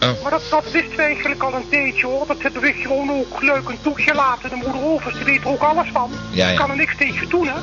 Oh. 0.03 0.21
Maar 0.21 0.31
dat, 0.31 0.41
dat 0.49 0.71
wisten 0.71 0.95
we 0.95 1.01
eigenlijk 1.01 1.43
al 1.43 1.53
een 1.53 1.69
tijdje 1.69 2.05
hoor. 2.05 2.27
Dat 2.27 2.41
hebben 2.41 2.61
we 2.61 2.73
gewoon 2.73 3.09
ook 3.11 3.41
leuk 3.41 3.69
een 3.69 3.81
toegelaten. 3.81 4.49
De 4.49 4.55
moeder 4.55 4.83
Overs, 4.83 5.15
die 5.15 5.23
weet 5.23 5.41
er 5.41 5.47
ook 5.49 5.61
alles 5.61 5.87
van. 5.93 6.11
Ja, 6.31 6.45
ja. 6.45 6.51
Ik 6.51 6.57
kan 6.57 6.69
er 6.69 6.75
niks 6.75 6.97
tegen 6.97 7.29
doen 7.29 7.47
hè. 7.47 7.53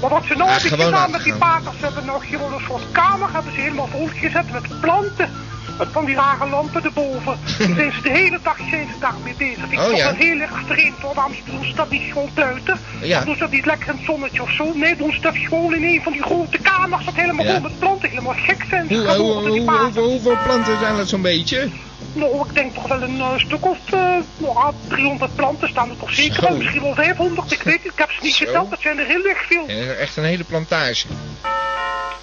Maar 0.00 0.10
wat 0.10 0.24
ze 0.24 0.34
nou 0.34 0.50
Ah, 0.50 0.56
hebben 0.62 0.84
gedaan 0.84 1.10
met 1.10 1.22
die 1.24 1.34
paters, 1.34 1.78
ze 1.78 1.84
hebben 1.84 2.04
nou 2.04 2.20
gewoon 2.26 2.52
een 2.52 2.64
soort 2.68 2.82
kamer 2.92 3.28
hebben 3.32 3.52
ze 3.54 3.60
helemaal 3.60 3.86
volgezet 3.88 4.52
met 4.52 4.80
planten. 4.80 5.30
Met 5.78 5.88
van 5.92 6.04
die 6.04 6.14
rare 6.14 6.48
lampen 6.50 6.84
erboven. 6.84 7.38
Dan 7.58 7.74
zijn 7.74 7.92
ze 7.92 8.00
de 8.02 8.10
hele 8.10 8.38
dag 8.42 8.56
zijn 8.70 8.88
ze 8.92 8.98
daarmee 9.00 9.34
bezig. 9.38 9.70
Ik 9.70 9.78
Oh, 9.78 9.84
vond 9.84 9.96
ja. 9.96 10.04
dat 10.06 10.16
heel 10.16 10.40
erg 10.40 10.60
vreemd 10.66 11.00
hoor. 11.00 11.14
Waarom 11.14 11.32
doen 11.44 11.64
ze 11.64 11.74
dat 11.74 11.90
niet 11.90 12.02
gewoon 12.12 12.28
buiten? 12.34 12.78
Ja. 13.02 13.24
Doen 13.24 13.34
ze 13.34 13.40
dat 13.40 13.50
niet 13.50 13.66
lekker 13.66 13.88
in 13.88 13.96
het 13.96 14.04
zonnetje 14.04 14.42
of 14.42 14.50
zo? 14.50 14.72
Nee, 14.74 14.96
doen 14.96 15.12
ze 15.12 15.20
dat 15.20 15.36
gewoon 15.36 15.74
in 15.74 15.84
een 15.84 16.00
van 16.02 16.12
die 16.12 16.22
grote 16.22 16.58
kamers. 16.58 17.04
Dat 17.04 17.14
helemaal 17.14 17.44
Ja. 17.44 17.52
vol 17.52 17.60
met 17.60 17.78
planten. 17.78 18.08
Helemaal 18.08 18.34
gek 18.36 18.64
zijn 18.70 18.88
Hoe, 18.88 19.06
hoe, 19.16 19.48
hoe, 19.48 20.00
hoeveel 20.02 20.36
planten 20.44 20.78
zijn 20.78 20.96
dat 20.96 21.08
zo'n 21.08 21.22
beetje? 21.22 21.68
Nou, 22.16 22.48
ik 22.48 22.54
denk 22.54 22.74
toch 22.74 22.88
wel 22.88 23.02
een 23.02 23.20
eh, 23.20 23.32
stuk 23.38 23.66
of 23.66 23.78
uh, 23.94 24.00
nou, 24.36 24.74
300 24.88 25.34
planten 25.36 25.68
staan 25.68 25.90
er 25.90 25.96
toch 25.96 26.12
zeker 26.14 26.40
wel. 26.42 26.56
Misschien 26.56 26.82
wel 26.82 26.94
500, 26.94 27.52
ik 27.52 27.62
weet 27.62 27.82
het. 27.82 27.92
Ik 27.92 27.98
heb 27.98 28.10
ze 28.10 28.18
niet 28.22 28.34
Zo. 28.34 28.44
geteld, 28.46 28.70
dat 28.70 28.80
zijn 28.80 28.98
er 28.98 29.06
heel 29.06 29.24
erg 29.24 29.46
veel. 29.46 29.64
Ja, 29.66 29.92
echt 29.92 30.16
een 30.16 30.24
hele 30.24 30.44
plantage. 30.44 31.06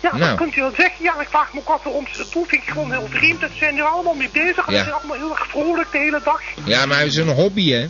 Ja, 0.02 0.10
Nou. 0.18 0.20
dat 0.30 0.36
kunt 0.38 0.56
u 0.56 0.62
wel 0.62 0.72
zeggen. 0.78 1.04
Ja, 1.04 1.22
ik 1.22 1.28
vraag 1.30 1.54
me 1.54 1.60
ook 1.60 1.68
af 1.70 1.84
waarom 1.84 2.08
ze 2.12 2.18
dat 2.18 2.32
doen. 2.34 2.46
Vind 2.48 2.62
ik 2.64 2.70
gewoon 2.70 2.92
heel 2.92 3.08
vreemd. 3.10 3.42
Dat 3.42 3.50
ze 3.52 3.58
zijn 3.58 3.78
er 3.78 3.84
allemaal 3.84 4.14
mee 4.14 4.30
bezig. 4.34 4.68
En 4.68 4.74
Ja. 4.74 4.78
ze 4.78 4.84
zijn 4.84 4.96
allemaal 4.96 5.18
heel 5.18 5.30
erg 5.30 5.48
vrolijk 5.48 5.92
de 5.92 5.98
hele 5.98 6.22
dag. 6.24 6.42
Ja, 6.64 6.86
maar 6.86 6.98
het 7.00 7.08
is 7.08 7.16
een 7.16 7.28
hobby, 7.28 7.72
hè? 7.72 7.88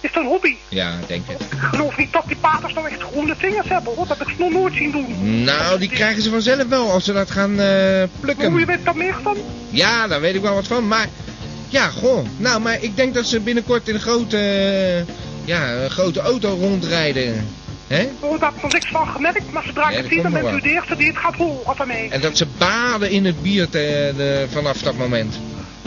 Is 0.00 0.12
dat 0.12 0.22
een 0.22 0.28
hobby? 0.28 0.54
Ja, 0.68 0.92
denk 1.06 1.28
het. 1.28 1.40
Ik 1.40 1.58
geloof 1.60 1.96
niet 1.96 2.12
dat 2.12 2.24
die 2.26 2.36
paters 2.36 2.72
nou 2.74 2.88
echt 2.88 3.02
groene 3.02 3.34
vingers 3.38 3.68
hebben, 3.68 3.94
hoor. 3.94 4.06
Dat 4.06 4.18
heb 4.18 4.26
ik 4.28 4.34
ze 4.36 4.42
nog 4.42 4.50
nooit 4.52 4.74
zien 4.74 4.90
doen. 4.90 5.44
Nou, 5.44 5.78
die 5.78 5.88
krijgen 5.88 6.22
ze 6.22 6.30
vanzelf 6.30 6.68
wel 6.68 6.90
als 6.90 7.04
ze 7.04 7.12
dat 7.12 7.30
gaan 7.30 7.60
eh, 7.60 8.02
plukken. 8.20 8.50
Hoe 8.50 8.60
je 8.60 8.66
weet 8.66 8.84
daar 8.84 8.96
meer 8.96 9.14
van? 9.22 9.36
Ja, 9.70 10.06
daar 10.06 10.20
weet 10.20 10.34
ik 10.34 10.42
wel 10.42 10.54
wat 10.54 10.66
van, 10.66 10.88
maar... 10.88 11.06
Ja, 11.68 11.88
goh. 11.88 12.26
Nou, 12.36 12.60
maar 12.60 12.82
ik 12.82 12.96
denk 12.96 13.14
dat 13.14 13.26
ze 13.26 13.40
binnenkort 13.40 13.88
in 13.88 13.94
een 13.94 14.00
grote... 14.00 14.38
eh, 14.38 15.14
ja, 15.44 15.88
grote 15.88 16.20
auto 16.20 16.48
rondrijden. 16.48 17.46
Hè? 17.86 18.08
Oh, 18.20 18.40
daar 18.40 18.48
heb 18.48 18.56
ik 18.56 18.62
nog 18.62 18.72
niks 18.72 18.88
van 18.90 19.08
gemerkt. 19.08 19.52
Maar 19.52 19.62
zodra 19.64 19.82
Ja, 19.82 19.88
ik 19.88 19.94
dat 19.94 20.04
het 20.04 20.12
zie, 20.12 20.22
dan 20.22 20.32
bent 20.32 20.56
u 20.56 20.60
de 20.60 20.68
eerste 20.70 20.96
die 20.96 21.06
het 21.06 21.16
gaat 21.16 21.34
van 21.76 21.86
mij. 21.86 22.08
En 22.10 22.20
dat 22.20 22.36
ze 22.36 22.46
baden 22.58 23.10
in 23.10 23.24
het 23.24 23.42
bier 23.42 23.68
te- 23.68 24.12
de- 24.16 24.46
vanaf 24.50 24.78
dat 24.82 24.94
moment. 24.96 25.38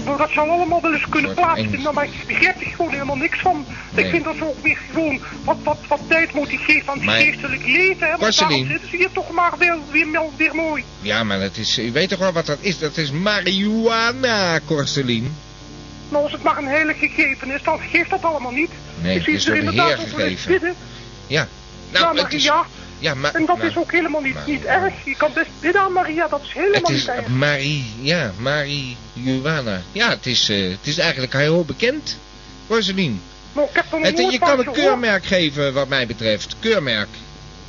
Nou, 0.06 0.18
dat 0.18 0.30
zou 0.32 0.50
allemaal 0.50 0.82
wel 0.82 0.94
eens 0.94 1.10
kunnen 1.10 1.34
plaatsvinden, 1.34 1.80
Engels. 1.80 1.96
maar 1.96 2.04
ik 2.06 2.28
begrijp 2.28 2.62
er 2.62 2.68
gewoon 2.76 2.92
helemaal 2.92 3.16
niks 3.16 3.40
van. 3.40 3.66
Nee. 3.92 4.06
Ik 4.06 4.12
vind 4.12 4.24
dat 4.24 4.36
ze 4.36 4.44
ook 4.44 4.64
weer 4.64 4.78
gewoon 4.94 5.20
wat, 5.44 5.58
wat, 5.64 5.78
wat 5.88 6.00
tijd 6.08 6.34
moeten 6.34 6.58
geven 6.58 6.92
aan 6.92 7.02
het 7.02 7.24
geestelijk 7.24 7.66
leven. 7.66 8.08
Hè, 8.08 8.18
want 8.18 8.38
daarom 8.40 8.68
zitten 8.68 8.90
ze 8.90 8.96
hier 8.96 9.12
toch 9.12 9.32
maar 9.32 9.54
weer, 9.58 9.78
weer, 9.92 10.56
mooi. 10.56 10.84
Ja, 11.02 11.24
maar 11.24 11.40
dat 11.40 11.58
is... 11.58 11.80
U 11.80 11.92
weet 11.92 12.10
toch 12.10 12.20
wel 12.20 12.32
wat 12.32 12.46
dat 12.46 12.58
is? 12.62 12.80
Dat 12.80 12.98
is 12.98 13.12
marihuana, 13.12 14.60
Korselien. 14.66 15.36
Nou, 16.10 16.24
als 16.24 16.32
het 16.32 16.44
maar 16.44 16.58
een 16.58 16.68
heilig 16.68 17.00
gegeven 17.00 17.52
is, 17.52 17.64
dan 17.64 17.80
geeft 17.80 18.10
dat 18.10 18.24
allemaal 18.24 18.52
niet. 18.52 18.70
Nee, 19.02 19.12
ik 19.12 19.16
het 19.16 19.24
zie 19.24 19.34
is 19.34 19.44
ze 19.44 19.52
er 19.52 19.58
inderdaad 19.58 20.00
eens 20.00 20.12
gegeven. 20.12 20.52
bidden. 20.52 20.76
Ja. 21.28 21.48
Nou, 21.92 22.20
het 22.20 22.34
is... 22.34 22.46
Maria. 22.46 22.66
Ja, 23.00 23.14
maar... 23.14 23.34
En 23.34 23.46
dat 23.46 23.64
is 23.64 23.78
ook 23.78 23.92
helemaal 23.92 24.22
niet, 24.22 24.36
niet 24.46 24.66
erg. 24.66 24.94
Je 25.06 25.16
kan 25.16 25.32
best 25.34 25.50
bidden 25.60 25.82
aan 25.82 25.92
Maria, 25.92 26.28
dat 26.28 26.42
is 26.44 26.54
helemaal 26.54 26.74
Het 26.74 26.90
niet 26.90 26.98
is 26.98 27.08
erg. 27.08 27.28
Marie, 27.28 27.94
ja, 28.02 28.32
marihuana. 28.38 29.82
Ja, 29.92 30.10
het 30.10 30.26
is, 30.26 30.50
eh, 30.50 30.70
het 30.70 30.88
is 30.88 30.98
eigenlijk 30.98 31.34
heel 31.34 31.66
bekend, 31.66 32.18
Rosalien. 32.68 33.22
Nou, 33.54 33.68
ik 33.70 33.76
heb 33.76 33.86
er 33.92 34.00
nog 34.00 34.08
Het, 34.08 34.32
je 34.32 34.40
kan 34.40 34.60
een 34.60 34.72
keurmerk 34.72 35.26
geven 35.26 35.74
wat 35.74 35.88
mij 35.88 36.08
betreft. 36.08 36.56
Keurmerk. 36.60 37.08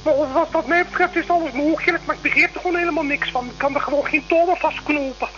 Maar 0.04 0.32
wat, 0.32 0.48
wat 0.52 0.66
mij 0.66 0.84
betreft 0.84 1.16
is 1.16 1.28
alles 1.28 1.52
mogelijk, 1.52 2.06
maar 2.06 2.16
ik 2.16 2.22
begreep 2.22 2.54
er 2.54 2.60
gewoon 2.60 2.76
helemaal 2.76 3.04
niks 3.04 3.30
van. 3.30 3.46
Ik 3.46 3.58
kan 3.58 3.74
er 3.74 3.80
gewoon 3.80 4.04
geen 4.04 4.24
touwen 4.28 4.56
vastknopen. 4.56 5.28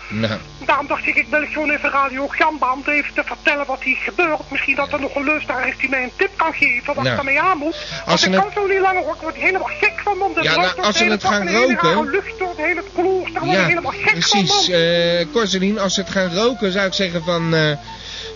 Daarom 0.67 0.87
dacht 0.87 1.07
ik, 1.07 1.15
ik 1.15 1.31
bel 1.31 1.45
gewoon 1.47 1.71
even 1.71 1.91
Radio 1.91 2.27
Gamba 2.29 2.73
om 2.73 2.83
even 2.87 3.15
te 3.15 3.23
vertellen 3.25 3.67
wat 3.67 3.83
hier 3.83 3.97
gebeurt. 3.97 4.51
Misschien 4.51 4.77
dat 4.77 4.93
er 4.93 5.01
nog 5.01 5.15
een 5.15 5.25
luisteraar 5.25 5.69
is 5.69 5.77
die 5.79 5.89
mij 5.89 6.03
een 6.03 6.13
tip 6.17 6.37
kan 6.37 6.53
geven 6.53 6.95
wat 6.95 6.97
ik 6.97 7.05
daarmee 7.15 7.41
aan 7.41 7.59
moet. 7.59 7.77
Want 8.07 8.21
ze 8.21 8.27
ik 8.27 8.33
het- 8.35 8.43
kan 8.43 8.53
zo 8.53 8.67
niet 8.67 8.81
langer 8.81 9.03
hoor, 9.03 9.15
ik 9.15 9.21
word 9.21 9.37
helemaal 9.37 9.69
gek 9.81 10.01
van 10.05 10.19
man. 10.19 10.33
De 10.35 10.43
Ja, 10.43 10.57
nou, 10.57 10.81
als 10.81 10.97
ze 10.97 11.05
het 11.05 11.25
gaan 11.25 11.49
roken- 11.49 12.11
lucht 12.11 12.39
door 12.39 12.49
het 12.49 12.57
hele 12.57 12.83
klooster, 12.95 13.41
word 13.41 13.53
ja, 13.57 13.67
helemaal 13.67 13.93
gek 13.93 14.13
precies. 14.13 14.51
van 14.65 14.75
man. 15.19 15.31
Corselien, 15.33 15.79
als 15.79 15.95
ze 15.95 16.01
het 16.01 16.11
gaan 16.11 16.35
roken 16.35 16.73
zou 16.73 16.87
ik 16.87 16.93
zeggen 16.93 17.25
van... 17.25 17.55
eh, 17.55 17.71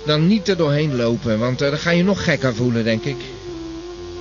dan 0.06 0.26
niet 0.26 0.48
er 0.48 0.56
doorheen 0.56 0.96
lopen, 0.96 1.38
want 1.38 1.62
eh, 1.62 1.68
dan 1.70 1.78
ga 1.78 1.90
je 1.90 2.04
nog 2.04 2.24
gekker 2.24 2.54
voelen, 2.54 2.84
denk 2.84 3.04
ik. 3.04 3.16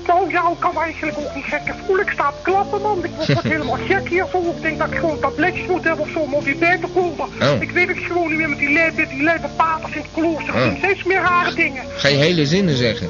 Nou 0.07 0.31
ja, 0.31 0.49
ik 0.49 0.59
kan 0.59 0.77
eigenlijk 0.77 1.17
ook 1.17 1.35
niet 1.35 1.45
gekker 1.45 1.75
voelen. 1.85 2.05
Ik 2.05 2.11
sta 2.11 2.29
te 2.29 2.41
klappen 2.41 2.81
man, 2.81 3.03
ik 3.03 3.11
word 3.15 3.33
word 3.33 3.43
helemaal 3.43 3.77
gek 3.87 4.09
hier 4.09 4.25
zo. 4.31 4.39
Ik 4.55 4.61
denk 4.61 4.77
dat 4.79 4.91
ik 4.91 4.97
gewoon 4.97 5.19
tabletjes 5.19 5.67
moet 5.67 5.83
hebben 5.83 6.05
of 6.05 6.11
zo 6.11 6.19
om 6.19 6.43
weer 6.43 6.57
bij 6.57 6.77
te 6.77 6.87
komen. 6.93 7.27
Oh. 7.41 7.61
Ik 7.61 7.71
weet 7.71 7.87
het 7.87 7.97
gewoon 7.97 8.27
niet 8.27 8.37
meer 8.37 8.49
met 8.49 8.57
die 8.57 8.73
lijpe, 8.73 9.07
die 9.07 9.23
lijpe 9.23 9.47
paters 9.55 9.93
in 9.93 10.01
het 10.01 10.09
klooster. 10.13 10.53
Oh. 10.53 10.63
Doen 10.63 10.77
steeds 10.77 11.03
meer 11.03 11.21
rare 11.21 11.53
dingen. 11.53 11.83
Ga 11.95 12.07
je 12.07 12.17
hele 12.17 12.45
zinnen 12.45 12.77
zeggen. 12.77 13.07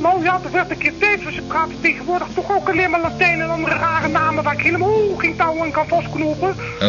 Nou 0.00 0.22
ja, 0.22 0.40
er 0.44 0.50
werd 0.50 0.70
een 0.70 0.78
keer 0.78 0.98
tijd, 0.98 1.24
dus 1.24 1.34
ze 1.34 1.42
praten 1.42 1.80
tegenwoordig 1.80 2.26
toch 2.34 2.56
ook 2.56 2.68
alleen 2.68 2.90
maar 2.90 3.00
Latijn 3.00 3.40
en 3.40 3.50
andere 3.50 3.74
rare 3.74 4.08
namen 4.08 4.44
waar 4.44 4.54
ik 4.54 4.60
helemaal 4.60 5.16
geen 5.16 5.36
touw 5.36 5.60
aan 5.60 5.70
kan 5.70 5.88
vastknopen. 5.88 6.56
Oh. 6.80 6.88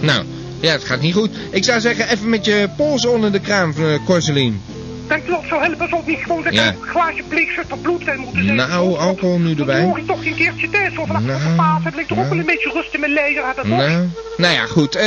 Nou, 0.00 0.24
ja, 0.60 0.72
het 0.72 0.84
gaat 0.84 1.00
niet 1.00 1.14
goed. 1.14 1.30
Ik 1.50 1.64
zou 1.64 1.80
zeggen, 1.80 2.08
even 2.08 2.28
met 2.28 2.44
je 2.44 2.68
pols 2.76 3.06
onder 3.06 3.32
de 3.32 3.40
kraan, 3.40 3.74
eh 3.76 4.04
Corselien. 4.06 4.62
Dat 5.10 5.42
zou 5.48 5.62
helpen, 5.62 5.88
zou 5.88 6.00
het 6.00 6.06
niet 6.10 6.18
gewoon 6.22 6.42
dat 6.42 6.54
Ja. 6.54 6.66
een 6.66 6.76
glaasje 6.82 7.22
pleegzutter 7.28 7.78
bloed 7.78 8.02
zijn 8.04 8.18
moeten 8.20 8.44
zijn? 8.44 8.56
Nou, 8.56 8.98
alcohol 8.98 9.38
nu 9.38 9.48
Dan 9.54 9.58
erbij. 9.68 9.82
hoor 9.82 9.98
ik 9.98 10.06
toch 10.06 10.22
geen 10.22 10.34
keertje 10.34 10.70
tijd, 10.70 10.92
zo 10.94 11.04
vanaf 11.04 11.22
Nou, 11.22 11.38
de 11.42 11.54
paas 11.56 11.84
heb 11.84 11.98
ik 11.98 12.06
toch 12.06 12.18
ook 12.18 12.24
nou. 12.24 12.28
wel 12.28 12.38
een 12.38 12.46
beetje 12.46 12.70
rust 12.72 12.94
in 12.94 13.00
mijn 13.00 13.12
hebben. 13.34 13.54
toch? 13.54 13.66
Nou, 13.66 14.08
nou 14.36 14.54
ja, 14.54 14.66
goed. 14.66 14.94
eh, 14.94 15.06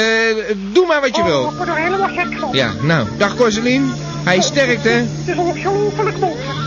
doe 0.73 0.85
maar 0.87 1.01
wat 1.01 1.15
je 1.15 1.21
Oh, 1.21 1.27
wil. 1.27 1.49
ik 1.49 1.55
word 1.57 1.69
er 1.69 1.75
helemaal 1.75 2.09
gek 2.09 2.39
van. 2.39 2.49
Ja, 2.51 2.71
nou, 2.81 3.07
dag 3.17 3.35
Corselien. 3.35 3.91
Hij 4.23 4.37
is 4.37 4.45
sterk, 4.45 4.83
hè? 4.83 4.89
Het 4.91 5.27
is 5.27 5.35
ongelooflijk 5.37 6.19
mogelijk. 6.19 6.59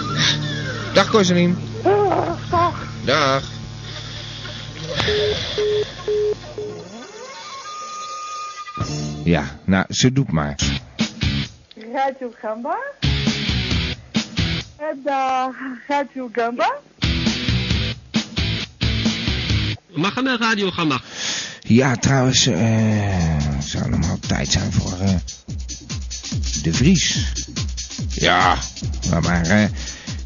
Dag 0.95 1.11
Corselien. 1.11 1.59
Oh, 1.83 2.29
dag. 2.51 2.75
Dag. 3.05 3.43
Ja, 9.25 9.45
nou, 9.65 9.85
ze 9.89 10.13
doet 10.13 10.33
maar. 10.33 10.55
Radio 11.95 12.33
Gamba. 12.41 12.77
En 14.77 15.01
uh, 15.07 15.47
Radio 15.89 16.29
Gamba. 16.33 16.75
Mag 19.95 20.17
een 20.17 20.39
Radio 20.39 20.71
Gamba. 20.71 21.01
Ja, 21.61 21.97
trouwens, 21.97 22.47
eh, 22.47 22.57
het 22.59 23.65
zou 23.65 23.89
normaal 23.91 24.19
tijd 24.19 24.49
zijn 24.49 24.73
voor 24.73 24.99
eh, 25.01 25.15
de 26.63 26.73
Vries. 26.73 27.33
Ja, 28.09 28.59
maar, 29.11 29.23
maar 29.23 29.47
eh, 29.47 29.65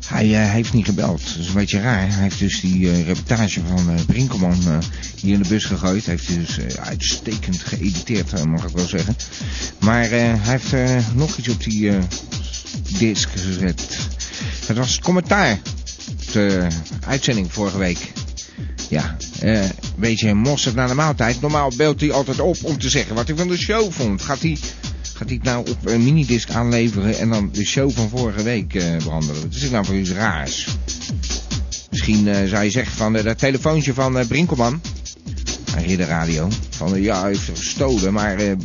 hij 0.07 0.43
eh, 0.43 0.51
heeft 0.51 0.73
niet 0.73 0.85
gebeld. 0.85 1.23
Dat 1.27 1.37
is 1.37 1.49
een 1.49 1.55
beetje 1.55 1.81
raar. 1.81 2.13
Hij 2.13 2.23
heeft 2.23 2.39
dus 2.39 2.61
die 2.61 2.91
eh, 2.91 3.07
reportage 3.07 3.61
van 3.69 3.91
eh, 3.91 4.05
Brinkelman 4.07 4.59
eh, 4.67 4.79
hier 5.21 5.35
in 5.35 5.43
de 5.43 5.49
bus 5.49 5.65
gegooid. 5.65 6.07
Heeft 6.07 6.27
hij 6.27 6.37
dus 6.39 6.59
eh, 6.59 6.87
uitstekend 6.87 7.59
geëditeerd, 7.63 8.33
eh, 8.33 8.43
mag 8.43 8.65
ik 8.65 8.77
wel 8.77 8.87
zeggen. 8.87 9.17
Maar 9.79 10.05
eh, 10.05 10.11
hij 10.11 10.39
heeft 10.43 10.73
eh, 10.73 10.97
nog 11.15 11.37
iets 11.37 11.49
op 11.49 11.63
die 11.65 11.91
eh 11.91 12.03
disc 12.99 13.29
gezet. 13.31 13.99
Het 14.67 14.77
was 14.77 14.93
het 14.93 15.01
commentaar 15.01 15.59
op 16.11 16.33
de 16.33 16.67
uitzending 17.07 17.53
vorige 17.53 17.79
week. 17.79 18.13
Ja, 18.89 19.17
eh, 19.41 19.63
een 19.63 19.71
beetje 19.97 20.35
mosserd 20.35 20.75
na 20.75 20.87
de 20.87 20.95
maaltijd. 20.95 21.41
Normaal 21.41 21.73
belt 21.77 22.01
hij 22.01 22.13
altijd 22.13 22.41
op 22.41 22.57
om 22.63 22.79
te 22.79 22.89
zeggen 22.89 23.15
wat 23.15 23.27
hij 23.27 23.37
van 23.37 23.49
de 23.49 23.59
show 23.59 23.93
vond. 23.93 24.23
Gaat 24.23 24.41
hij, 24.41 24.59
gaat 25.15 25.29
hij 25.29 25.35
het 25.35 25.43
nou 25.43 25.71
op 25.71 25.87
een 25.87 26.05
minidisc 26.05 26.51
aanleveren 26.51 27.19
en 27.19 27.29
dan 27.29 27.51
de 27.53 27.65
show 27.65 27.91
van 27.91 28.09
vorige 28.09 28.43
week 28.43 28.75
eh, 28.75 28.97
behandelen? 29.05 29.43
Wat 29.43 29.55
is 29.55 29.71
nou 29.71 29.85
voor 29.85 29.95
iets 29.95 30.11
raars? 30.11 30.67
Misschien 31.91 32.29
eh, 32.29 32.49
zou 32.49 32.65
je 32.65 32.71
zeggen 32.71 32.97
van 32.97 33.13
dat 33.13 33.39
telefoontje 33.39 33.95
van 33.95 34.27
Brinkelman. 34.29 34.81
aan 35.77 35.83
Ridderradio. 35.83 36.49
Van 36.71 36.95
eh, 36.95 37.03
ja, 37.03 37.21
hij 37.21 37.29
heeft 37.29 37.51
gestolen, 37.55 38.13
maar 38.13 38.37
hij 38.37 38.57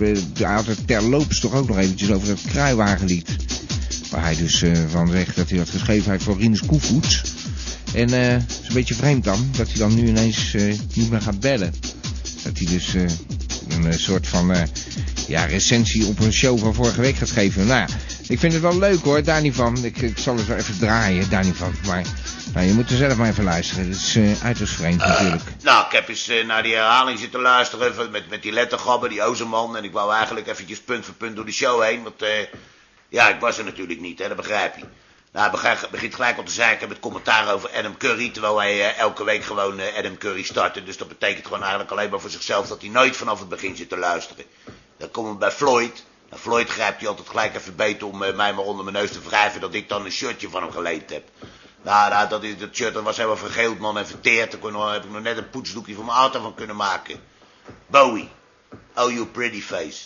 had 0.42 0.66
het 0.66 0.88
terloops 0.88 1.40
toch 1.40 1.54
ook 1.54 1.68
nog 1.68 1.78
eventjes 1.78 2.12
over 2.12 2.28
het 2.28 2.42
kruiwagenlied. 2.48 3.45
Waar 4.16 4.24
hij 4.24 4.36
dus 4.36 4.62
eh, 4.62 4.72
van 4.88 5.08
zegt 5.08 5.36
dat 5.36 5.50
hij 5.50 5.58
dat 5.58 5.70
geschreven 5.70 6.12
heeft 6.12 6.24
voor 6.24 6.38
Rinus 6.38 6.66
Koevoets. 6.66 7.22
En 7.94 8.14
eh, 8.14 8.28
het 8.28 8.60
is 8.62 8.68
een 8.68 8.74
beetje 8.74 8.96
vreemd 8.96 9.24
dan, 9.24 9.50
dat 9.58 9.68
hij 9.68 9.78
dan 9.78 9.96
nu 9.96 10.08
ineens 10.08 10.54
eh, 10.54 10.74
niet 10.94 11.10
meer 11.10 11.22
gaat 11.22 11.40
bellen. 11.40 11.74
Dat 12.44 12.58
hij 12.58 12.68
dus 12.68 12.94
een 13.70 14.00
soort 14.00 14.28
van 14.28 14.56
ja, 15.28 15.46
recensie 15.46 16.06
op 16.06 16.20
een 16.20 16.34
show 16.34 16.60
van 16.60 16.74
vorige 16.74 17.02
week 17.02 17.16
gaat 17.16 17.32
geven. 17.32 17.68
Nou 17.68 17.80
ja, 17.80 17.96
ik 18.28 18.40
vind 18.40 18.54
het 18.54 18.62
wel 18.62 18.80
leuk 18.80 19.04
hoor, 19.04 19.24
daar 19.24 19.42
niet 19.42 19.56
van. 19.56 19.86
Ik, 19.86 19.98
ik 19.98 20.18
zal 20.18 20.38
het 20.38 20.48
wel 20.48 20.58
even 20.58 20.78
draaien, 20.80 21.30
daar 21.30 21.44
niet 21.44 21.56
van. 21.56 21.74
Maar 21.86 22.06
nou, 22.54 22.68
je 22.68 22.74
moet 22.74 22.90
er 22.90 22.98
zelf 22.98 23.18
maar 23.18 23.30
even 23.30 23.44
luisteren. 23.44 23.86
Het 23.86 23.96
is 23.96 24.16
eh, 24.16 24.44
uiterst 24.44 24.74
vreemd 24.74 24.98
natuurlijk. 24.98 25.44
Nou, 25.64 25.86
ik 25.86 25.92
heb 25.92 26.10
eens 26.10 26.32
naar 26.48 26.64
die 26.64 26.74
herhaling 26.74 27.20
zitten 27.20 27.42
luisteren 27.42 28.12
met, 28.12 28.30
met 28.30 28.42
die 28.42 28.52
lettergabber, 28.52 29.10
die 29.10 29.24
Ozerman. 29.24 29.78
En 29.78 29.84
ik 29.84 29.92
wou 29.92 30.14
eigenlijk 30.14 30.48
eventjes 30.48 30.80
punt 30.80 31.06
voor 31.06 31.14
punt 31.14 31.36
door 31.36 31.46
de 31.46 31.52
show 31.52 31.84
heen. 31.84 32.04
Want 32.04 32.22
eh, 32.22 32.30
ja, 33.16 33.30
ik 33.30 33.40
was 33.40 33.58
er 33.58 33.64
natuurlijk 33.64 34.00
niet, 34.00 34.20
hè, 34.20 34.28
dat 34.28 34.38
begrijp 34.38 34.78
je. 34.78 34.84
Nou, 35.32 35.58
hij 35.60 35.78
begint 35.92 36.16
gelijk 36.16 36.38
op 36.38 36.46
te 36.46 36.52
zeiken 36.52 36.88
met 36.90 37.00
commentaar 37.00 37.54
over 37.54 37.70
Adam 37.72 37.98
Curry. 37.98 38.30
Terwijl 38.30 38.58
hij 38.58 38.72
eh, 38.72 39.00
elke 39.00 39.24
week 39.24 39.44
gewoon 39.44 39.80
eh, 39.80 39.98
Adam 39.98 40.18
Curry 40.18 40.44
startte. 40.44 40.84
Dus 40.84 40.98
dat 40.98 41.08
betekent 41.08 41.46
gewoon 41.46 41.62
eigenlijk 41.62 41.92
alleen 41.92 42.10
maar 42.10 42.20
voor 42.20 42.30
zichzelf 42.30 42.68
dat 42.68 42.82
hij 42.82 42.90
nooit 42.90 43.16
vanaf 43.16 43.40
het 43.40 43.50
begin 43.50 43.76
zit 43.76 43.90
te 43.90 43.98
luisteren. 43.98 44.46
Dan 44.98 45.12
komen 45.12 45.32
we 45.32 45.38
bij 45.38 45.52
Floyd. 45.52 46.04
Nou, 46.30 46.42
Floyd 46.42 46.70
grijpt 46.70 47.00
hij 47.00 47.10
altijd 47.10 47.30
gelijk 47.30 47.56
even 47.56 47.76
beter 47.76 48.08
om 48.08 48.24
eh, 48.24 48.36
mij 48.36 48.54
maar 48.54 48.66
onder 48.66 48.86
mijn 48.86 48.98
neus 48.98 49.12
te 49.12 49.22
wrijven 49.22 49.62
dat 49.62 49.74
ik 49.74 49.90
dan 49.90 50.06
een 50.06 50.12
shirtje 50.12 50.50
van 50.50 50.62
hem 50.62 50.72
geleend 50.72 51.10
heb. 51.10 51.24
Nou, 51.82 52.10
nou, 52.10 52.30
dat, 52.30 52.44
is, 52.44 52.54
shirt 52.72 52.94
was 52.94 53.18
helemaal 53.18 53.38
vergeeld, 53.38 53.80
man, 53.80 53.98
en 53.98 54.08
verteerd. 54.08 54.52
Daar 54.52 54.60
kon, 54.60 54.72
nog- 54.72 54.92
heb 54.92 55.04
ik 55.04 55.12
nog 55.12 55.22
net 55.22 55.38
een 55.38 55.50
poetsdoekje 55.50 55.94
voor 55.96 56.06
mijn 56.06 56.18
auto 56.18 56.42
van 56.42 56.56
kunnen 56.56 56.76
maken. 56.76 57.20
Bowie. 57.88 58.30
Oh, 58.96 59.12
you 59.12 59.26
pretty 59.26 59.62
face. 59.62 60.06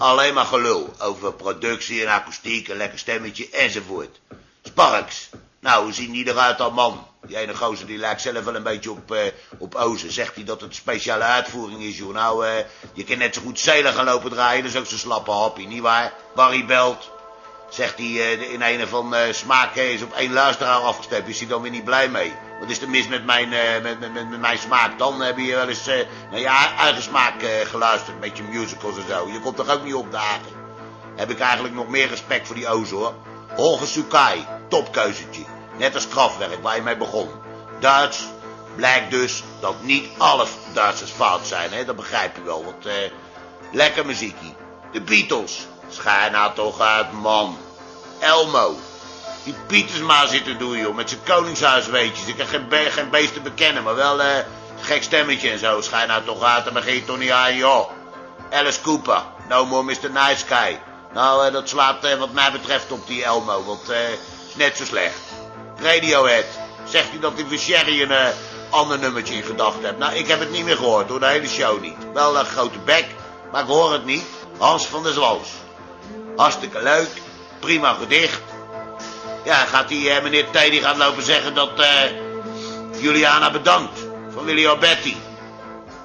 Alleen 0.00 0.34
maar 0.34 0.44
gelul 0.44 0.94
over 0.98 1.32
productie 1.32 2.02
en 2.02 2.12
akoestiek, 2.12 2.68
een 2.68 2.76
lekker 2.76 2.98
stemmetje 2.98 3.48
enzovoort. 3.50 4.20
Sparks. 4.62 5.28
Nou, 5.60 5.84
hoe 5.84 5.92
zien 5.92 6.12
die 6.12 6.28
eruit 6.28 6.60
al, 6.60 6.70
man? 6.70 7.06
Die 7.26 7.36
ene 7.36 7.54
gozer 7.54 7.86
die 7.86 7.98
lijkt 7.98 8.20
zelf 8.20 8.44
wel 8.44 8.54
een 8.54 8.62
beetje 8.62 8.90
op, 8.90 9.12
eh, 9.12 9.32
op 9.58 9.74
Ozen. 9.74 10.12
Zegt 10.12 10.34
hij 10.34 10.44
dat 10.44 10.60
het 10.60 10.74
speciale 10.74 11.24
uitvoering 11.24 11.82
is, 11.82 11.98
joh. 11.98 12.14
Nou, 12.14 12.46
eh, 12.46 12.64
je 12.92 13.04
kan 13.04 13.18
net 13.18 13.34
zo 13.34 13.40
goed 13.40 13.58
zeilen 13.58 13.92
gaan 13.92 14.04
lopen 14.04 14.30
draaien. 14.30 14.62
Dat 14.62 14.72
is 14.72 14.78
ook 14.78 14.86
zo'n 14.86 14.98
slappe 14.98 15.30
happie, 15.30 15.66
nietwaar? 15.66 16.12
Barry 16.34 16.66
Belt. 16.66 17.10
Zegt 17.70 17.98
hij 17.98 18.06
eh, 18.06 18.52
in 18.52 18.62
een 18.62 18.88
van 18.88 19.14
uh, 19.14 19.20
smaak 19.30 19.74
is 19.74 20.02
op 20.02 20.12
één 20.12 20.32
luisteraar 20.32 20.78
afgestemd. 20.78 21.28
Is 21.28 21.38
hij 21.38 21.48
dan 21.48 21.62
weer 21.62 21.70
niet 21.70 21.84
blij 21.84 22.08
mee? 22.08 22.32
Wat 22.60 22.70
is 22.70 22.82
er 22.82 22.88
mis 22.88 23.08
met 23.08 23.24
mijn, 23.24 23.52
eh, 23.52 23.82
met, 23.82 24.00
met, 24.00 24.12
met, 24.12 24.40
mijn 24.40 24.58
smaak? 24.58 24.98
Dan 24.98 25.20
heb 25.20 25.38
je 25.38 25.54
wel 25.54 25.68
eens 25.68 25.86
naar 26.30 26.40
je 26.40 26.46
eigen 26.78 27.02
smaak 27.02 27.34
geluisterd. 27.64 28.20
Met 28.20 28.36
je 28.36 28.42
musicals 28.42 28.96
en 28.96 29.08
zo. 29.08 29.28
Je 29.32 29.40
komt 29.40 29.56
toch 29.56 29.70
ook 29.70 29.84
niet 29.84 29.94
opdagen? 29.94 30.58
Heb 31.16 31.30
ik 31.30 31.40
eigenlijk 31.40 31.74
nog 31.74 31.88
meer 31.88 32.08
respect 32.08 32.46
voor 32.46 32.56
die 32.56 32.68
Ozo 32.68 32.96
hoor. 32.96 33.14
Holger 33.56 33.86
Sukai, 33.86 34.46
topkeuzetje. 34.68 35.44
Net 35.76 35.94
als 35.94 36.08
Kraftwerk 36.08 36.62
waar 36.62 36.76
je 36.76 36.82
mee 36.82 36.96
begon. 36.96 37.28
Duits 37.80 38.24
blijkt 38.76 39.10
dus 39.10 39.42
dat 39.60 39.82
niet 39.82 40.08
alle 40.18 40.46
Duitsers 40.72 41.10
fout 41.10 41.46
zijn. 41.46 41.72
Hè? 41.72 41.84
Dat 41.84 41.96
begrijp 41.96 42.36
je 42.36 42.42
wel. 42.42 42.64
Want 42.64 42.86
lekker 43.72 44.06
muziekie. 44.06 44.54
De 44.92 45.00
Beatles. 45.00 45.66
Schijn 45.90 46.32
nou 46.32 46.54
toch 46.54 46.80
uit, 46.80 47.12
man. 47.12 47.58
Elmo. 48.18 48.76
Die 49.44 49.54
Pietersma 49.66 50.26
zit 50.26 50.44
te 50.44 50.56
doen, 50.56 50.78
joh. 50.78 50.94
Met 50.94 51.08
zijn 51.08 51.20
koningshuisweetjes. 51.24 52.26
Ik 52.26 52.38
heb 52.38 52.48
geen, 52.48 52.68
be 52.68 52.86
geen 52.90 53.10
beest 53.10 53.32
te 53.32 53.40
bekennen, 53.40 53.82
maar 53.82 53.94
wel 53.94 54.22
eh 54.22 54.44
gek 54.80 55.02
stemmetje 55.02 55.50
en 55.50 55.58
zo. 55.58 55.80
Schijn 55.80 56.08
nou 56.08 56.24
toch 56.24 56.42
uit, 56.42 56.64
dan 56.64 56.74
begin 56.74 56.94
je 56.94 57.04
toch 57.04 57.18
niet 57.18 57.30
aan, 57.30 57.56
joh. 57.56 57.90
Alice 58.50 58.80
Cooper. 58.80 59.22
No 59.48 59.66
more 59.66 59.82
Mr. 59.82 60.10
Nice 60.10 60.46
Guy. 60.46 60.80
Nou, 61.12 61.46
eh, 61.46 61.52
dat 61.52 61.68
slaat 61.68 62.04
eh, 62.04 62.18
wat 62.18 62.32
mij 62.32 62.52
betreft 62.52 62.92
op 62.92 63.06
die 63.06 63.24
Elmo, 63.24 63.64
want 63.64 63.88
eh 63.88 63.98
is 64.48 64.56
net 64.56 64.76
zo 64.76 64.84
slecht. 64.84 65.20
Radiohead. 65.76 66.44
Zegt 66.84 67.10
hij 67.10 67.18
dat 67.18 67.32
hij 67.34 67.44
voor 67.48 67.58
Sherry 67.58 68.02
een 68.02 68.10
eh, 68.10 68.28
ander 68.70 68.98
nummertje 68.98 69.34
in 69.34 69.42
gedachten 69.42 69.84
hebt? 69.84 69.98
Nou, 69.98 70.14
ik 70.14 70.26
heb 70.26 70.40
het 70.40 70.50
niet 70.50 70.64
meer 70.64 70.76
gehoord, 70.76 71.08
door 71.08 71.20
de 71.20 71.26
hele 71.26 71.48
show 71.48 71.80
niet. 71.80 71.96
Wel 72.12 72.38
een 72.38 72.44
grote 72.44 72.78
bek, 72.78 73.06
maar 73.52 73.62
ik 73.62 73.68
hoor 73.68 73.92
het 73.92 74.04
niet. 74.04 74.24
Hans 74.58 74.86
van 74.86 75.02
der 75.02 75.12
Zwals. 75.12 75.48
Hartstikke 76.40 76.82
leuk. 76.82 77.08
Prima 77.58 77.92
gedicht. 77.92 78.40
Ja, 79.44 79.54
gaat 79.54 79.88
die 79.88 80.10
eh, 80.10 80.22
meneer 80.22 80.44
T. 80.50 80.70
die 80.70 80.82
gaat 80.82 80.96
lopen 80.96 81.22
zeggen 81.22 81.54
dat 81.54 81.80
eh, 81.80 81.86
Juliana 83.00 83.50
bedankt. 83.50 83.98
Van 84.32 84.44
Willy 84.44 84.66
Alberti. 84.66 85.16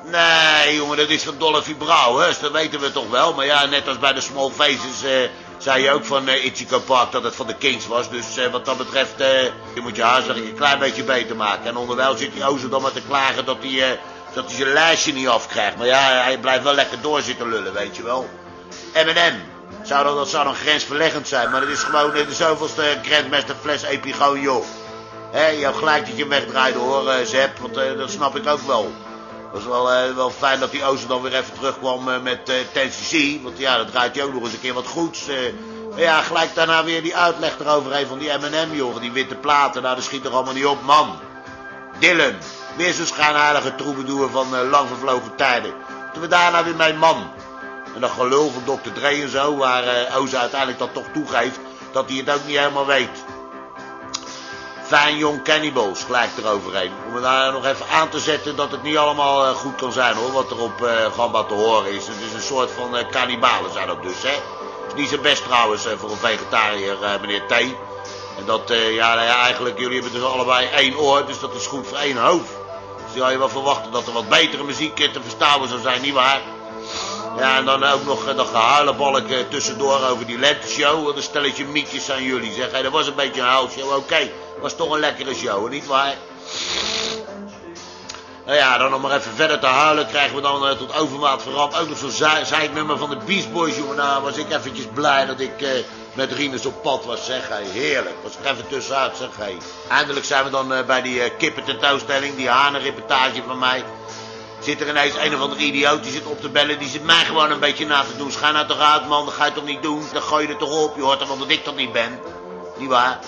Nee, 0.04 0.76
jongen, 0.76 0.98
dat 0.98 1.10
is 1.10 1.24
van 1.24 1.36
Dolphy 1.38 1.76
Brouwers. 1.76 2.40
Dat 2.40 2.52
weten 2.52 2.80
we 2.80 2.92
toch 2.92 3.10
wel. 3.10 3.34
Maar 3.34 3.46
ja, 3.46 3.66
net 3.66 3.88
als 3.88 4.00
bij 4.00 4.14
de 4.14 4.22
Small 4.22 4.50
Faces 4.50 5.04
eh, 5.04 5.30
zei 5.58 5.84
je 5.84 5.92
ook 5.92 6.06
van 6.06 6.28
eh 6.28 6.46
Ichigo 6.46 6.80
Park 6.80 7.12
dat 7.12 7.24
het 7.24 7.36
van 7.36 7.48
de 7.48 7.56
Kings 7.56 7.88
was. 7.88 8.10
Dus 8.10 8.38
eh, 8.38 8.52
wat 8.52 8.66
dat 8.66 8.78
betreft, 8.78 9.20
eh, 9.22 9.44
je 9.76 9.82
moet 9.82 9.96
je 9.96 10.04
huiswerk 10.04 10.38
een 10.38 10.56
klein 10.56 10.80
beetje 10.80 11.04
beter 11.04 11.36
maken. 11.36 11.66
En 11.66 11.76
onderwijl 11.76 12.18
zit 12.18 12.34
die 12.34 12.46
Ozer 12.46 12.70
dan 12.70 12.82
maar 12.82 12.92
te 12.92 13.02
klagen 13.08 13.46
dat 13.46 13.58
hij, 13.62 13.92
eh, 13.92 13.98
dat 14.34 14.46
hij 14.46 14.56
zijn 14.56 14.74
lijstje 14.74 15.14
niet 15.14 15.28
afkrijgt. 15.28 15.78
Maar 15.78 15.88
ja, 15.88 16.24
hij 16.24 16.38
blijft 16.38 16.64
wel 16.64 16.74
lekker 16.74 17.02
doorzitten 17.02 17.50
lullen, 17.50 17.74
weet 17.74 17.96
je 17.96 18.04
wel. 18.04 18.30
M&M. 18.94 19.55
Zou 19.86 20.04
dat, 20.04 20.16
dat 20.16 20.30
zou 20.30 20.44
dan 20.44 20.56
grensverleggend 20.56 21.28
zijn, 21.28 21.52
maar 21.52 21.62
het 21.62 21.70
is 21.70 21.84
gewoon 21.84 22.12
de 22.12 22.34
zoveelste 22.34 22.98
Grandmaster 23.02 23.56
fles 23.62 23.82
Epigo, 23.82 24.38
joh. 24.38 24.66
Hé, 25.32 25.48
je 25.48 25.64
hebt 25.64 25.78
gelijk 25.78 26.06
dat 26.08 26.18
je 26.18 26.28
wegdraaide 26.28 26.78
hoor, 26.78 27.10
eh, 27.10 27.26
Zep, 27.26 27.58
want 27.60 27.78
eh, 27.78 27.98
dat 27.98 28.12
snap 28.12 28.36
ik 28.36 28.48
ook 28.48 28.62
wel. 28.62 28.94
Het 29.44 29.52
was 29.52 29.66
wel, 29.66 29.92
eh, 29.92 30.16
wel 30.16 30.30
fijn 30.30 30.60
dat 30.60 30.72
die 30.72 30.86
Ozer 30.86 31.08
dan 31.08 31.22
weer 31.22 31.34
even 31.34 31.54
terugkwam 31.54 32.22
met 32.24 32.46
10cc, 32.46 33.42
want 33.44 33.58
ja, 33.58 33.78
dat 33.78 33.92
draait 33.92 34.16
hij 34.16 34.24
ook 34.24 34.34
nog 34.34 34.44
eens 34.44 34.54
een 34.54 34.60
keer 34.60 34.74
wat 34.74 34.88
goeds. 34.88 35.26
Maar 35.90 36.00
ja, 36.00 36.22
gelijk 36.22 36.56
daarna 36.56 36.84
weer 36.84 37.02
die 37.02 37.16
uitleg 37.16 37.60
eroverheen 37.60 38.08
van 38.08 38.18
die 38.18 38.32
M&M, 38.32 38.76
joh, 38.76 39.00
die 39.00 39.12
witte 39.12 39.36
platen, 39.36 39.82
nou, 39.82 39.96
dat 39.96 40.04
schiet 40.04 40.26
er 40.26 40.32
allemaal 40.32 40.54
niet 40.54 40.66
op, 40.66 40.82
man. 40.82 41.20
Dylan, 42.00 42.36
weer 42.76 42.94
zo'n 42.94 43.06
schijnheilige 43.06 43.76
troubadour 43.76 44.30
van 44.30 44.70
lang 44.70 44.88
vervlogen 44.88 45.36
tijden. 45.36 45.74
Toen 46.14 46.22
we 46.22 46.28
daarna 46.28 46.64
weer 46.64 46.76
mijn 46.76 46.98
man. 46.98 47.32
En 47.96 48.02
dat 48.02 48.12
gelul 48.12 48.52
van 48.52 48.64
Dr. 48.64 48.92
Dre 48.92 49.08
en 49.08 49.30
zo, 49.30 49.56
waar 49.58 49.84
eh 49.84 50.22
Oza 50.22 50.40
uiteindelijk 50.40 50.80
dan 50.80 50.92
toch 50.92 51.06
toegeeft 51.14 51.60
dat 51.92 52.10
hij 52.10 52.18
het 52.18 52.30
ook 52.30 52.46
niet 52.46 52.58
helemaal 52.58 52.86
weet. 52.86 53.24
Fijn 54.84 55.18
Jong 55.18 55.44
Cannibals, 55.44 56.04
gelijk 56.04 56.30
eroverheen. 56.38 56.92
Om 57.08 57.22
daar 57.22 57.52
nog 57.52 57.66
even 57.66 57.86
aan 57.88 58.10
te 58.10 58.20
zetten 58.20 58.56
dat 58.56 58.72
het 58.72 58.84
niet 58.84 58.98
allemaal 58.98 59.46
eh, 59.46 59.52
goed 59.52 59.76
kan 59.76 59.92
zijn 59.92 60.16
hoor, 60.16 60.32
wat 60.32 60.52
er 60.52 60.60
op 60.60 60.82
eh 60.82 61.12
Gamba 61.14 61.44
te 61.44 61.54
horen 61.54 61.92
is. 61.92 62.08
Het 62.08 62.22
is 62.28 62.34
een 62.34 62.42
soort 62.42 62.72
van 62.72 62.98
cannibalen 63.12 63.72
zijn 63.72 63.88
dat 63.88 64.04
dus, 64.04 64.22
hè. 64.22 64.34
Is 64.88 64.94
niet 64.96 65.10
zo 65.10 65.18
best 65.18 65.44
trouwens 65.44 65.88
voor 65.98 66.12
een 66.12 66.18
vegetariër, 66.18 66.98
meneer 67.22 67.48
T. 67.48 67.52
En 68.38 68.46
dat, 68.46 68.62
ja, 68.68 69.14
nou 69.14 69.26
ja, 69.26 69.42
eigenlijk, 69.42 69.80
jullie 69.80 70.02
hebben 70.02 70.20
dus 70.20 70.30
allebei 70.30 70.68
één 70.68 70.98
oor, 70.98 71.26
dus 71.26 71.40
dat 71.40 71.56
is 71.56 71.68
goed 71.68 71.88
voor 71.88 71.98
één 71.98 72.18
hoofd. 72.18 72.52
Dus 73.06 73.14
je 73.14 73.22
had 73.22 73.32
je 73.32 73.38
wel 73.38 73.50
verwachten 73.50 73.92
dat 73.92 74.08
er 74.08 74.14
wat 74.14 74.30
betere 74.30 74.64
muziek 74.64 74.96
te 74.96 75.22
verstaan 75.22 75.68
zou 75.68 75.82
zijn, 75.82 76.02
nietwaar? 76.02 76.42
Ja, 77.38 77.58
en 77.58 77.66
dan 77.66 77.84
ook 77.84 78.06
nog 78.06 78.28
eh, 78.28 78.36
dat 78.36 78.48
gehuilenbalk 78.48 79.30
eh, 79.30 79.38
tussendoor 79.50 80.04
over 80.10 80.26
die 80.26 80.40
lenteshow. 80.40 81.06
Wat 81.06 81.16
een 81.16 81.24
stelletje 81.24 81.66
mietjes 81.66 82.12
aan 82.12 82.24
jullie, 82.24 82.54
zeg. 82.54 82.72
Dat 82.72 82.92
was 82.92 83.08
een 83.08 83.16
beetje 83.16 83.42
een 83.42 83.48
huilshow, 83.48 83.96
oké. 83.96 84.30
was 84.62 84.76
toch 84.76 84.92
een 84.92 85.00
lekkere 85.00 85.34
show, 85.34 85.70
niet 85.70 85.86
waar? 85.86 86.16
Nou 88.46 88.58
ja, 88.58 88.78
dan 88.78 88.92
nog 88.92 89.02
maar 89.02 89.12
even 89.12 89.32
verder 89.36 89.60
te 89.60 89.66
huilen, 89.66 90.08
krijgen 90.08 90.36
we 90.36 90.42
dan 90.42 90.68
eh, 90.68 90.78
tot 90.78 90.96
overmaat 90.96 91.42
verrand 91.42 91.80
ook 91.80 91.90
nog 91.90 91.98
zo'n 91.98 92.46
zeiknummer 92.46 92.98
van 92.98 93.10
de 93.10 93.18
Beast 93.26 93.52
Boys, 93.52 93.76
jongen. 93.76 93.96
Nou, 93.96 94.24
was 94.24 94.38
ik 94.38 94.52
eventjes 94.52 94.86
blij 94.94 95.26
dat 95.26 95.40
ik 95.40 95.62
eh, 95.62 95.70
met 96.14 96.32
Rinus 96.32 96.66
op 96.66 96.82
pad 96.82 97.06
was, 97.06 97.26
zeg. 97.26 97.50
Heerlijk, 97.72 98.16
was 98.24 98.32
er 98.44 98.52
even 98.52 98.68
tussenuit, 98.68 99.18
zeg. 99.18 99.30
Eindelijk 99.90 100.26
zijn 100.26 100.44
we 100.44 100.50
dan 100.50 100.74
bij 100.86 101.02
die 101.02 101.22
eh 101.22 101.32
kippententoonstelling, 101.38 102.36
die 102.36 102.50
hanenreportage 102.50 103.42
van 103.48 103.60
mij. 103.60 103.84
Zit 104.66 104.82
er 104.82 104.90
ineens 104.90 105.16
een 105.16 105.36
of 105.36 105.40
andere 105.40 105.62
idioot 105.62 106.04
die 106.04 106.12
zit 106.12 106.26
op 106.26 106.42
te 106.42 106.50
bellen, 106.50 106.80
die 106.80 106.90
zit 106.90 107.04
mij 107.04 107.26
gewoon 107.26 107.52
een 107.52 107.60
beetje 107.60 107.86
na 107.86 108.04
te 108.04 108.18
doen. 108.18 108.32
Schijn 108.32 108.54
nou 108.54 108.68
toch 108.68 108.80
uit, 108.80 109.08
man, 109.08 109.26
dat 109.26 109.34
ga 109.34 109.46
je 109.46 109.52
toch 109.52 109.66
niet 109.66 109.82
doen? 109.82 110.04
Dan 110.14 110.22
gooi 110.22 110.48
je 110.48 110.54
er 110.54 110.60
toch 110.60 110.84
op, 110.84 110.96
je 110.96 111.02
hoort 111.02 111.20
toch 111.20 111.28
wel 111.28 111.38
dat 111.38 111.50
ik 111.50 111.66
dat 111.66 111.76
niet 111.76 111.92
ben? 111.92 112.20
Niet 112.78 112.90
waar? 112.90 113.20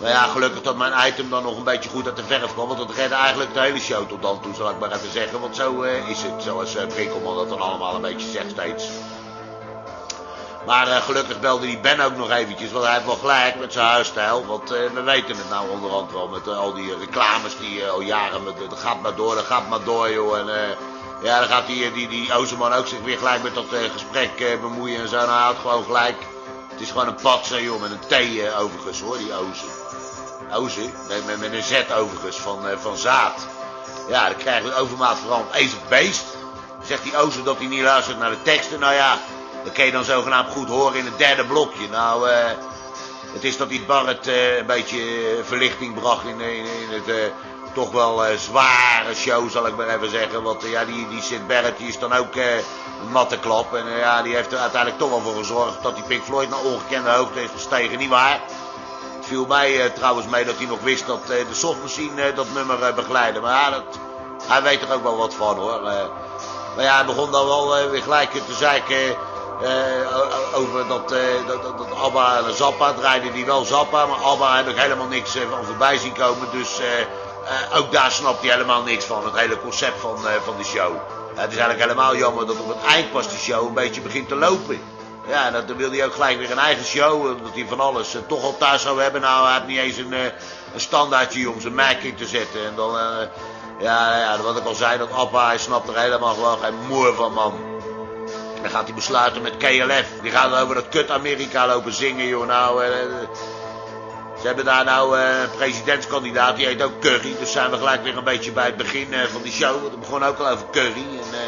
Maar 0.00 0.10
ja, 0.10 0.22
gelukkig 0.22 0.62
dat 0.62 0.76
mijn 0.76 1.08
item 1.08 1.30
dan 1.30 1.42
nog 1.42 1.56
een 1.56 1.64
beetje 1.64 1.90
goed 1.90 2.06
uit 2.06 2.16
de 2.16 2.24
verf 2.24 2.52
kwam. 2.52 2.66
Want 2.66 2.78
dat 2.78 2.96
redde 2.96 3.14
eigenlijk 3.14 3.54
de 3.54 3.60
hele 3.60 3.78
show 3.78 4.08
tot 4.08 4.22
dan 4.22 4.40
toe, 4.40 4.54
zal 4.54 4.70
ik 4.70 4.78
maar 4.78 4.92
even 4.92 5.12
zeggen. 5.12 5.40
Want 5.40 5.56
zo 5.56 5.82
eh, 5.82 6.08
is 6.08 6.22
het, 6.22 6.42
zoals 6.42 6.76
uh, 6.76 6.86
Brinkelman 6.86 7.36
dat 7.36 7.48
dan 7.48 7.60
allemaal 7.60 7.94
een 7.94 8.00
beetje 8.00 8.30
zegt 8.30 8.50
steeds. 8.50 8.84
Maar 10.66 10.88
eh, 10.88 11.02
gelukkig 11.02 11.40
belde 11.40 11.66
die 11.66 11.78
Ben 11.78 12.00
ook 12.00 12.16
nog 12.16 12.30
eventjes, 12.30 12.72
want 12.72 12.84
hij 12.84 12.94
heeft 12.94 13.06
wel 13.06 13.14
gelijk 13.14 13.58
met 13.58 13.72
zijn 13.72 13.86
huisstijl. 13.86 14.46
Want 14.46 14.70
eh, 14.70 14.90
we 14.94 15.02
weten 15.02 15.36
het 15.36 15.48
nou 15.50 15.70
onderhand 15.70 16.12
wel 16.12 16.28
met 16.28 16.46
eh, 16.46 16.58
al 16.58 16.72
die 16.72 16.96
reclames 16.98 17.58
die 17.58 17.86
al 17.86 18.00
jaren 18.00 18.42
met 18.44 18.54
gaat 18.74 19.00
maar 19.00 19.14
door, 19.14 19.34
dat 19.34 19.44
gaat 19.44 19.68
maar 19.68 19.84
door 19.84 20.10
joh. 20.10 20.38
En 20.38 20.76
ja, 21.22 21.38
dan 21.38 21.48
gaat 21.48 21.66
die, 21.66 21.92
die, 21.92 22.08
die 22.08 22.34
Ozerman 22.34 22.72
ook 22.72 22.86
zich 22.86 23.00
weer 23.00 23.18
gelijk 23.18 23.42
met 23.42 23.54
dat 23.54 23.64
gesprek 23.92 24.60
bemoeien 24.60 25.00
en 25.00 25.08
zo. 25.08 25.16
Nou, 25.16 25.28
hij 25.28 25.42
had 25.42 25.56
gewoon 25.60 25.84
gelijk. 25.84 26.16
Het 26.70 26.80
is 26.80 26.90
gewoon 26.90 27.06
een 27.06 27.20
patser 27.22 27.62
joh, 27.62 27.80
met 27.80 27.90
een 27.90 27.98
T 27.98 28.14
overigens 28.58 29.00
hoor, 29.00 29.18
die 29.18 29.34
Ozer. 29.34 29.68
Ozer, 30.52 30.90
met, 31.08 31.40
met 31.40 31.52
een 31.52 31.62
Z 31.62 31.92
overigens, 31.96 32.36
van, 32.36 32.58
van 32.78 32.96
zaad. 32.96 33.46
Ja, 34.08 34.28
dan 34.28 34.36
krijgen 34.36 34.68
we 34.68 34.74
overmaat 34.74 35.18
veranderd 35.18 35.54
eens 35.54 35.72
het 35.72 35.88
beest. 35.88 36.24
Zegt 36.84 37.02
die 37.02 37.16
Ozer 37.16 37.44
dat 37.44 37.58
hij 37.58 37.66
niet 37.66 37.82
luistert 37.82 38.18
naar 38.18 38.30
de 38.30 38.42
teksten. 38.42 38.80
Nou 38.80 38.94
ja, 38.94 39.18
dat 39.64 39.72
kun 39.72 39.84
je 39.84 39.92
dan 39.92 40.04
zogenaamd 40.04 40.52
goed 40.52 40.68
horen 40.68 40.98
in 40.98 41.04
het 41.04 41.18
derde 41.18 41.44
blokje. 41.44 41.88
Nou, 41.88 42.28
eh... 42.28 42.50
Het 43.32 43.44
is 43.44 43.56
dat 43.56 43.68
die 43.68 43.84
Barrett 43.84 44.26
eh, 44.26 44.56
een 44.56 44.66
beetje 44.66 44.98
eh, 44.98 45.44
verlichting 45.44 45.94
bracht 45.94 46.24
in, 46.24 46.40
in, 46.40 46.66
het 46.90 47.32
toch 47.74 47.90
wel 47.90 48.22
zware 48.36 49.14
show, 49.14 49.50
zal 49.50 49.66
ik 49.66 49.76
maar 49.76 49.88
even 49.88 50.10
zeggen. 50.10 50.42
Want 50.42 50.62
ja, 50.62 50.84
die, 50.84 51.08
die 51.08 51.22
Sid 51.22 51.46
Barrett 51.46 51.80
is 51.80 51.98
dan 51.98 52.12
ook 52.12 52.34
een 52.34 53.10
matte 53.10 53.38
klap. 53.38 53.74
En 53.74 53.98
ja, 53.98 54.22
die 54.22 54.34
heeft 54.34 54.52
er 54.52 54.58
uiteindelijk 54.58 55.00
toch 55.00 55.10
wel 55.10 55.20
voor 55.20 55.36
gezorgd 55.36 55.82
dat 55.82 55.94
die 55.94 56.04
Pink 56.04 56.24
Floyd 56.24 56.48
naar 56.48 56.58
ongekende 56.58 57.10
hoogte 57.10 57.42
is 57.42 57.50
gestegen. 57.50 57.98
Niet 57.98 58.08
waar? 58.08 58.40
Het 59.16 59.26
viel 59.26 59.46
mij 59.46 59.90
trouwens 59.90 60.26
mee 60.26 60.44
dat 60.44 60.56
hij 60.56 60.66
nog 60.66 60.80
wist 60.80 61.06
dat 61.06 61.26
de 61.26 61.46
softmachine 61.50 62.32
dat 62.32 62.46
nummer 62.54 62.94
begeleidde. 62.94 63.40
Maar 63.40 63.52
ja, 63.52 63.70
dat, 63.70 63.98
hij 64.46 64.62
weet 64.62 64.82
er 64.82 64.92
ook 64.92 65.02
wel 65.02 65.16
wat 65.16 65.34
van 65.34 65.56
hoor. 65.56 65.80
Maar 65.82 66.84
ja, 66.84 66.94
hij 66.94 67.04
begon 67.04 67.30
dan 67.30 67.46
wel 67.46 67.90
weer 67.90 68.02
gelijk 68.02 68.30
te 68.30 68.54
zeiken 68.54 69.16
over 70.54 70.88
dat, 70.88 71.12
eh, 71.12 71.18
dat, 71.46 71.62
dat, 71.62 71.78
dat 71.78 71.86
Abba 72.02 72.36
en 72.46 72.54
Zappa 72.54 72.92
draaide 72.92 73.32
die 73.32 73.44
wel 73.44 73.64
Zappa. 73.64 74.06
Maar 74.06 74.18
Abba 74.24 74.56
heb 74.56 74.68
ik 74.68 74.76
helemaal 74.76 75.06
niks 75.06 75.34
eh, 75.36 75.42
van 75.50 75.64
voorbij 75.64 75.96
zien 75.98 76.12
komen. 76.12 76.48
Dus 76.52 76.78
eh, 76.78 77.00
eh, 77.00 77.76
ook 77.78 77.92
daar 77.92 78.10
snapt 78.10 78.40
hij 78.42 78.50
helemaal 78.50 78.82
niks 78.82 79.04
van. 79.04 79.24
Het 79.24 79.38
hele 79.38 79.60
concept 79.60 80.00
van, 80.00 80.28
eh, 80.28 80.34
van 80.44 80.56
de 80.56 80.64
show. 80.64 80.92
Het 81.34 81.50
is 81.52 81.56
eigenlijk 81.58 81.80
helemaal 81.80 82.16
jammer 82.16 82.46
dat 82.46 82.56
op 82.60 82.68
het 82.68 82.84
eind 82.88 83.12
pas 83.12 83.28
de 83.28 83.36
show 83.36 83.66
een 83.66 83.74
beetje 83.74 84.00
begint 84.00 84.28
te 84.28 84.34
lopen. 84.36 84.80
Ja, 85.28 85.50
dan 85.50 85.76
wil 85.76 85.90
hij 85.90 86.04
ook 86.04 86.12
gelijk 86.12 86.38
weer 86.38 86.50
een 86.50 86.58
eigen 86.58 86.84
show. 86.84 87.26
eh, 87.26 87.42
Dat 87.42 87.54
hij 87.54 87.66
van 87.68 87.80
alles 87.80 88.14
eh, 88.14 88.20
toch 88.28 88.42
al 88.42 88.56
thuis 88.58 88.82
zou 88.82 89.02
hebben. 89.02 89.20
Nou, 89.20 89.44
hij 89.44 89.54
heeft 89.54 89.66
niet 89.66 89.78
eens 89.78 89.96
een, 89.96 90.12
eh, 90.12 90.24
een 90.74 90.80
standaardje 90.80 91.50
om 91.50 91.60
zijn 91.60 91.74
Mac 91.74 91.96
in 92.02 92.14
te 92.14 92.26
zetten. 92.26 92.66
En 92.66 92.72
dan, 92.76 92.98
eh, 92.98 93.04
ja, 93.80 94.18
ja, 94.18 94.38
wat 94.42 94.56
ik 94.56 94.64
al 94.66 94.74
zei, 94.74 94.98
dat 94.98 95.12
Abba, 95.12 95.46
hij 95.46 95.58
snapt 95.58 95.88
er 95.88 95.98
helemaal 95.98 96.34
gewoon 96.34 96.58
geen 96.58 96.74
moer 96.88 97.14
van, 97.14 97.32
man. 97.32 97.71
Dan 98.62 98.70
gaat 98.70 98.84
hij 98.84 98.94
besluiten 98.94 99.42
met 99.42 99.56
KLF. 99.56 100.06
Die 100.22 100.30
gaan 100.30 100.54
over 100.54 100.74
dat 100.74 100.88
kut 100.88 101.10
Amerika 101.10 101.66
lopen 101.66 101.92
zingen, 101.92 102.26
joh. 102.26 102.46
Nou, 102.46 102.84
eh, 102.84 103.02
eh, 103.02 103.08
ze 104.40 104.46
hebben 104.46 104.64
daar 104.64 104.84
nou 104.84 105.18
eh, 105.18 105.40
een 105.40 105.50
presidentskandidaat, 105.50 106.56
die 106.56 106.66
heet 106.66 106.82
ook 106.82 107.00
Curry. 107.00 107.34
Dus 107.38 107.52
zijn 107.52 107.70
we 107.70 107.76
gelijk 107.76 108.02
weer 108.02 108.16
een 108.16 108.24
beetje 108.24 108.52
bij 108.52 108.66
het 108.66 108.76
begin 108.76 109.06
van 109.32 109.42
die 109.42 109.52
show. 109.52 109.80
Want 109.80 109.90
het 109.90 110.00
begon 110.00 110.24
ook 110.24 110.38
al 110.38 110.48
over 110.48 110.66
Curry. 110.70 111.06
En 111.10 111.38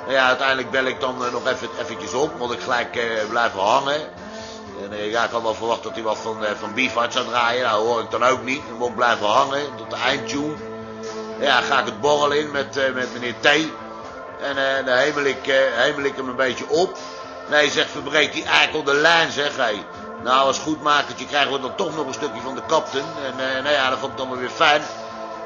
nou 0.00 0.12
ja, 0.12 0.26
uiteindelijk 0.26 0.70
bel 0.70 0.84
ik 0.84 1.00
dan 1.00 1.16
nog 1.32 1.46
even, 1.46 1.68
eventjes 1.80 2.12
op, 2.14 2.38
want 2.38 2.52
ik 2.52 2.60
gelijk 2.60 2.98
blijven 3.28 3.60
hangen. 3.60 4.00
En 4.90 5.08
ja, 5.10 5.24
ik 5.24 5.30
had 5.30 5.42
wel 5.42 5.54
verwacht 5.54 5.82
dat 5.82 5.94
hij 5.94 6.02
wat 6.02 6.18
van, 6.18 6.36
van 6.58 6.74
Beefheart 6.74 7.12
zou 7.12 7.26
draaien. 7.26 7.62
Nou, 7.62 7.86
hoor 7.86 8.00
ik 8.00 8.10
dan 8.10 8.24
ook 8.24 8.42
niet. 8.42 8.62
Dan 8.68 8.76
moet 8.76 8.88
ik 8.88 8.94
blijven 8.94 9.26
hangen 9.26 9.62
tot 9.76 9.90
de 9.90 9.96
eindtune. 9.96 10.54
Ja, 11.40 11.60
ga 11.60 11.78
ik 11.78 11.84
het 11.84 12.00
borrel 12.00 12.30
in 12.30 12.50
met, 12.50 12.94
met 12.94 13.12
meneer 13.12 13.34
T. 13.40 13.48
En 14.42 14.56
eh, 14.56 14.86
dan 14.86 14.96
hemel 14.96 15.24
ik, 15.24 15.46
eh, 15.46 16.04
ik 16.04 16.16
hem 16.16 16.28
een 16.28 16.36
beetje 16.36 16.68
op. 16.68 16.98
Nee, 17.50 17.70
zegt, 17.70 17.90
verbreekt 17.90 18.32
die 18.32 18.44
eikel 18.44 18.82
de 18.82 18.94
lijn, 18.94 19.30
zeg 19.30 19.56
hij. 19.56 19.84
Nou, 20.22 20.46
als 20.46 20.58
goedmakertje 20.58 21.26
krijgen 21.26 21.52
we 21.52 21.60
dan 21.60 21.74
toch 21.76 21.96
nog 21.96 22.06
een 22.06 22.14
stukje 22.14 22.40
van 22.40 22.54
de 22.54 22.66
captain. 22.66 23.04
En 23.24 23.48
eh, 23.48 23.62
nou 23.62 23.74
ja, 23.74 23.90
dat 23.90 23.98
vond 23.98 24.12
ik 24.12 24.18
dan 24.18 24.38
weer 24.38 24.48
fijn. 24.48 24.82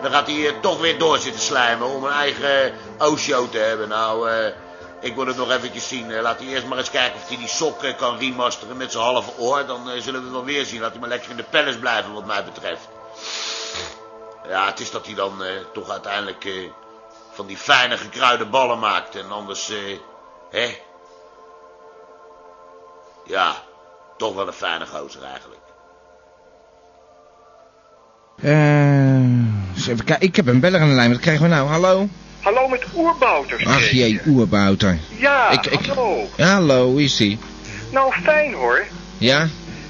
Dan 0.03 0.11
gaat 0.11 0.27
hij 0.27 0.47
eh, 0.47 0.53
toch 0.61 0.81
weer 0.81 0.99
door 0.99 1.19
zitten 1.19 1.43
slijmen 1.43 1.89
om 1.89 2.05
een 2.05 2.13
eigen 2.13 2.73
O-show 2.99 3.51
te 3.51 3.59
hebben. 3.59 3.89
Nou, 3.89 4.31
eh, 4.31 4.53
ik 5.01 5.15
wil 5.15 5.27
het 5.27 5.37
nog 5.37 5.51
eventjes 5.51 5.89
zien. 5.89 6.11
Eh, 6.11 6.23
laat 6.23 6.39
hij 6.39 6.49
eerst 6.49 6.67
maar 6.67 6.79
eens 6.79 6.91
kijken 6.91 7.21
of 7.21 7.29
hij 7.29 7.37
die 7.37 7.49
sok 7.49 7.83
eh, 7.83 7.97
kan 7.97 8.19
remasteren 8.19 8.77
met 8.77 8.93
zijn 8.93 9.05
halve 9.05 9.31
oor. 9.39 9.67
Dan 9.67 9.91
eh, 9.91 10.01
zullen 10.01 10.21
we 10.21 10.27
het 10.27 10.35
wel 10.37 10.45
weer 10.45 10.65
zien. 10.65 10.81
Laat 10.81 10.91
hij 10.91 11.01
maar 11.01 11.09
lekker 11.09 11.31
in 11.31 11.37
de 11.37 11.45
palace 11.51 11.79
blijven 11.79 12.13
wat 12.13 12.27
mij 12.27 12.45
betreft. 12.45 12.89
Ja, 14.49 14.67
het 14.67 14.81
is 14.81 14.91
dat 14.91 15.07
hij 15.07 15.15
dan 15.15 15.45
eh, 15.45 15.51
toch 15.73 15.91
uiteindelijk 15.91 16.45
eh, 16.45 16.71
van 17.37 17.47
die 17.47 17.57
fijne 17.57 17.97
gekruide 17.97 18.45
ballen 18.47 18.79
maakt. 18.79 19.17
En 19.17 19.31
anders, 19.31 19.71
eh, 19.71 19.77
hè? 20.51 20.79
Ja, 23.27 23.55
toch 24.17 24.35
wel 24.35 24.47
een 24.47 24.53
fijne 24.53 24.87
gozer 24.87 25.23
eigenlijk. 25.23 25.61
Eh, 28.43 29.75
eens 29.75 29.87
even 29.87 30.05
kijken. 30.05 30.27
Ik 30.27 30.37
heb 30.37 30.47
een 30.47 30.61
beller 30.61 30.81
aan 30.81 30.89
de 30.89 30.95
lijn. 30.95 31.11
Wat 31.11 31.21
krijgen 31.21 31.43
we 31.43 31.49
nou? 31.55 31.69
Hallo? 31.69 32.09
Hallo 32.43 32.69
met 32.69 32.85
Oerbouters. 32.95 33.67
Ach 33.67 33.91
jee, 33.91 34.21
oerbouter. 34.27 34.99
Ja, 35.09 35.51
Ik- 35.51 35.67
ik- 35.67 35.87
hallo. 35.87 36.29
Hallo, 36.37 36.85
hoe 36.91 37.03
is 37.03 37.21
ie? 37.21 37.39
Nou, 37.91 38.13
fijn 38.23 38.53
hoor. 38.55 38.85
Ja? 39.19 39.49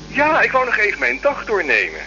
Ja, 0.08 0.40
ik 0.42 0.52
wou 0.52 0.64
nog 0.64 0.76
even 0.76 0.98
mijn 0.98 1.18
dag 1.22 1.44
doornemen. 1.44 2.00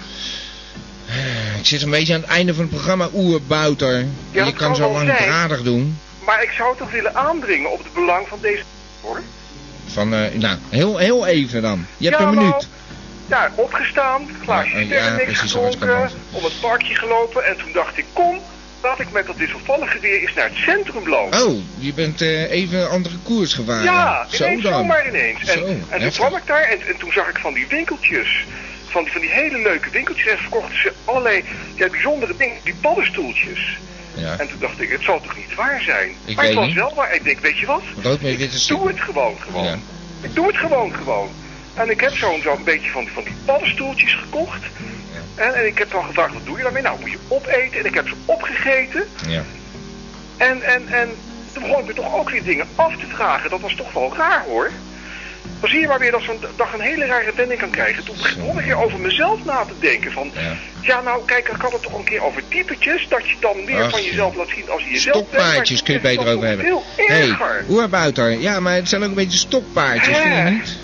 Ik 1.60 1.66
zit 1.66 1.82
een 1.82 1.89
beetje 1.89 2.14
aan 2.14 2.22
het 2.22 2.30
einde 2.30 2.53
van 2.53 2.64
het 2.64 2.74
programma 2.74 3.10
Oerbouter. 3.14 4.05
Ja, 4.32 4.45
je 4.45 4.53
kan 4.53 4.76
zo 4.76 4.91
langdradig 4.91 5.62
doen. 5.62 5.99
Maar 6.26 6.43
ik 6.43 6.51
zou 6.51 6.78
toch 6.78 6.91
willen 6.91 7.16
aandringen 7.16 7.72
op 7.72 7.84
het 7.84 7.93
belang 7.93 8.28
van 8.28 8.38
deze... 8.41 8.64
hoor. 9.01 9.22
Van, 9.88 10.14
eh, 10.14 10.34
nou, 10.34 10.57
heel, 10.70 10.97
heel 10.97 11.26
even 11.26 11.62
dan. 11.62 11.86
Je 11.97 12.07
hebt 12.07 12.20
Ja, 12.20 12.28
een 12.28 12.34
nou, 12.34 12.45
minuut. 12.45 12.68
Ja, 13.28 13.51
opgestaan, 13.55 14.28
glaasje 14.43 14.88
Ja, 14.88 15.16
niks 15.16 15.28
was 15.28 15.41
het 15.41 15.49
gedronken, 15.49 16.10
om 16.32 16.43
het 16.43 16.60
parkje 16.62 16.95
gelopen 16.95 17.45
en 17.45 17.57
toen 17.57 17.72
dacht 17.74 17.97
ik, 17.97 18.05
kom, 18.14 18.39
laat 18.82 19.00
ik 19.00 19.12
met 19.12 19.26
dat 19.26 19.36
wisselvallige 19.36 20.00
weer 20.00 20.22
eens 20.22 20.34
naar 20.34 20.50
het 20.50 20.58
centrum 20.58 21.10
lopen. 21.10 21.46
Oh, 21.48 21.62
je 21.78 21.94
bent 21.94 22.22
eh, 22.22 22.52
even 22.52 22.80
een 22.80 22.88
andere 22.88 23.16
koers 23.24 23.54
gevaren. 23.54 23.84
Ja, 23.84 24.26
Zo 24.30 24.46
ineens 24.46 24.64
dan. 24.64 24.74
zomaar 24.74 25.08
ineens. 25.08 25.40
En, 25.40 25.46
Zo, 25.46 25.66
en 25.66 25.80
toen 25.90 26.00
heftig. 26.02 26.16
kwam 26.28 26.36
ik 26.36 26.46
daar 26.48 26.62
en, 26.64 26.82
en 26.88 26.98
toen 26.98 27.12
zag 27.12 27.30
ik 27.30 27.38
van 27.38 27.54
die 27.54 27.68
winkeltjes. 27.70 28.46
Van 28.90 29.04
die, 29.04 29.12
van 29.12 29.22
die 29.22 29.30
hele 29.30 29.58
leuke 29.62 29.90
winkeltjes. 29.90 30.32
En 30.32 30.38
verkochten 30.38 30.80
ze 30.82 30.94
allerlei 31.06 31.44
ja, 31.76 31.88
bijzondere 31.90 32.34
dingen. 32.38 32.58
Die 32.64 32.76
paddenstoeltjes. 32.82 33.78
Ja. 34.14 34.36
En 34.40 34.48
toen 34.50 34.60
dacht 34.60 34.82
ik, 34.82 34.90
het 34.90 35.04
zal 35.04 35.22
toch 35.22 35.36
niet 35.38 35.56
waar 35.56 35.82
zijn? 35.82 36.10
Ik 36.26 36.36
maar 36.36 36.46
weet 36.46 36.54
het 36.54 36.56
was 36.56 36.66
niet. 36.68 36.76
wel 36.76 36.94
waar. 36.96 37.16
Ik 37.16 37.24
denk, 37.24 37.40
weet 37.40 37.58
je 37.60 37.66
wat? 37.66 37.82
Rood 38.02 38.22
Ik 38.24 38.68
doe 38.68 38.88
het 38.88 39.00
gewoon, 39.02 39.36
gewoon. 39.40 39.64
Ja. 39.64 39.78
Ik 40.22 40.36
doe 40.36 40.48
het 40.48 40.58
gewoon, 40.58 40.94
gewoon. 40.96 41.30
En 41.74 41.90
ik 41.90 42.00
heb 42.00 42.16
zo'n 42.16 42.42
zo'n 42.42 42.64
beetje 42.64 42.90
van, 42.90 43.08
van 43.14 43.24
die 43.24 43.34
paddenstoeltjes 43.46 44.14
gekocht. 44.14 44.62
En, 45.40 45.54
en 45.54 45.66
ik 45.66 45.78
heb 45.78 45.92
dan 45.92 46.06
gevraagd, 46.06 46.34
wat 46.34 46.46
doe 46.46 46.58
je 46.58 46.64
daarmee? 46.64 46.82
Nou, 46.82 47.00
moet 47.00 47.12
je 47.12 47.18
opeten. 47.28 47.80
En 47.80 47.86
ik 47.86 47.94
heb 47.94 48.08
ze 48.08 48.16
opgegeten. 48.26 49.04
Ja. 49.28 49.44
En, 50.38 50.62
en, 50.62 50.88
en 50.88 51.10
toen 51.54 51.64
begon 51.64 51.80
ik 51.80 51.86
me 51.86 51.94
toch 51.94 52.16
ook 52.16 52.30
weer 52.30 52.44
dingen 52.44 52.68
af 52.76 52.98
te 52.98 53.06
vragen. 53.08 53.50
Dat 53.50 53.62
was 53.62 53.76
toch 53.76 53.94
wel 53.94 54.14
raar 54.16 54.44
hoor. 54.48 54.72
Dan 55.60 55.70
zie 55.70 55.80
je 55.80 55.88
maar 55.88 56.00
weer 56.00 56.12
dat 56.12 56.22
zo'n 56.22 56.40
dag 56.56 56.74
een 56.74 56.80
hele 56.80 57.06
rare 57.06 57.32
wending 57.36 57.60
kan 57.60 57.70
krijgen. 57.70 58.04
Toen 58.04 58.16
begon 58.16 58.60
ik 58.60 58.66
weer 58.66 58.84
over 58.84 59.00
mezelf 59.00 59.46
na 59.46 59.66
te 59.66 59.74
denken. 59.80 60.12
Van, 60.12 60.32
ja. 60.82 61.02
nou 61.02 61.26
kijk, 61.26 61.48
ik 61.48 61.62
had 61.62 61.72
het 61.72 61.82
toch 61.82 61.98
een 61.98 62.04
keer 62.04 62.24
over 62.24 62.44
typetjes. 62.48 63.08
Dat 63.08 63.30
je 63.30 63.36
dan 63.40 63.64
meer 63.66 63.84
Ach, 63.84 63.90
van 63.90 64.04
jezelf 64.04 64.36
laat 64.36 64.50
zien 64.50 64.70
als 64.70 64.84
je 64.84 64.90
jezelf 64.90 65.16
Stokpaardjes 65.16 65.84
kun 65.84 65.94
je 65.94 66.00
beter 66.00 66.28
over 66.28 66.48
hebben. 66.48 66.66
Veel 66.66 66.84
erger. 67.08 67.48
hey, 67.48 67.64
oerbouter. 67.70 68.40
Ja, 68.40 68.60
maar 68.60 68.74
het 68.74 68.90
zijn 68.90 69.04
ook 69.04 69.10
een 69.10 69.16
beetje 69.16 69.38
stokpaardjes, 69.38 70.18
vind 70.18 70.36
je 70.36 70.42
niet? 70.42 70.78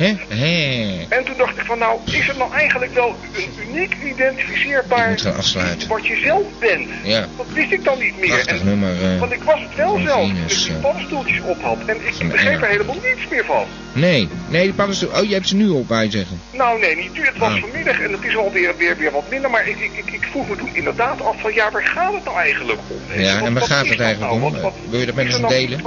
En 0.00 1.24
toen 1.24 1.36
dacht 1.36 1.58
ik 1.58 1.64
van 1.64 1.78
nou, 1.78 2.00
is 2.04 2.26
het 2.26 2.36
nou 2.38 2.52
eigenlijk 2.52 2.94
wel 2.94 3.16
een 3.36 3.68
uniek 3.68 3.96
identificeerbaar 4.04 5.12
iets 5.12 5.86
wat 5.86 6.06
je 6.06 6.16
zelf 6.24 6.42
bent? 6.60 6.88
Ja. 7.04 7.26
Dat 7.36 7.46
wist 7.52 7.72
ik 7.72 7.84
dan 7.84 7.98
niet 7.98 8.18
meer. 8.18 8.28
Prachtig 8.28 8.60
En- 8.60 8.66
nummer. 8.66 8.90
eh. 9.12 9.18
want 9.18 9.32
ik 9.32 9.42
was 9.42 9.60
het 9.60 9.74
wel 9.76 9.98
zelf 10.04 10.28
Venus, 10.28 10.60
ik 10.60 10.66
die 10.66 10.76
eh. 10.76 10.82
paddenstoeltjes 10.82 11.40
op 11.40 11.62
had. 11.62 11.78
En 11.86 11.96
ik 11.96 12.28
begreep 12.30 12.62
er 12.62 12.68
helemaal 12.68 12.94
niets 12.94 13.28
meer 13.30 13.44
van. 13.44 13.64
Nee, 13.92 14.28
nee, 14.48 14.62
die 14.62 14.72
paddenstoel. 14.72 15.10
Oh, 15.10 15.24
je 15.24 15.34
hebt 15.34 15.48
ze 15.48 15.56
nu 15.56 15.68
op, 15.68 15.88
wou 15.88 16.02
je 16.04 16.10
zeggen. 16.10 16.40
Nou 16.52 16.80
nee, 16.80 16.96
niet 16.96 17.12
nu. 17.12 17.24
Het 17.26 17.38
was 17.38 17.52
Ah. 17.52 17.60
vanmiddag 17.60 18.00
en 18.00 18.12
het 18.12 18.24
is 18.24 18.36
alweer 18.36 18.76
weer, 18.76 18.96
weer 18.96 19.10
wat 19.12 19.30
minder. 19.30 19.50
Maar 19.50 19.68
ik, 19.68 19.78
ik, 19.80 19.90
ik, 20.04 20.12
ik 20.12 20.24
vroeg 20.30 20.48
me 20.48 20.56
toen 20.56 20.70
inderdaad 20.72 21.22
af 21.22 21.40
van 21.40 21.54
ja, 21.54 21.70
waar 21.70 21.86
gaat 21.86 22.12
het 22.14 22.24
nou 22.24 22.36
eigenlijk 22.38 22.78
om? 22.88 23.20
Ja, 23.20 23.38
Wat- 23.38 23.46
en 23.46 23.54
waar 23.54 23.62
gaat 23.62 23.88
het 23.88 24.00
eigenlijk 24.00 24.32
nou? 24.32 24.44
om? 24.44 24.52
Wat, 24.52 24.60
wat, 24.62 24.74
Wil 24.90 25.00
je 25.00 25.06
dat 25.06 25.14
met 25.14 25.26
ons 25.26 25.38
nou 25.40 25.52
delen? 25.52 25.80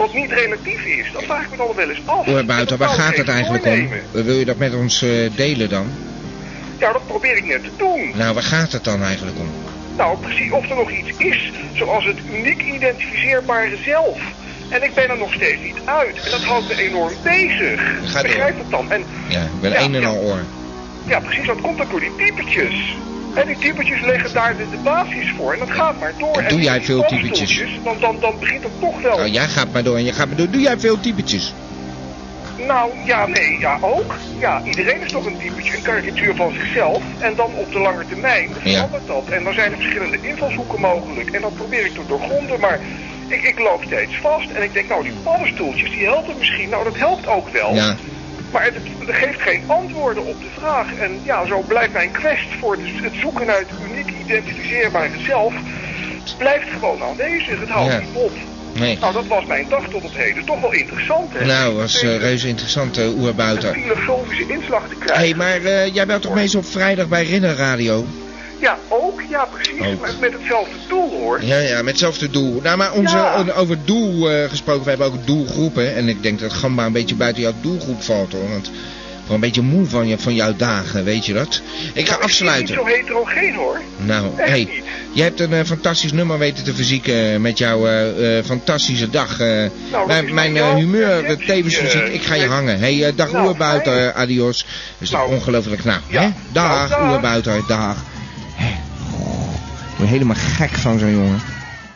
Wat, 0.00 0.14
niet 0.14 0.30
relatief 0.32 0.84
is, 0.84 1.06
dat 1.12 1.22
vraag 1.22 1.44
ik 1.44 1.50
me 1.50 1.56
dan 1.56 1.66
wel 1.76 1.88
eens 1.88 2.00
af. 2.04 2.28
Oerbouter, 2.28 2.72
En 2.72 2.78
waar 2.78 2.88
gaat 2.88 3.16
het 3.16 3.28
eigenlijk 3.28 3.66
om? 3.66 3.88
Wil 4.10 4.34
je 4.34 4.44
dat 4.44 4.56
met 4.56 4.74
ons 4.74 5.02
eh, 5.02 5.10
delen 5.36 5.68
dan? 5.68 5.86
Ja, 6.78 6.92
dat 6.92 7.06
probeer 7.06 7.36
ik 7.36 7.44
net 7.44 7.62
te 7.62 7.70
doen. 7.76 8.12
Nou, 8.14 8.34
waar 8.34 8.42
gaat 8.42 8.72
het 8.72 8.84
dan 8.84 9.02
eigenlijk 9.02 9.38
om? 9.38 9.50
Nou, 9.96 10.18
precies, 10.18 10.50
of 10.50 10.70
er 10.70 10.76
nog 10.76 10.90
iets 10.90 11.12
is, 11.18 11.52
zoals 11.74 12.04
het 12.04 12.16
uniek 12.32 12.62
identificeerbare 12.62 13.76
zelf. 13.84 14.18
En 14.68 14.82
ik 14.82 14.94
ben 14.94 15.10
er 15.10 15.18
nog 15.18 15.32
steeds 15.34 15.62
niet 15.62 15.78
uit. 15.84 16.16
En 16.24 16.30
dat 16.30 16.42
houdt 16.44 16.68
me 16.68 16.82
enorm 16.82 17.12
bezig. 17.22 17.80
Ga 18.04 18.22
door. 18.22 18.30
Begrijp 18.30 18.58
het 18.58 18.70
dan? 18.70 18.90
En 18.90 19.04
Ja, 19.28 19.42
ik 19.42 19.60
ben 19.60 19.70
Ja, 19.70 19.80
een 19.80 19.94
en 19.94 20.00
ja. 20.00 20.06
al 20.08 20.16
oor. 20.16 20.40
ja, 21.06 21.20
precies, 21.20 21.46
dat 21.46 21.60
komt 21.60 21.80
ook 21.80 21.90
door 21.90 22.00
die 22.00 22.16
typetjes. 22.16 22.96
En 23.34 23.46
die 23.46 23.58
typetjes 23.58 24.00
leggen 24.00 24.32
daar 24.32 24.56
de, 24.56 24.70
de 24.70 24.76
basis 24.76 25.32
voor. 25.36 25.52
En 25.52 25.58
dat 25.58 25.70
gaat 25.70 26.00
maar 26.00 26.12
door. 26.18 26.32
Doe 26.32 26.42
en 26.42 26.62
jij 26.62 26.82
veel 26.82 27.04
typetjes? 27.04 27.64
Dan, 27.84 27.96
dan, 28.00 28.16
dan 28.20 28.38
begint 28.38 28.62
het 28.62 28.80
toch 28.80 29.00
wel. 29.00 29.16
Nou, 29.16 29.28
jij 29.28 29.48
gaat 29.48 29.72
maar 29.72 29.82
door 29.82 29.96
en 29.96 30.04
je 30.04 30.12
gaat 30.12 30.26
maar 30.26 30.36
door. 30.36 30.50
Doe 30.50 30.60
jij 30.60 30.78
veel 30.78 31.00
typetjes? 31.00 31.54
Nou, 32.66 32.92
ja, 33.04 33.26
nee, 33.26 33.58
ja, 33.58 33.78
ook. 33.80 34.14
Ja, 34.38 34.62
iedereen 34.64 35.00
is 35.00 35.12
toch 35.12 35.26
een 35.26 35.38
typetje, 35.38 35.76
een 35.76 35.82
karikatuur 35.82 36.36
van 36.36 36.52
zichzelf. 36.52 37.02
En 37.18 37.34
dan 37.34 37.54
op 37.54 37.72
de 37.72 37.78
lange 37.78 38.06
termijn 38.06 38.50
verandert 38.60 39.06
dat. 39.06 39.28
En 39.28 39.44
dan 39.44 39.54
zijn 39.54 39.72
er 39.72 39.78
verschillende 39.78 40.18
invalshoeken 40.20 40.80
mogelijk. 40.80 41.30
En 41.30 41.40
dat 41.40 41.54
probeer 41.54 41.84
ik 41.84 41.94
te 41.94 42.00
doorgronden, 42.06 42.60
maar 42.60 42.80
ik, 43.26 43.42
ik 43.42 43.58
loop 43.58 43.82
steeds 43.86 44.16
vast. 44.22 44.50
En 44.50 44.62
ik 44.62 44.72
denk, 44.72 44.88
nou, 44.88 45.02
die 45.02 45.12
paddenstoeltjes, 45.22 45.90
die 45.90 46.04
helpen 46.04 46.34
misschien. 46.38 46.68
Nou, 46.68 46.84
dat 46.84 46.96
helpt 46.96 47.26
ook 47.26 47.48
wel. 47.48 47.74
Ja. 47.74 47.96
Maar 48.52 48.64
het, 48.64 48.74
het 49.06 49.16
geeft 49.16 49.40
geen 49.40 49.62
antwoorden 49.66 50.24
op 50.26 50.40
de 50.40 50.48
vraag. 50.58 50.94
En 50.94 51.20
ja, 51.22 51.46
zo 51.46 51.60
blijft 51.68 51.92
mijn 51.92 52.10
quest 52.10 52.46
voor 52.60 52.72
het, 52.72 53.02
het 53.02 53.14
zoeken 53.20 53.46
naar 53.46 53.58
het 53.58 53.70
uniek 53.90 54.06
identificeerbare 54.24 55.18
zelf... 55.26 55.54
blijft 56.38 56.68
gewoon 56.70 57.02
aanwezig. 57.02 57.60
Het 57.60 57.68
houdt 57.68 57.92
Ja. 57.92 57.98
niet 57.98 58.08
op. 58.14 58.32
Nee. 58.74 58.98
Nou, 59.00 59.12
dat 59.12 59.26
was 59.26 59.44
mijn 59.46 59.66
dag 59.68 59.88
tot 59.88 60.02
op 60.04 60.14
heden. 60.14 60.44
Toch 60.44 60.60
wel 60.60 60.72
interessant, 60.72 61.32
hè? 61.32 61.44
Nou, 61.44 61.74
was 61.74 62.02
eh, 62.02 62.16
reuze 62.16 62.48
interessant, 62.48 62.98
uh, 62.98 63.18
oerbuiter. 63.18 63.72
filosofische 63.74 64.52
inslag 64.52 64.82
te 64.88 64.94
Hé, 64.98 65.04
krijgen. 65.04 65.24
hey, 65.24 65.34
maar 65.34 65.72
eh, 65.72 65.94
jij 65.94 66.06
bent 66.06 66.22
toch 66.22 66.34
meestal 66.34 66.60
op 66.60 66.66
vrijdag 66.66 67.08
bij 67.08 67.24
Rinderradio? 67.24 68.06
Ja, 68.60 68.78
ook. 68.88 69.20
Ja, 69.28 69.44
precies. 69.44 69.80
Ook. 69.86 70.06
Met 70.20 70.32
hetzelfde 70.32 70.74
doel, 70.88 71.10
hoor. 71.10 71.44
Ja, 71.44 71.58
ja, 71.58 71.76
met 71.76 71.86
hetzelfde 71.90 72.30
doel. 72.30 72.60
Nou, 72.62 72.76
maar 72.76 72.92
onze, 72.92 73.16
Ja. 73.16 73.44
eh, 73.46 73.58
over 73.58 73.76
doel 73.84 74.30
eh, 74.30 74.48
gesproken, 74.48 74.82
we 74.84 74.88
hebben 74.88 75.06
ook 75.06 75.26
doelgroepen. 75.26 75.94
En 75.94 76.08
ik 76.08 76.22
denk 76.22 76.40
dat 76.40 76.52
Gamba 76.52 76.86
een 76.86 76.92
beetje 76.92 77.14
buiten 77.14 77.42
jouw 77.42 77.54
doelgroep 77.60 78.02
valt, 78.02 78.32
hoor. 78.32 78.48
Want 78.48 78.66
ik 79.26 79.36
een 79.36 79.40
beetje 79.40 79.62
moe 79.62 79.86
van, 79.86 80.08
je, 80.08 80.18
van 80.18 80.34
jouw 80.34 80.56
dagen, 80.56 81.04
weet 81.04 81.26
je 81.26 81.32
dat? 81.32 81.60
Ik 81.94 82.06
ga 82.06 82.12
Nou, 82.12 82.24
afsluiten. 82.24 82.74
Ik 82.78 82.84
ben 82.84 82.92
niet 82.94 82.94
zo 83.06 83.14
heterogeen, 83.24 83.54
hoor. 83.54 83.80
Nou, 83.96 84.26
Echt 84.36 84.48
hey, 84.48 84.82
je 85.12 85.22
hebt 85.22 85.40
een 85.40 85.52
eh, 85.52 85.64
fantastisch 85.64 86.12
nummer 86.12 86.38
weten 86.38 86.64
te 86.64 86.74
verzieken 86.74 87.40
met 87.40 87.58
jouw 87.58 87.86
eh, 87.86 88.38
eh, 88.38 88.44
fantastische 88.44 89.10
dag. 89.10 89.40
eh. 89.40 89.62
dat 89.90 90.06
mijn 90.06 90.34
mijn 90.34 90.56
eh, 90.56 90.74
humeur, 90.74 91.36
tevens 91.46 91.76
eh, 91.76 91.82
muziek, 91.82 92.02
ik 92.02 92.22
ga 92.22 92.34
je 92.34 92.46
hangen. 92.46 92.78
hey, 92.78 93.04
eh, 93.04 93.12
dag 93.16 93.32
Nou, 93.32 93.46
oerbuiter, 93.46 94.12
adios. 94.12 94.58
Dat 94.58 94.66
is 94.98 95.10
toch 95.10 95.26
ongelooflijk. 95.26 95.84
Nou, 95.84 96.00
hè? 96.08 96.28
Dag, 96.52 96.88
Nou, 96.88 97.00
dag. 97.02 97.10
oerbuiter, 97.12 97.62
dag. 97.68 97.96
Word 100.00 100.12
helemaal 100.12 100.36
gek 100.36 100.70
van 100.70 100.98
zo'n 100.98 101.10
jongen. 101.10 101.40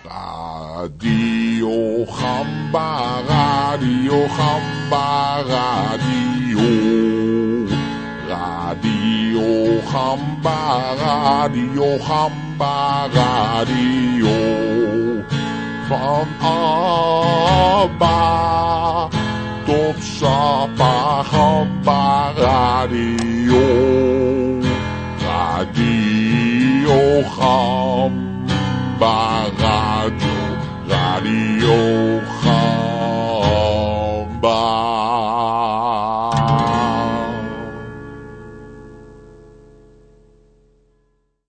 Radio 0.04 2.04
Gamba, 2.04 3.20
Radio 3.28 4.26
Gamba, 4.28 5.42
Radio. 5.42 6.68
Radio 8.28 9.80
Gamba, 9.80 10.94
Radio 10.94 11.98
Gamba, 11.98 13.06
Radio. 13.12 14.36
Van 15.88 16.28
Abba 17.72 19.08
tot 19.64 20.02
Sapa 20.02 21.22
Gamba. 21.22 22.32
Radio 22.36 23.33
Gamba, 27.22 29.06
Radio. 29.58 30.34
Radio 30.88 32.20
Gamba. 34.42 35.03